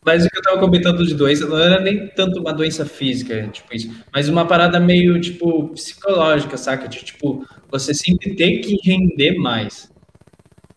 mas 0.05 0.25
o 0.25 0.29
que 0.29 0.37
eu 0.37 0.41
tava 0.41 0.59
comentando 0.59 1.05
de 1.05 1.13
doença 1.13 1.45
não 1.45 1.57
era 1.57 1.81
nem 1.81 2.07
tanto 2.07 2.39
uma 2.39 2.53
doença 2.53 2.85
física, 2.85 3.47
tipo 3.49 3.75
isso, 3.75 3.91
mas 4.13 4.29
uma 4.29 4.45
parada 4.45 4.79
meio, 4.79 5.19
tipo, 5.19 5.69
psicológica, 5.69 6.55
saca? 6.57 6.87
De, 6.87 7.03
tipo, 7.03 7.45
você 7.69 7.93
sempre 7.93 8.35
tem 8.35 8.61
que 8.61 8.77
render 8.83 9.37
mais. 9.37 9.91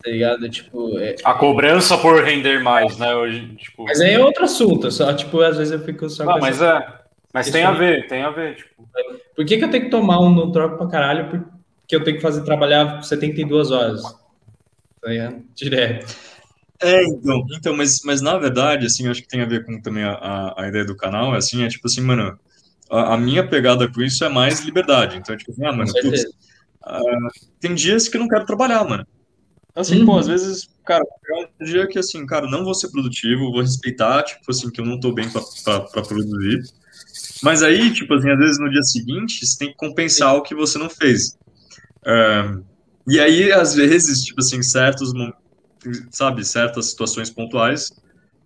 Tá 0.03 0.11
ligado? 0.11 0.49
Tipo. 0.49 0.99
É... 0.99 1.15
A 1.23 1.33
cobrança 1.33 1.97
por 1.97 2.21
render 2.21 2.61
mais, 2.61 2.97
né? 2.97 3.15
Hoje, 3.15 3.55
tipo... 3.55 3.85
Mas 3.85 4.01
aí 4.01 4.13
é 4.13 4.19
outro 4.19 4.43
assunto, 4.43 4.91
só, 4.91 5.13
tipo, 5.13 5.39
às 5.39 5.57
vezes 5.57 5.71
eu 5.71 5.79
fico 5.79 6.09
só. 6.09 6.29
Ah, 6.29 6.37
mas 6.39 6.57
essa... 6.57 6.77
é. 6.99 7.03
Mas 7.33 7.49
tem 7.49 7.63
a 7.63 7.71
ver, 7.71 8.05
tem 8.07 8.21
a 8.21 8.29
ver, 8.29 8.57
tipo. 8.57 8.87
Por 9.35 9.45
que, 9.45 9.57
que 9.57 9.63
eu 9.63 9.71
tenho 9.71 9.85
que 9.85 9.89
tomar 9.89 10.19
um 10.19 10.29
no 10.29 10.51
troco 10.51 10.77
pra 10.77 10.87
caralho? 10.87 11.29
Porque 11.29 11.95
eu 11.95 12.03
tenho 12.03 12.17
que 12.17 12.21
fazer 12.21 12.43
trabalhar 12.43 13.01
72 13.01 13.71
horas. 13.71 14.03
Tá 15.01 15.09
ligado? 15.09 15.41
Direto. 15.55 16.15
É, 16.79 17.03
então, 17.05 17.45
então 17.57 17.75
mas, 17.75 18.01
mas 18.03 18.21
na 18.21 18.37
verdade, 18.37 18.85
assim, 18.85 19.07
acho 19.07 19.21
que 19.21 19.27
tem 19.27 19.41
a 19.41 19.45
ver 19.45 19.65
com 19.65 19.81
também 19.81 20.03
a, 20.03 20.53
a, 20.55 20.67
ideia 20.67 20.85
do 20.85 20.97
canal, 20.97 21.33
assim, 21.33 21.63
é 21.63 21.69
tipo 21.69 21.87
assim, 21.87 22.01
mano, 22.01 22.37
a, 22.89 23.13
a, 23.13 23.17
minha 23.17 23.47
pegada 23.47 23.89
com 23.89 24.01
isso 24.01 24.23
é 24.23 24.29
mais 24.29 24.59
liberdade. 24.59 25.17
Então, 25.17 25.33
é 25.33 25.37
tipo 25.37 25.51
assim, 25.51 25.65
ah, 25.65 25.71
mano, 25.71 25.91
putz, 25.91 26.23
uh, 26.23 27.49
tem 27.59 27.73
dias 27.73 28.09
que 28.09 28.17
eu 28.17 28.21
não 28.21 28.27
quero 28.27 28.45
trabalhar, 28.45 28.83
mano. 28.83 29.07
Assim, 29.75 30.01
uhum. 30.01 30.05
pô, 30.05 30.19
às 30.19 30.27
vezes, 30.27 30.69
cara, 30.85 31.03
é 31.03 31.45
um 31.61 31.65
dia 31.65 31.87
que, 31.87 31.97
assim, 31.97 32.25
cara, 32.25 32.47
não 32.47 32.63
vou 32.63 32.75
ser 32.75 32.89
produtivo, 32.89 33.51
vou 33.51 33.61
respeitar, 33.61 34.21
tipo 34.23 34.49
assim, 34.49 34.69
que 34.69 34.79
eu 34.79 34.85
não 34.85 34.99
tô 34.99 35.11
bem 35.11 35.29
pra, 35.29 35.41
pra, 35.63 35.79
pra 35.81 36.01
produzir. 36.03 36.61
Mas 37.41 37.63
aí, 37.63 37.91
tipo 37.91 38.13
assim, 38.13 38.29
às 38.29 38.37
vezes 38.37 38.59
no 38.59 38.69
dia 38.69 38.83
seguinte, 38.83 39.45
você 39.45 39.57
tem 39.57 39.69
que 39.69 39.75
compensar 39.75 40.35
o 40.35 40.43
que 40.43 40.53
você 40.53 40.77
não 40.77 40.89
fez. 40.89 41.37
Um, 42.05 42.63
e 43.07 43.19
aí, 43.19 43.51
às 43.51 43.73
vezes, 43.73 44.21
tipo 44.21 44.39
assim, 44.39 44.61
certos, 44.61 45.11
sabe, 46.11 46.45
certas 46.45 46.91
situações 46.91 47.29
pontuais, 47.29 47.91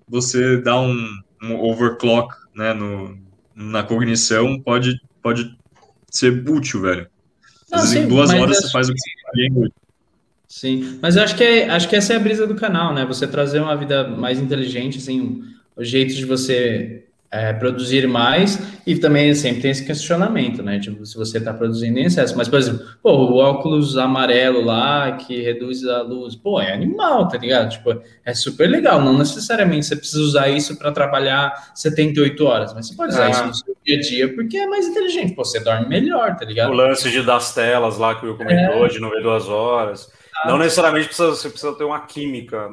você 0.08 0.58
dá 0.62 0.80
um, 0.80 1.08
um 1.44 1.60
overclock, 1.60 2.34
né, 2.56 2.74
no, 2.74 3.20
na 3.54 3.84
cognição, 3.84 4.60
pode, 4.62 5.00
pode 5.22 5.56
ser 6.10 6.50
útil, 6.50 6.82
velho. 6.82 7.08
Às 7.72 7.82
vezes, 7.82 7.98
sim, 7.98 8.06
em 8.06 8.08
duas 8.08 8.32
horas, 8.32 8.58
você 8.58 8.72
faz 8.72 8.88
o 8.88 8.94
que 8.94 9.00
você 9.00 9.12
faria 9.24 9.72
Sim, 10.47 10.97
mas 11.01 11.15
eu 11.15 11.23
acho 11.23 11.36
que, 11.36 11.43
é, 11.43 11.69
acho 11.69 11.89
que 11.89 11.95
essa 11.95 12.13
é 12.13 12.15
a 12.15 12.19
brisa 12.19 12.47
do 12.47 12.55
canal, 12.55 12.93
né? 12.93 13.05
Você 13.05 13.27
trazer 13.27 13.60
uma 13.60 13.75
vida 13.75 14.07
mais 14.07 14.39
inteligente, 14.39 14.97
assim, 14.97 15.43
o 15.75 15.83
jeito 15.83 16.13
de 16.13 16.25
você 16.25 17.03
é, 17.29 17.51
produzir 17.51 18.07
mais 18.07 18.57
e 18.86 18.95
também 18.95 19.33
sempre 19.36 19.62
tem 19.62 19.71
esse 19.71 19.86
questionamento, 19.86 20.63
né? 20.63 20.79
Tipo, 20.79 21.05
se 21.05 21.17
você 21.17 21.39
está 21.39 21.53
produzindo 21.53 21.99
em 21.99 22.05
excesso. 22.05 22.38
Mas, 22.38 22.47
por 22.47 22.57
exemplo, 22.57 22.86
pô, 23.03 23.12
o 23.12 23.36
óculos 23.36 23.97
amarelo 23.97 24.63
lá 24.63 25.12
que 25.12 25.41
reduz 25.41 25.86
a 25.86 26.01
luz, 26.01 26.36
pô, 26.36 26.62
é 26.62 26.71
animal, 26.71 27.27
tá 27.27 27.38
ligado? 27.38 27.69
Tipo, 27.69 28.01
é 28.23 28.33
super 28.33 28.69
legal. 28.69 29.01
Não 29.01 29.17
necessariamente 29.17 29.86
você 29.86 29.97
precisa 29.97 30.21
usar 30.21 30.47
isso 30.47 30.77
para 30.77 30.91
trabalhar 30.91 31.71
78 31.75 32.45
horas, 32.45 32.73
mas 32.73 32.88
você 32.88 32.95
pode 32.95 33.13
usar 33.13 33.27
é. 33.27 33.31
isso 33.31 33.45
no 33.45 33.53
seu 33.53 33.75
dia 33.86 33.97
a 33.97 34.01
dia 34.01 34.33
porque 34.33 34.57
é 34.57 34.67
mais 34.67 34.88
inteligente. 34.88 35.33
Pô, 35.33 35.43
você 35.43 35.60
dorme 35.60 35.88
melhor, 35.88 36.38
tá 36.38 36.45
ligado? 36.45 36.71
O 36.71 36.73
lance 36.73 37.12
de 37.12 37.21
das 37.21 37.53
telas 37.53 37.97
lá 37.97 38.15
que 38.15 38.25
eu 38.25 38.38
comentou, 38.38 38.86
é. 38.86 38.89
de 38.89 38.99
não 39.01 39.10
ver 39.10 39.21
duas 39.21 39.49
horas. 39.49 40.10
Não 40.45 40.58
necessariamente 40.58 41.08
precisa, 41.08 41.30
você 41.30 41.50
precisa 41.50 41.73
ter 41.73 41.84
uma 41.84 42.02
química 42.02 42.69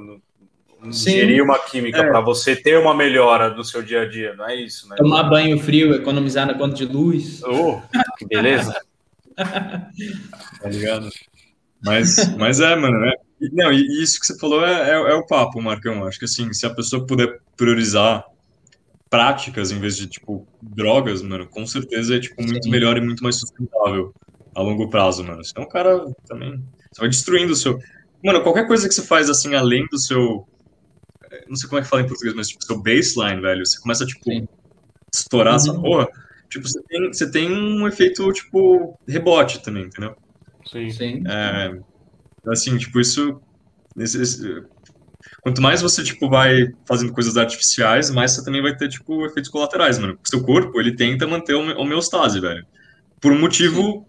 ingerir 0.86 1.42
uma 1.42 1.58
química 1.58 1.98
é. 1.98 2.06
para 2.06 2.20
você 2.20 2.54
ter 2.54 2.78
uma 2.78 2.94
melhora 2.94 3.50
do 3.50 3.64
seu 3.64 3.82
dia 3.82 4.02
a 4.02 4.08
dia, 4.08 4.34
não 4.34 4.48
é 4.48 4.56
isso, 4.56 4.88
né? 4.88 4.96
Tomar 4.96 5.24
banho 5.24 5.58
frio, 5.58 5.94
economizar 5.94 6.46
na 6.46 6.54
conta 6.54 6.74
de 6.74 6.84
luz. 6.84 7.42
Oh, 7.42 7.80
que 8.18 8.26
beleza. 8.26 8.74
tá 9.36 10.68
ligado? 10.68 11.08
Mas, 11.82 12.34
mas 12.36 12.60
é, 12.60 12.74
mano, 12.76 12.98
né? 13.00 13.12
Não, 13.52 13.72
e 13.72 14.02
isso 14.02 14.20
que 14.20 14.26
você 14.26 14.38
falou 14.38 14.64
é, 14.64 14.90
é, 14.90 14.92
é, 14.94 15.14
o 15.14 15.26
papo, 15.26 15.60
Marcão. 15.60 16.06
Acho 16.06 16.18
que 16.18 16.24
assim, 16.24 16.52
se 16.52 16.64
a 16.66 16.74
pessoa 16.74 17.06
puder 17.06 17.40
priorizar 17.56 18.24
práticas 19.10 19.70
em 19.70 19.78
vez 19.78 19.96
de, 19.96 20.06
tipo, 20.06 20.46
drogas, 20.62 21.20
mano, 21.22 21.46
com 21.46 21.66
certeza 21.66 22.16
é, 22.16 22.20
tipo, 22.20 22.42
muito 22.42 22.64
Sim. 22.64 22.70
melhor 22.70 22.96
e 22.96 23.00
muito 23.00 23.22
mais 23.22 23.38
sustentável 23.38 24.14
a 24.54 24.62
longo 24.62 24.88
prazo, 24.88 25.24
mano. 25.24 25.44
Senão 25.44 25.66
o 25.66 25.68
cara 25.68 26.04
também... 26.26 26.62
Você 26.92 27.00
vai 27.00 27.08
destruindo 27.08 27.52
o 27.52 27.56
seu... 27.56 27.78
Mano, 28.22 28.42
qualquer 28.42 28.66
coisa 28.66 28.88
que 28.88 28.94
você 28.94 29.02
faz, 29.02 29.28
assim, 29.28 29.54
além 29.54 29.86
do 29.88 29.98
seu 29.98 30.46
não 31.48 31.56
sei 31.56 31.68
como 31.68 31.80
é 31.80 31.82
que 31.82 31.88
fala 31.88 32.02
em 32.02 32.06
português, 32.06 32.34
mas 32.34 32.48
tipo, 32.48 32.64
seu 32.64 32.80
baseline, 32.80 33.40
velho, 33.40 33.64
você 33.64 33.80
começa, 33.80 34.06
tipo, 34.06 34.24
Sim. 34.24 34.46
estourar 35.12 35.54
uhum. 35.54 35.56
essa 35.56 35.74
porra, 35.74 36.08
tipo, 36.48 36.66
você 36.66 36.82
tem, 36.82 37.12
você 37.12 37.30
tem 37.30 37.52
um 37.52 37.86
efeito, 37.86 38.32
tipo, 38.32 38.98
rebote 39.06 39.62
também, 39.62 39.84
entendeu? 39.84 40.14
Sim. 40.66 40.90
Sim. 40.90 41.22
É, 41.26 41.78
assim, 42.48 42.76
tipo, 42.78 43.00
isso, 43.00 43.40
esse, 43.98 44.20
esse, 44.20 44.62
quanto 45.42 45.60
mais 45.60 45.82
você, 45.82 46.02
tipo, 46.02 46.28
vai 46.28 46.72
fazendo 46.86 47.12
coisas 47.12 47.36
artificiais, 47.36 48.10
mais 48.10 48.32
você 48.32 48.44
também 48.44 48.62
vai 48.62 48.76
ter, 48.76 48.88
tipo, 48.88 49.26
efeitos 49.26 49.50
colaterais, 49.50 49.98
mano. 49.98 50.14
Porque 50.14 50.30
seu 50.30 50.42
corpo, 50.42 50.80
ele 50.80 50.96
tenta 50.96 51.26
manter 51.26 51.54
a 51.54 51.58
homeostase, 51.58 52.40
velho. 52.40 52.64
Por 53.20 53.32
um 53.32 53.40
motivo, 53.40 53.82
Sim. 53.82 54.04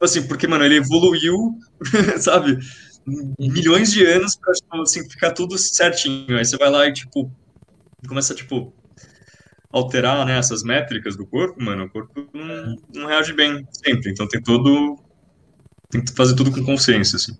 Assim, 0.00 0.26
porque, 0.26 0.46
mano, 0.46 0.64
ele 0.64 0.76
evoluiu, 0.76 1.58
sabe? 2.20 2.58
milhões 3.38 3.92
de 3.92 4.04
anos 4.04 4.36
pra 4.36 4.52
tipo, 4.52 4.82
assim, 4.82 5.08
ficar 5.08 5.30
tudo 5.30 5.56
certinho. 5.56 6.36
Aí 6.36 6.44
você 6.44 6.56
vai 6.56 6.70
lá 6.70 6.86
e, 6.86 6.92
tipo, 6.92 7.30
começa, 8.08 8.34
tipo, 8.34 8.74
alterar 9.72 10.26
né, 10.26 10.38
essas 10.38 10.62
métricas 10.62 11.16
do 11.16 11.26
corpo, 11.26 11.62
mano, 11.62 11.84
o 11.84 11.90
corpo 11.90 12.28
não, 12.34 12.76
não 12.94 13.06
reage 13.06 13.32
bem 13.32 13.66
sempre. 13.70 14.10
Então 14.10 14.26
tem 14.26 14.42
todo. 14.42 14.98
Tem 15.90 16.04
que 16.04 16.12
fazer 16.12 16.34
tudo 16.34 16.50
com 16.50 16.64
consciência, 16.64 17.16
assim. 17.16 17.38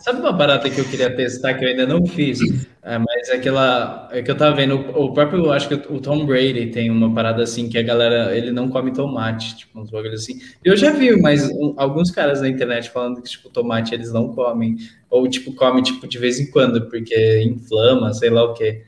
Sabe 0.00 0.20
uma 0.20 0.32
barata 0.32 0.68
que 0.68 0.78
eu 0.78 0.84
queria 0.84 1.14
testar 1.14 1.54
que 1.54 1.64
eu 1.64 1.68
ainda 1.68 1.86
não 1.86 2.06
fiz? 2.06 2.40
É, 2.82 2.98
mas 2.98 3.28
é 3.28 3.34
aquela. 3.34 4.08
É 4.12 4.22
que 4.22 4.30
eu 4.30 4.36
tava 4.36 4.54
vendo. 4.54 4.76
O 4.76 5.12
próprio. 5.12 5.50
Acho 5.50 5.68
que 5.68 5.74
o 5.92 6.00
Tom 6.00 6.26
Brady 6.26 6.66
tem 6.66 6.90
uma 6.90 7.12
parada 7.12 7.42
assim 7.42 7.68
que 7.68 7.78
a 7.78 7.82
galera. 7.82 8.36
Ele 8.36 8.52
não 8.52 8.68
come 8.68 8.92
tomate, 8.92 9.56
tipo, 9.56 9.80
uns 9.80 9.90
bagulhos 9.90 10.22
assim. 10.22 10.40
Eu 10.62 10.76
já 10.76 10.92
vi, 10.92 11.20
mas 11.20 11.48
um, 11.50 11.74
alguns 11.76 12.10
caras 12.10 12.40
na 12.40 12.48
internet 12.48 12.90
falando 12.90 13.22
que, 13.22 13.30
tipo, 13.30 13.48
tomate 13.48 13.94
eles 13.94 14.12
não 14.12 14.28
comem. 14.32 14.76
Ou, 15.10 15.26
tipo, 15.26 15.54
come, 15.54 15.82
tipo, 15.82 16.06
de 16.06 16.18
vez 16.18 16.38
em 16.38 16.50
quando, 16.50 16.88
porque 16.88 17.42
inflama, 17.42 18.12
sei 18.12 18.30
lá 18.30 18.44
o 18.44 18.52
quê. 18.52 18.82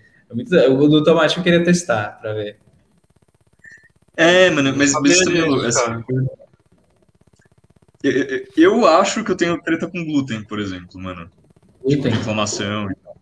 É 0.53 0.69
o 0.69 0.87
do 0.87 1.03
tomate 1.03 1.39
eu 1.39 1.43
queria 1.43 1.65
testar 1.65 2.21
pra 2.21 2.35
ver. 2.35 2.57
É, 4.17 4.51
mano, 4.51 4.75
mas, 4.77 4.93
mas 4.93 5.19
também. 5.19 5.67
Assim, 5.67 6.05
eu, 8.03 8.47
eu 8.57 8.87
acho 8.87 9.25
que 9.25 9.31
eu 9.31 9.37
tenho 9.37 9.61
treta 9.61 9.89
com 9.89 10.05
glúten, 10.05 10.43
por 10.45 10.59
exemplo, 10.59 11.01
mano. 11.01 11.31
Glúten. 11.81 12.03
Tipo, 12.03 12.09
inflamação 12.09 12.91
e 12.91 12.95
tal. 12.95 13.17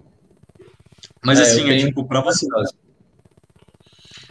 Mas 1.24 1.40
é, 1.40 1.42
assim, 1.42 1.68
é 1.68 1.78
tipo, 1.78 2.06
pra 2.06 2.20
você. 2.20 2.46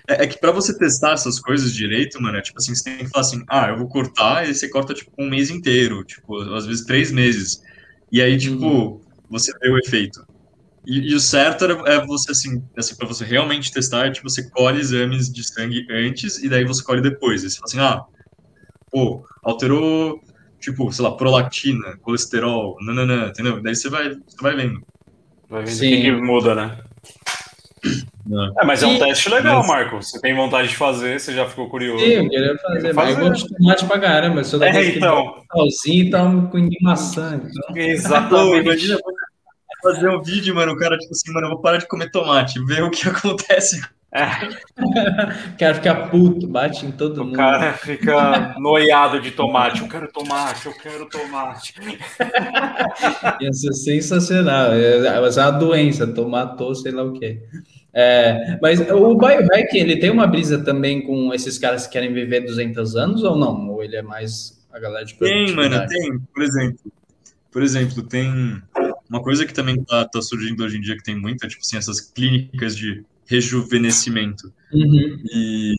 É, 0.09 0.23
é 0.23 0.27
que 0.27 0.39
para 0.39 0.51
você 0.51 0.77
testar 0.77 1.13
essas 1.13 1.39
coisas 1.39 1.73
direito, 1.73 2.21
mano, 2.21 2.37
é 2.37 2.41
tipo 2.41 2.57
assim, 2.59 2.73
você 2.73 2.83
tem 2.83 2.97
que 2.99 3.09
falar 3.09 3.25
assim, 3.25 3.43
ah, 3.49 3.67
eu 3.69 3.77
vou 3.77 3.89
cortar, 3.89 4.47
e 4.47 4.55
você 4.55 4.69
corta, 4.69 4.93
tipo, 4.93 5.11
um 5.19 5.29
mês 5.29 5.49
inteiro, 5.49 6.03
tipo, 6.05 6.41
às 6.53 6.65
vezes 6.65 6.85
três 6.85 7.11
meses. 7.11 7.61
E 8.11 8.21
aí, 8.21 8.37
tipo, 8.37 8.65
uhum. 8.65 9.01
você 9.29 9.51
vê 9.59 9.69
o 9.69 9.77
efeito. 9.77 10.25
E, 10.85 11.11
e, 11.11 11.13
o 11.13 11.19
certo 11.19 11.65
é 11.65 12.05
você, 12.05 12.31
assim, 12.31 12.63
assim 12.77 12.95
para 12.95 13.07
você 13.07 13.25
realmente 13.25 13.73
testar, 13.73 14.07
é 14.07 14.11
tipo, 14.11 14.29
você 14.29 14.49
colhe 14.49 14.79
exames 14.79 15.29
de 15.29 15.43
sangue 15.43 15.85
antes 15.91 16.41
e 16.41 16.47
daí 16.47 16.63
você 16.63 16.81
colhe 16.81 17.01
depois. 17.01 17.43
E 17.43 17.49
você 17.49 17.57
fala 17.57 17.65
assim, 17.65 17.79
ah, 17.79 18.05
pô, 18.89 19.25
alterou, 19.43 20.21
tipo, 20.59 20.91
sei 20.91 21.03
lá, 21.03 21.11
prolactina, 21.11 21.97
colesterol, 22.01 22.77
nananã, 22.81 23.27
entendeu? 23.27 23.61
Daí 23.61 23.75
você 23.75 23.89
vai, 23.89 24.09
você 24.09 24.37
vai 24.41 24.55
vendo. 24.55 24.81
Vai 25.49 25.63
vendo 25.63 25.75
o 25.75 25.79
que, 25.79 26.01
que 26.01 26.11
muda, 26.11 26.55
né? 26.55 26.77
É, 28.59 28.65
mas 28.65 28.83
é 28.83 28.87
um 28.87 28.99
teste 28.99 29.29
legal, 29.29 29.59
mas... 29.59 29.67
Marco. 29.67 29.95
Você 29.97 30.19
tem 30.19 30.35
vontade 30.35 30.67
de 30.67 30.75
fazer, 30.75 31.19
você 31.19 31.33
já 31.33 31.47
ficou 31.47 31.69
curioso. 31.69 32.03
Sim, 32.03 32.11
eu 32.11 32.29
queria 32.29 32.57
fazer, 32.57 32.93
mas 32.93 33.17
eu 33.17 33.29
gosto 33.29 33.47
de 33.47 33.55
tomate 33.55 33.85
pra 33.85 33.99
caramba. 33.99 34.43
Sou 34.43 34.61
é, 34.61 34.85
então. 34.85 35.41
Sozinho 35.51 36.05
e 36.05 36.09
toma 36.09 36.49
com 36.49 36.69
maçã. 36.81 37.41
Então. 37.41 37.77
Exatamente. 37.77 38.63
imagina 38.65 38.97
fazer 39.81 40.09
um 40.09 40.21
vídeo, 40.21 40.55
mano, 40.55 40.73
o 40.73 40.77
cara, 40.77 40.97
tipo 40.97 41.11
assim, 41.11 41.31
mano, 41.31 41.47
eu 41.47 41.51
vou 41.51 41.61
parar 41.61 41.77
de 41.77 41.87
comer 41.87 42.11
tomate, 42.11 42.63
ver 42.65 42.83
o 42.83 42.91
que 42.91 43.07
acontece. 43.07 43.81
É. 44.11 44.25
o 45.53 45.57
cara 45.57 45.75
fica 45.75 46.07
puto, 46.07 46.47
bate 46.47 46.85
em 46.85 46.91
todo 46.91 47.21
o 47.21 47.25
mundo. 47.25 47.33
O 47.33 47.37
cara 47.37 47.73
fica 47.73 48.55
noiado 48.57 49.21
de 49.21 49.31
tomate. 49.31 49.81
Eu 49.81 49.89
quero 49.89 50.11
tomate, 50.11 50.65
eu 50.65 50.73
quero 50.73 51.09
tomate. 51.09 51.75
Ia 53.41 53.53
ser 53.53 53.73
sensacional. 53.73 54.73
É 54.73 55.19
uma 55.19 55.51
doença, 55.51 56.07
tomatou, 56.07 56.73
sei 56.73 56.91
lá 56.91 57.03
o 57.03 57.13
quê. 57.13 57.41
É, 57.93 58.57
mas 58.61 58.79
o 58.79 59.15
biohack, 59.15 59.75
ele 59.75 59.97
tem 59.97 60.09
uma 60.09 60.27
brisa 60.27 60.63
também 60.63 61.01
com 61.01 61.33
esses 61.33 61.57
caras 61.57 61.87
que 61.87 61.93
querem 61.93 62.13
viver 62.13 62.41
200 62.41 62.95
anos 62.95 63.23
ou 63.23 63.35
não? 63.35 63.69
Ou 63.69 63.83
ele 63.83 63.95
é 63.95 64.01
mais 64.01 64.63
a 64.71 64.79
galera 64.79 65.03
de 65.03 65.15
Tem, 65.15 65.53
mano, 65.55 65.85
tem. 65.87 66.19
Por 66.33 66.43
exemplo, 66.43 66.91
por 67.51 67.63
exemplo, 67.63 68.03
tem 68.03 68.61
uma 69.09 69.21
coisa 69.21 69.45
que 69.45 69.53
também 69.53 69.83
tá, 69.83 70.05
tá 70.05 70.21
surgindo 70.21 70.63
hoje 70.63 70.77
em 70.77 70.81
dia 70.81 70.95
que 70.95 71.03
tem 71.03 71.19
muita, 71.19 71.47
tipo 71.47 71.61
assim, 71.61 71.77
essas 71.77 71.99
clínicas 71.99 72.77
de 72.77 73.03
rejuvenescimento. 73.27 74.51
Uhum. 74.73 75.23
E 75.31 75.75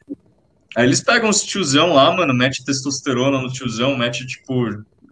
aí 0.76 0.86
eles 0.86 1.00
pegam 1.00 1.28
os 1.28 1.42
tiozão 1.42 1.92
lá, 1.92 2.14
mano, 2.14 2.32
mete 2.34 2.64
testosterona 2.64 3.40
no 3.40 3.50
tiozão, 3.50 3.96
mete, 3.96 4.26
tipo, 4.26 4.66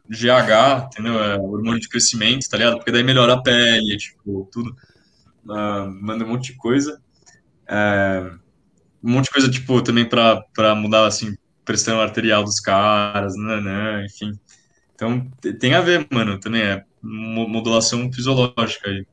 GH, 0.09 0.87
entendeu? 0.93 1.23
É, 1.23 1.37
hormônio 1.39 1.81
de 1.81 1.89
crescimento, 1.89 2.49
tá 2.49 2.57
ligado? 2.57 2.77
Porque 2.77 2.93
daí 2.93 3.03
melhora 3.03 3.35
a 3.35 3.43
pele, 3.43 3.97
tipo, 3.97 4.49
tudo 4.53 4.71
uh, 5.45 5.91
manda 6.01 6.25
um 6.25 6.29
monte 6.29 6.53
de 6.53 6.59
coisa. 6.59 7.01
É, 7.69 8.31
um 9.03 9.11
monte 9.11 9.25
de 9.25 9.31
coisa, 9.31 9.51
tipo, 9.51 9.83
também 9.83 10.05
para 10.05 10.75
mudar, 10.75 11.07
assim, 11.07 11.37
pressão 11.65 12.01
arterial 12.01 12.45
dos 12.45 12.61
caras, 12.61 13.35
né, 13.37 13.61
né, 13.61 14.07
enfim. 14.07 14.39
Então, 14.95 15.31
tem 15.59 15.75
a 15.75 15.81
ver, 15.81 16.07
mano, 16.11 16.39
também 16.39 16.63
é 16.63 16.85
modulação 17.03 18.11
fisiológica 18.13 18.89
aí. 18.89 19.07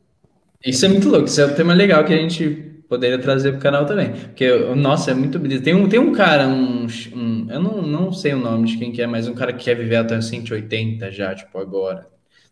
Isso 0.65 0.85
é 0.85 0.89
muito 0.89 1.09
louco, 1.09 1.25
isso 1.25 1.41
é 1.41 1.45
um 1.45 1.55
tema 1.55 1.73
legal 1.73 2.05
que 2.05 2.13
a 2.13 2.17
gente 2.17 2.72
poderia 2.93 3.17
trazer 3.17 3.51
para 3.51 3.57
o 3.57 3.61
canal 3.61 3.85
também. 3.87 4.11
Porque, 4.11 4.47
nossa, 4.75 5.09
é 5.09 5.13
muito 5.15 5.39
bonito. 5.39 5.63
Tem 5.63 5.73
um, 5.73 5.89
tem 5.89 5.99
um 5.99 6.11
cara, 6.11 6.47
um, 6.47 6.85
um, 7.15 7.47
eu 7.49 7.59
não, 7.59 7.81
não 7.81 8.11
sei 8.13 8.33
o 8.33 8.39
nome 8.39 8.67
de 8.67 8.77
quem 8.77 8.91
que 8.91 9.01
é, 9.01 9.07
mas 9.07 9.27
um 9.27 9.33
cara 9.33 9.51
que 9.51 9.63
quer 9.63 9.75
viver 9.75 9.95
até 9.95 10.21
180 10.21 11.11
já, 11.11 11.33
tipo, 11.33 11.57
agora. 11.57 12.07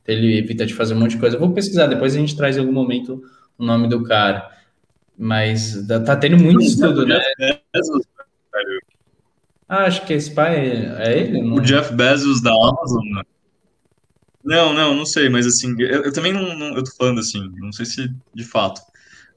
Ele 0.07 0.39
evita 0.39 0.65
de 0.65 0.73
fazer 0.73 0.95
um 0.95 0.99
monte 0.99 1.11
de 1.11 1.19
coisa. 1.19 1.35
Eu 1.35 1.39
vou 1.39 1.51
pesquisar, 1.51 1.85
depois 1.85 2.15
a 2.15 2.17
gente 2.17 2.35
traz 2.35 2.57
em 2.57 2.59
algum 2.59 2.71
momento 2.71 3.23
o 3.55 3.63
nome 3.63 3.87
do 3.87 4.03
cara. 4.03 4.49
Mas 5.15 5.85
tá 6.03 6.15
tendo 6.15 6.37
muito 6.37 6.63
estudo, 6.63 7.05
né? 7.05 7.21
Ah, 9.69 9.85
acho 9.85 10.05
que 10.05 10.13
esse 10.13 10.31
pai 10.31 10.55
é 10.97 11.19
ele? 11.19 11.41
Não? 11.41 11.57
O 11.57 11.61
Jeff 11.61 11.93
Bezos 11.93 12.41
da 12.41 12.51
Amazon, 12.51 13.05
né? 13.13 13.21
Não, 14.43 14.73
não, 14.73 14.95
não 14.95 15.05
sei, 15.05 15.29
mas 15.29 15.45
assim, 15.45 15.75
eu, 15.79 16.05
eu 16.05 16.11
também 16.11 16.33
não, 16.33 16.57
não, 16.57 16.75
eu 16.75 16.83
tô 16.83 16.91
falando 16.97 17.19
assim, 17.19 17.47
não 17.57 17.71
sei 17.71 17.85
se 17.85 18.11
de 18.33 18.43
fato. 18.43 18.81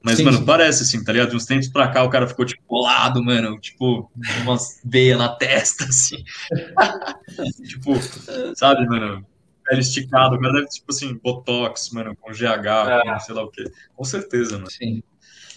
Mas, 0.05 0.17
sim, 0.17 0.23
mano, 0.23 0.37
sim. 0.37 0.45
parece 0.45 0.83
assim, 0.83 1.03
tá 1.03 1.11
ligado? 1.11 1.31
De 1.31 1.35
uns 1.35 1.47
tempos 1.47 1.67
pra 1.67 1.87
cá 1.87 2.03
o 2.03 2.09
cara 2.11 2.27
ficou, 2.27 2.45
tipo, 2.45 2.61
colado, 2.67 3.23
mano, 3.23 3.59
tipo, 3.59 4.11
umas 4.43 4.79
veias 4.85 5.17
na 5.17 5.29
testa, 5.29 5.83
assim. 5.89 6.23
tipo, 7.67 7.95
sabe, 8.55 8.85
mano? 8.85 9.25
pele 9.67 9.81
esticada, 9.81 10.35
o 10.35 10.39
cara 10.39 10.53
deve, 10.53 10.67
tipo 10.67 10.85
assim, 10.91 11.19
botox, 11.23 11.89
mano, 11.89 12.15
com 12.21 12.31
GH, 12.31 12.67
é. 12.87 13.13
com 13.13 13.19
sei 13.19 13.33
lá 13.33 13.43
o 13.43 13.49
quê. 13.49 13.63
Com 13.95 14.03
certeza, 14.03 14.57
mano. 14.57 14.69
Sim. 14.69 15.01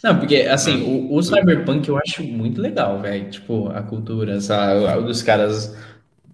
Não, 0.03 0.19
porque, 0.19 0.37
assim, 0.37 0.83
o, 0.83 1.15
o 1.15 1.23
cyberpunk 1.23 1.87
eu 1.87 1.99
acho 1.99 2.23
muito 2.23 2.59
legal, 2.59 2.99
velho. 3.03 3.29
Tipo, 3.31 3.69
a 3.69 3.83
cultura, 3.83 4.37
essa, 4.37 4.99
dos 5.01 5.21
caras 5.23 5.77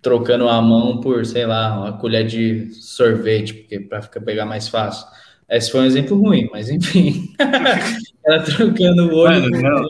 trocando 0.00 0.48
a 0.48 0.62
mão 0.62 1.00
por, 1.00 1.26
sei 1.26 1.46
lá, 1.46 1.76
uma 1.76 1.98
colher 1.98 2.24
de 2.24 2.70
sorvete, 2.74 3.54
porque 3.54 3.80
para 3.80 4.02
ficar 4.02 4.20
pegar 4.20 4.46
mais 4.46 4.68
fácil. 4.68 5.04
Esse 5.48 5.70
foi 5.70 5.82
um 5.82 5.86
exemplo 5.86 6.16
ruim, 6.16 6.48
mas 6.50 6.70
enfim. 6.70 7.34
Ela 8.24 8.42
trocando 8.42 9.08
o 9.08 9.16
olho, 9.16 9.50
mano, 9.50 9.86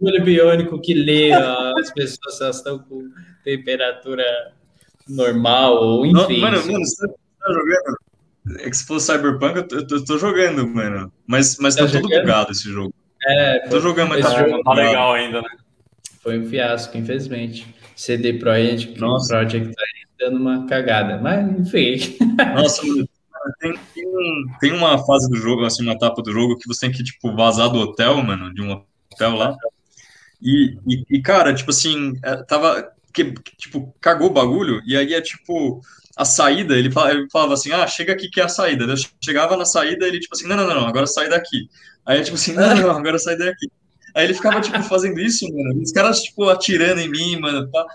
o 0.00 0.06
olho 0.06 0.24
biônico 0.24 0.80
que 0.80 0.94
lê 0.94 1.32
as 1.32 1.92
pessoas 1.92 2.40
elas 2.40 2.56
estão 2.56 2.78
com 2.78 3.08
temperatura 3.44 4.24
normal, 5.08 5.76
ou 5.76 6.06
enfim. 6.06 6.40
Não, 6.40 6.50
mano, 6.50 6.66
mano, 6.66 6.84
você 6.84 7.08
tá 7.08 7.52
jogando? 7.52 7.96
É 8.60 8.70
que 8.70 8.76
se 8.76 8.86
for 8.86 9.00
Cyberpunk, 9.00 9.56
eu 9.56 9.68
tô, 9.68 9.96
eu 9.96 10.04
tô, 10.04 10.18
jogando, 10.18 10.66
mano. 10.66 11.12
Mas, 11.26 11.56
mas 11.58 11.76
tá, 11.76 11.86
tá 11.86 11.92
todo 11.92 12.08
bugado 12.08 12.50
esse 12.50 12.70
jogo. 12.70 12.92
É, 13.24 13.68
tô 13.68 13.80
jogando, 13.80 14.08
mas 14.10 14.22
tá, 14.22 14.30
jogo 14.30 14.62
tá 14.62 14.72
legal 14.72 15.12
ainda, 15.14 15.42
né? 15.42 15.48
Foi 16.20 16.38
um 16.38 16.48
fiasco, 16.48 16.96
infelizmente. 16.96 17.66
CD 17.94 18.34
Projekt, 18.34 18.98
Project 18.98 19.74
tá 19.74 19.82
aí 19.82 20.06
dando 20.18 20.38
uma 20.38 20.66
cagada, 20.66 21.18
mas 21.18 21.60
enfim. 21.60 22.16
Nossa, 22.54 22.84
mano, 22.84 23.08
tem, 23.60 23.74
tem, 24.60 24.72
uma 24.72 24.98
fase 25.04 25.28
do 25.28 25.36
jogo, 25.36 25.64
assim, 25.64 25.82
uma 25.82 25.94
etapa 25.94 26.22
do 26.22 26.32
jogo 26.32 26.58
que 26.58 26.68
você 26.68 26.86
tem 26.86 26.92
que, 26.92 27.04
tipo, 27.04 27.34
vazar 27.34 27.70
do 27.70 27.78
hotel, 27.78 28.22
mano, 28.22 28.52
de 28.52 28.62
um 28.62 28.72
hotel 28.72 29.34
lá. 29.34 29.56
E, 30.40 30.76
e, 30.86 31.04
e 31.08 31.22
cara, 31.22 31.54
tipo 31.54 31.70
assim, 31.70 32.14
é, 32.24 32.36
tava, 32.42 32.92
que, 33.12 33.32
tipo, 33.58 33.94
cagou 34.00 34.28
o 34.28 34.32
bagulho, 34.32 34.82
e 34.86 34.96
aí 34.96 35.14
é 35.14 35.20
tipo, 35.20 35.80
a 36.16 36.24
saída, 36.24 36.76
ele 36.76 36.90
falava, 36.90 37.54
assim, 37.54 37.72
ah, 37.72 37.86
chega 37.86 38.12
aqui 38.12 38.28
que 38.28 38.40
é 38.40 38.44
a 38.44 38.48
saída. 38.48 38.84
Eu 38.84 38.96
chegava 39.22 39.56
na 39.56 39.64
saída, 39.64 40.06
ele, 40.06 40.20
tipo 40.20 40.34
assim, 40.34 40.46
não, 40.46 40.56
não, 40.56 40.66
não, 40.68 40.86
agora 40.86 41.06
sai 41.06 41.28
daqui. 41.28 41.68
Aí 42.04 42.18
eu, 42.18 42.24
tipo 42.24 42.36
assim, 42.36 42.52
não, 42.52 42.74
não, 42.74 42.90
agora 42.90 43.18
sai 43.18 43.36
daqui. 43.36 43.70
Aí 44.14 44.24
ele 44.24 44.34
ficava, 44.34 44.60
tipo, 44.60 44.82
fazendo 44.82 45.18
isso, 45.20 45.46
mano. 45.48 45.80
Os 45.80 45.90
caras, 45.90 46.22
tipo, 46.22 46.48
atirando 46.48 47.00
em 47.00 47.10
mim, 47.10 47.40
mano. 47.40 47.68
Pá. 47.70 47.86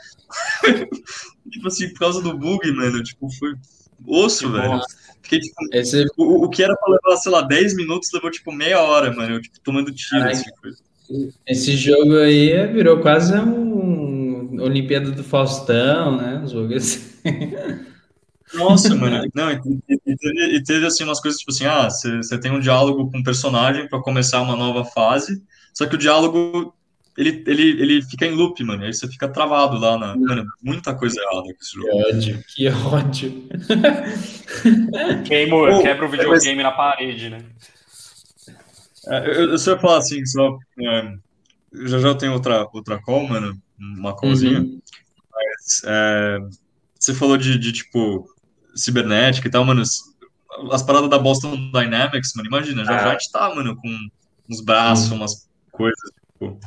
tipo 1.52 1.68
assim, 1.68 1.90
por 1.90 2.00
causa 2.00 2.22
do 2.22 2.36
bug, 2.36 2.72
mano. 2.72 3.04
Tipo, 3.04 3.30
foi 3.38 3.54
osso, 4.08 4.48
que 4.48 4.58
velho. 4.58 4.82
Fiquei, 5.22 5.40
tipo, 5.40 5.56
Esse... 5.74 6.06
o, 6.18 6.46
o 6.46 6.50
que 6.50 6.64
era 6.64 6.76
pra 6.76 6.94
levar, 6.94 7.18
sei 7.18 7.32
lá, 7.32 7.42
10 7.42 7.76
minutos, 7.76 8.10
levou, 8.14 8.32
tipo, 8.32 8.52
meia 8.52 8.82
hora, 8.82 9.14
mano. 9.14 9.36
Eu, 9.36 9.42
tipo, 9.42 9.60
tomando 9.62 9.92
tiro, 9.94 10.24
Ai, 10.24 10.32
assim, 10.32 11.30
Esse 11.46 11.76
jogo 11.76 12.18
aí 12.18 12.68
virou 12.68 13.00
quase 13.00 13.38
um 13.38 14.62
Olimpíada 14.62 15.12
do 15.12 15.24
Faustão, 15.24 16.18
né? 16.18 16.42
Os 16.44 16.52
jogos 16.52 16.76
assim. 16.78 17.54
Nossa, 18.54 18.96
mano. 18.96 19.28
Não, 19.36 19.52
e, 19.52 19.60
e, 19.90 20.16
teve, 20.16 20.56
e, 20.56 20.64
teve, 20.64 20.86
assim 20.86 21.04
umas 21.04 21.20
coisas 21.20 21.40
tipo 21.40 21.52
assim, 21.52 21.66
ah, 21.66 21.90
você 21.90 22.38
tem 22.40 22.52
um 22.52 22.60
diálogo 22.60 23.10
com 23.12 23.18
um 23.18 23.24
personagem 23.24 23.88
para 23.88 24.02
começar 24.02 24.42
uma 24.42 24.56
nova 24.56 24.86
fase, 24.86 25.44
só 25.74 25.86
que 25.86 25.96
o 25.96 26.00
diálogo 26.00 26.74
ele, 27.18 27.44
ele, 27.48 27.82
ele 27.82 28.02
fica 28.04 28.28
em 28.28 28.32
loop, 28.32 28.64
mano. 28.64 28.84
Aí 28.84 28.94
você 28.94 29.08
fica 29.08 29.28
travado 29.28 29.80
lá 29.80 29.98
na. 29.98 30.16
Mano, 30.16 30.46
muita 30.62 30.94
coisa 30.94 31.20
errada 31.20 31.54
com 31.54 31.60
esse 31.60 31.74
jogo. 31.74 31.88
Que 31.88 32.14
ódio, 32.14 32.44
que 32.48 32.70
ódio. 32.70 33.50
Queimo, 35.26 35.68
oh, 35.68 35.82
quebra 35.82 36.06
o 36.06 36.10
videogame 36.10 36.56
mas... 36.56 36.64
na 36.64 36.72
parede, 36.72 37.30
né? 37.32 37.40
É, 39.08 39.28
eu, 39.30 39.52
eu 39.52 39.58
só 39.58 39.72
ia 39.72 39.80
falar 39.80 39.98
assim, 39.98 40.24
só. 40.28 40.58
É, 40.80 41.14
já 41.88 42.00
já 42.00 42.14
tem 42.14 42.30
outra, 42.30 42.68
outra 42.72 43.02
call, 43.02 43.28
mano. 43.28 43.60
Uma 43.80 44.16
callzinha. 44.16 44.60
Uhum. 44.60 44.80
Mas 45.34 45.82
é, 45.86 46.38
você 47.00 47.16
falou 47.16 47.36
de, 47.38 47.58
de 47.58 47.72
tipo 47.72 48.28
cibernética 48.76 49.48
e 49.48 49.52
tal, 49.52 49.66
mano, 49.66 49.82
as 50.72 50.84
paradas 50.84 51.10
da 51.10 51.18
Boston 51.18 51.72
Dynamics, 51.72 52.34
mano, 52.36 52.48
imagina, 52.48 52.86
já, 52.86 52.96
ah. 52.96 53.00
já 53.00 53.10
a 53.10 53.12
gente 53.14 53.32
tá, 53.32 53.54
mano, 53.56 53.76
com 53.76 53.90
uns 54.50 54.62
braços, 54.62 55.12
umas 55.12 55.50
coisas, 55.72 56.12
tipo... 56.32 56.60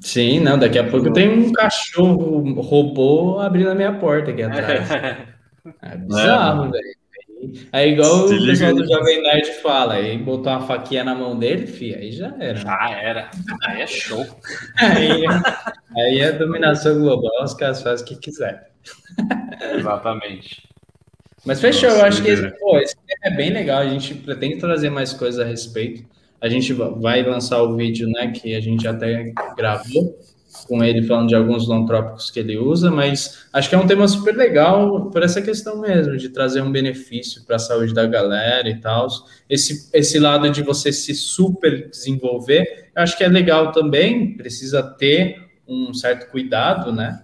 Sim, 0.00 0.40
não, 0.40 0.58
daqui 0.58 0.78
a 0.78 0.88
pouco 0.88 1.12
tem 1.12 1.28
um 1.28 1.52
cachorro 1.52 2.60
robô 2.60 3.38
abrindo 3.38 3.70
a 3.70 3.74
minha 3.74 3.92
porta 3.98 4.30
aqui 4.30 4.42
atrás. 4.42 4.88
É 5.82 5.96
bizarro, 5.96 6.66
é, 6.66 6.70
velho. 6.70 6.96
É 7.72 7.88
igual 7.88 8.28
Se 8.28 8.34
o 8.34 8.46
pessoal 8.46 8.74
do 8.74 8.86
Jovem 8.86 9.22
Nerd 9.22 9.46
fala, 9.62 9.94
aí 9.94 10.16
botou 10.16 10.52
uma 10.52 10.66
faquinha 10.66 11.04
na 11.04 11.14
mão 11.14 11.38
dele, 11.38 11.66
fi, 11.66 11.94
aí 11.94 12.12
já 12.12 12.34
era. 12.38 12.56
Já 12.56 12.90
era. 12.90 13.30
Aí 13.64 13.82
é 13.82 13.86
show. 13.86 14.24
aí, 14.78 15.24
aí 15.96 16.20
é 16.20 16.32
dominação 16.32 16.98
global, 16.98 17.44
os 17.44 17.54
caras 17.54 17.82
fazem 17.82 18.04
o 18.04 18.08
que 18.08 18.16
quiser. 18.16 18.70
Exatamente. 19.76 20.66
Mas 21.44 21.60
fechou, 21.60 21.90
Nossa, 21.90 22.00
eu 22.00 22.06
acho 22.06 22.22
que 22.22 22.30
esse, 22.30 22.50
pô, 22.58 22.78
esse 22.78 22.96
é 23.22 23.30
bem 23.30 23.50
legal. 23.50 23.78
A 23.78 23.88
gente 23.88 24.14
pretende 24.14 24.58
trazer 24.58 24.90
mais 24.90 25.12
coisas 25.12 25.40
a 25.40 25.48
respeito. 25.48 26.04
A 26.40 26.48
gente 26.48 26.72
vai 26.72 27.22
lançar 27.22 27.62
o 27.62 27.76
vídeo, 27.76 28.08
né, 28.08 28.30
que 28.30 28.54
a 28.54 28.60
gente 28.60 28.86
até 28.86 29.32
gravou 29.56 30.18
com 30.66 30.82
ele 30.82 31.02
falando 31.02 31.28
de 31.28 31.34
alguns 31.34 31.68
nootrópicos 31.68 32.30
que 32.30 32.40
ele 32.40 32.56
usa, 32.56 32.90
mas 32.90 33.46
acho 33.52 33.68
que 33.68 33.74
é 33.74 33.78
um 33.78 33.86
tema 33.86 34.06
super 34.08 34.34
legal 34.34 35.10
por 35.10 35.22
essa 35.22 35.42
questão 35.42 35.80
mesmo, 35.80 36.16
de 36.16 36.28
trazer 36.28 36.62
um 36.62 36.72
benefício 36.72 37.44
para 37.44 37.56
a 37.56 37.58
saúde 37.58 37.92
da 37.92 38.06
galera 38.06 38.68
e 38.68 38.76
tal. 38.80 39.06
Esse, 39.48 39.90
esse 39.92 40.18
lado 40.18 40.48
de 40.50 40.62
você 40.62 40.92
se 40.92 41.14
super 41.14 41.88
desenvolver, 41.90 42.90
eu 42.94 43.02
acho 43.02 43.16
que 43.16 43.24
é 43.24 43.28
legal 43.28 43.72
também, 43.72 44.36
precisa 44.36 44.82
ter 44.82 45.46
um 45.68 45.92
certo 45.92 46.30
cuidado, 46.30 46.92
né, 46.92 47.22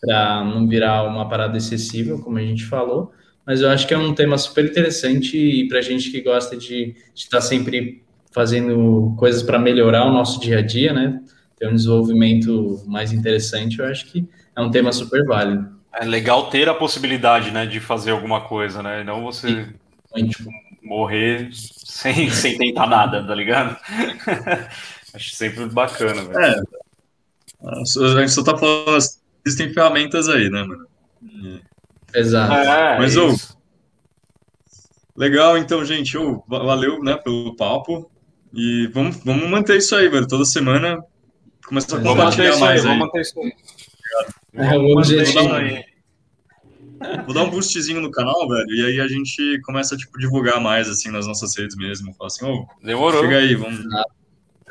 para 0.00 0.44
não 0.44 0.66
virar 0.68 1.04
uma 1.04 1.28
parada 1.28 1.56
excessiva, 1.56 2.18
como 2.18 2.38
a 2.38 2.42
gente 2.42 2.64
falou, 2.64 3.12
mas 3.46 3.60
eu 3.60 3.68
acho 3.68 3.86
que 3.86 3.94
é 3.94 3.98
um 3.98 4.14
tema 4.14 4.38
super 4.38 4.64
interessante 4.64 5.36
e 5.36 5.68
para 5.68 5.80
gente 5.80 6.10
que 6.10 6.20
gosta 6.20 6.56
de 6.56 6.94
estar 7.14 7.38
tá 7.38 7.40
sempre 7.40 8.02
fazendo 8.32 9.14
coisas 9.18 9.42
para 9.42 9.58
melhorar 9.58 10.06
o 10.06 10.12
nosso 10.12 10.40
dia 10.40 10.58
a 10.58 10.62
dia, 10.62 10.92
né? 10.92 11.20
Ter 11.58 11.68
um 11.68 11.74
desenvolvimento 11.74 12.82
mais 12.86 13.12
interessante, 13.12 13.78
eu 13.78 13.86
acho 13.86 14.06
que 14.06 14.26
é 14.56 14.60
um 14.60 14.70
tema 14.70 14.92
super 14.92 15.24
válido. 15.24 15.70
É 15.94 16.04
legal 16.04 16.48
ter 16.48 16.68
a 16.68 16.74
possibilidade, 16.74 17.50
né, 17.50 17.66
de 17.66 17.78
fazer 17.78 18.12
alguma 18.12 18.40
coisa, 18.40 18.82
né? 18.82 19.04
Não 19.04 19.22
você 19.22 19.68
tipo, 20.26 20.50
morrer 20.82 21.50
sem, 21.52 22.28
sem 22.32 22.56
tentar 22.56 22.86
nada, 22.86 23.24
tá 23.24 23.34
ligado? 23.34 23.76
acho 25.14 25.30
sempre 25.34 25.66
bacana, 25.66 26.24
velho. 26.24 26.38
É. 26.40 26.60
A 27.64 28.20
gente 28.20 28.32
só 28.32 28.42
tá 28.42 28.56
falando, 28.56 28.98
existem 29.46 29.72
ferramentas 29.72 30.28
aí, 30.28 30.50
né, 30.50 30.64
mano? 30.64 30.86
Exato. 32.12 32.52
É, 32.54 32.98
Mas, 32.98 33.16
ô, 33.16 33.34
legal, 35.16 35.56
então, 35.56 35.84
gente, 35.84 36.18
ô, 36.18 36.42
valeu, 36.48 37.02
né, 37.02 37.16
pelo 37.16 37.54
papo. 37.54 38.10
E 38.54 38.86
vamos, 38.88 39.16
vamos 39.24 39.48
manter 39.48 39.78
isso 39.78 39.94
aí, 39.96 40.08
velho. 40.08 40.26
Toda 40.26 40.44
semana 40.44 41.02
começar 41.66 41.98
a 41.98 42.02
compartilhar 42.02 42.56
mais 42.58 42.84
aí. 42.84 42.88
Vamos 42.88 43.06
manter 43.06 43.20
isso 43.22 43.40
aí. 43.40 43.52
É, 44.54 44.78
o 44.78 44.98
objetivo. 44.98 45.54
Aí. 45.54 45.84
Vou 47.24 47.34
dar 47.34 47.42
um 47.42 47.50
boostzinho 47.50 48.00
no 48.00 48.10
canal, 48.10 48.48
velho, 48.48 48.70
e 48.70 48.86
aí 48.86 49.00
a 49.00 49.08
gente 49.08 49.60
começa 49.62 49.94
a 49.94 49.98
tipo, 49.98 50.18
divulgar 50.18 50.60
mais 50.60 50.88
assim 50.88 51.10
nas 51.10 51.26
nossas 51.26 51.56
redes 51.56 51.76
mesmo. 51.76 52.14
Falar 52.14 52.28
assim, 52.28 52.44
ô, 52.44 52.60
oh, 52.60 52.86
Demorou. 52.86 53.22
chega 53.22 53.38
aí, 53.38 53.54
vamos. 53.54 53.80
Exato. 53.80 54.14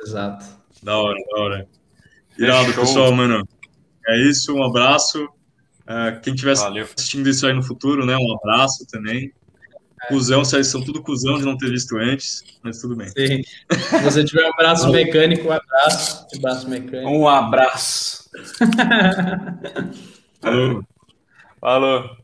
Exato. 0.01 0.45
Da 0.81 0.97
hora, 0.97 1.17
da 1.29 1.41
hora. 1.41 1.67
Irado, 2.37 2.73
pessoal, 2.73 3.11
mano. 3.11 3.45
É 4.07 4.17
isso, 4.17 4.53
um 4.55 4.63
abraço. 4.63 5.25
Uh, 5.25 6.19
quem 6.21 6.33
estiver 6.33 6.53
assistindo 6.53 7.29
isso 7.29 7.45
aí 7.45 7.53
no 7.53 7.61
futuro, 7.61 8.05
né? 8.05 8.15
Um 8.15 8.35
abraço 8.35 8.85
também. 8.87 9.31
Cusão, 10.07 10.43
vocês 10.43 10.67
são 10.67 10.83
tudo 10.83 11.01
cuzão 11.01 11.37
de 11.37 11.45
não 11.45 11.57
ter 11.57 11.69
visto 11.69 11.95
antes, 11.97 12.43
mas 12.63 12.79
tudo 12.81 12.95
bem. 12.95 13.07
Sim. 13.09 13.43
Se 13.71 13.99
você 14.03 14.23
tiver 14.23 14.47
um 14.47 14.55
braço 14.57 14.89
mecânico, 14.91 15.47
um 15.47 15.51
abraço. 15.51 16.27
Um 16.35 16.39
braço 16.39 16.69
mecânico. 16.69 17.09
Um 17.09 17.27
abraço. 17.27 18.29
Falou. 20.41 20.83
Falou. 21.59 22.20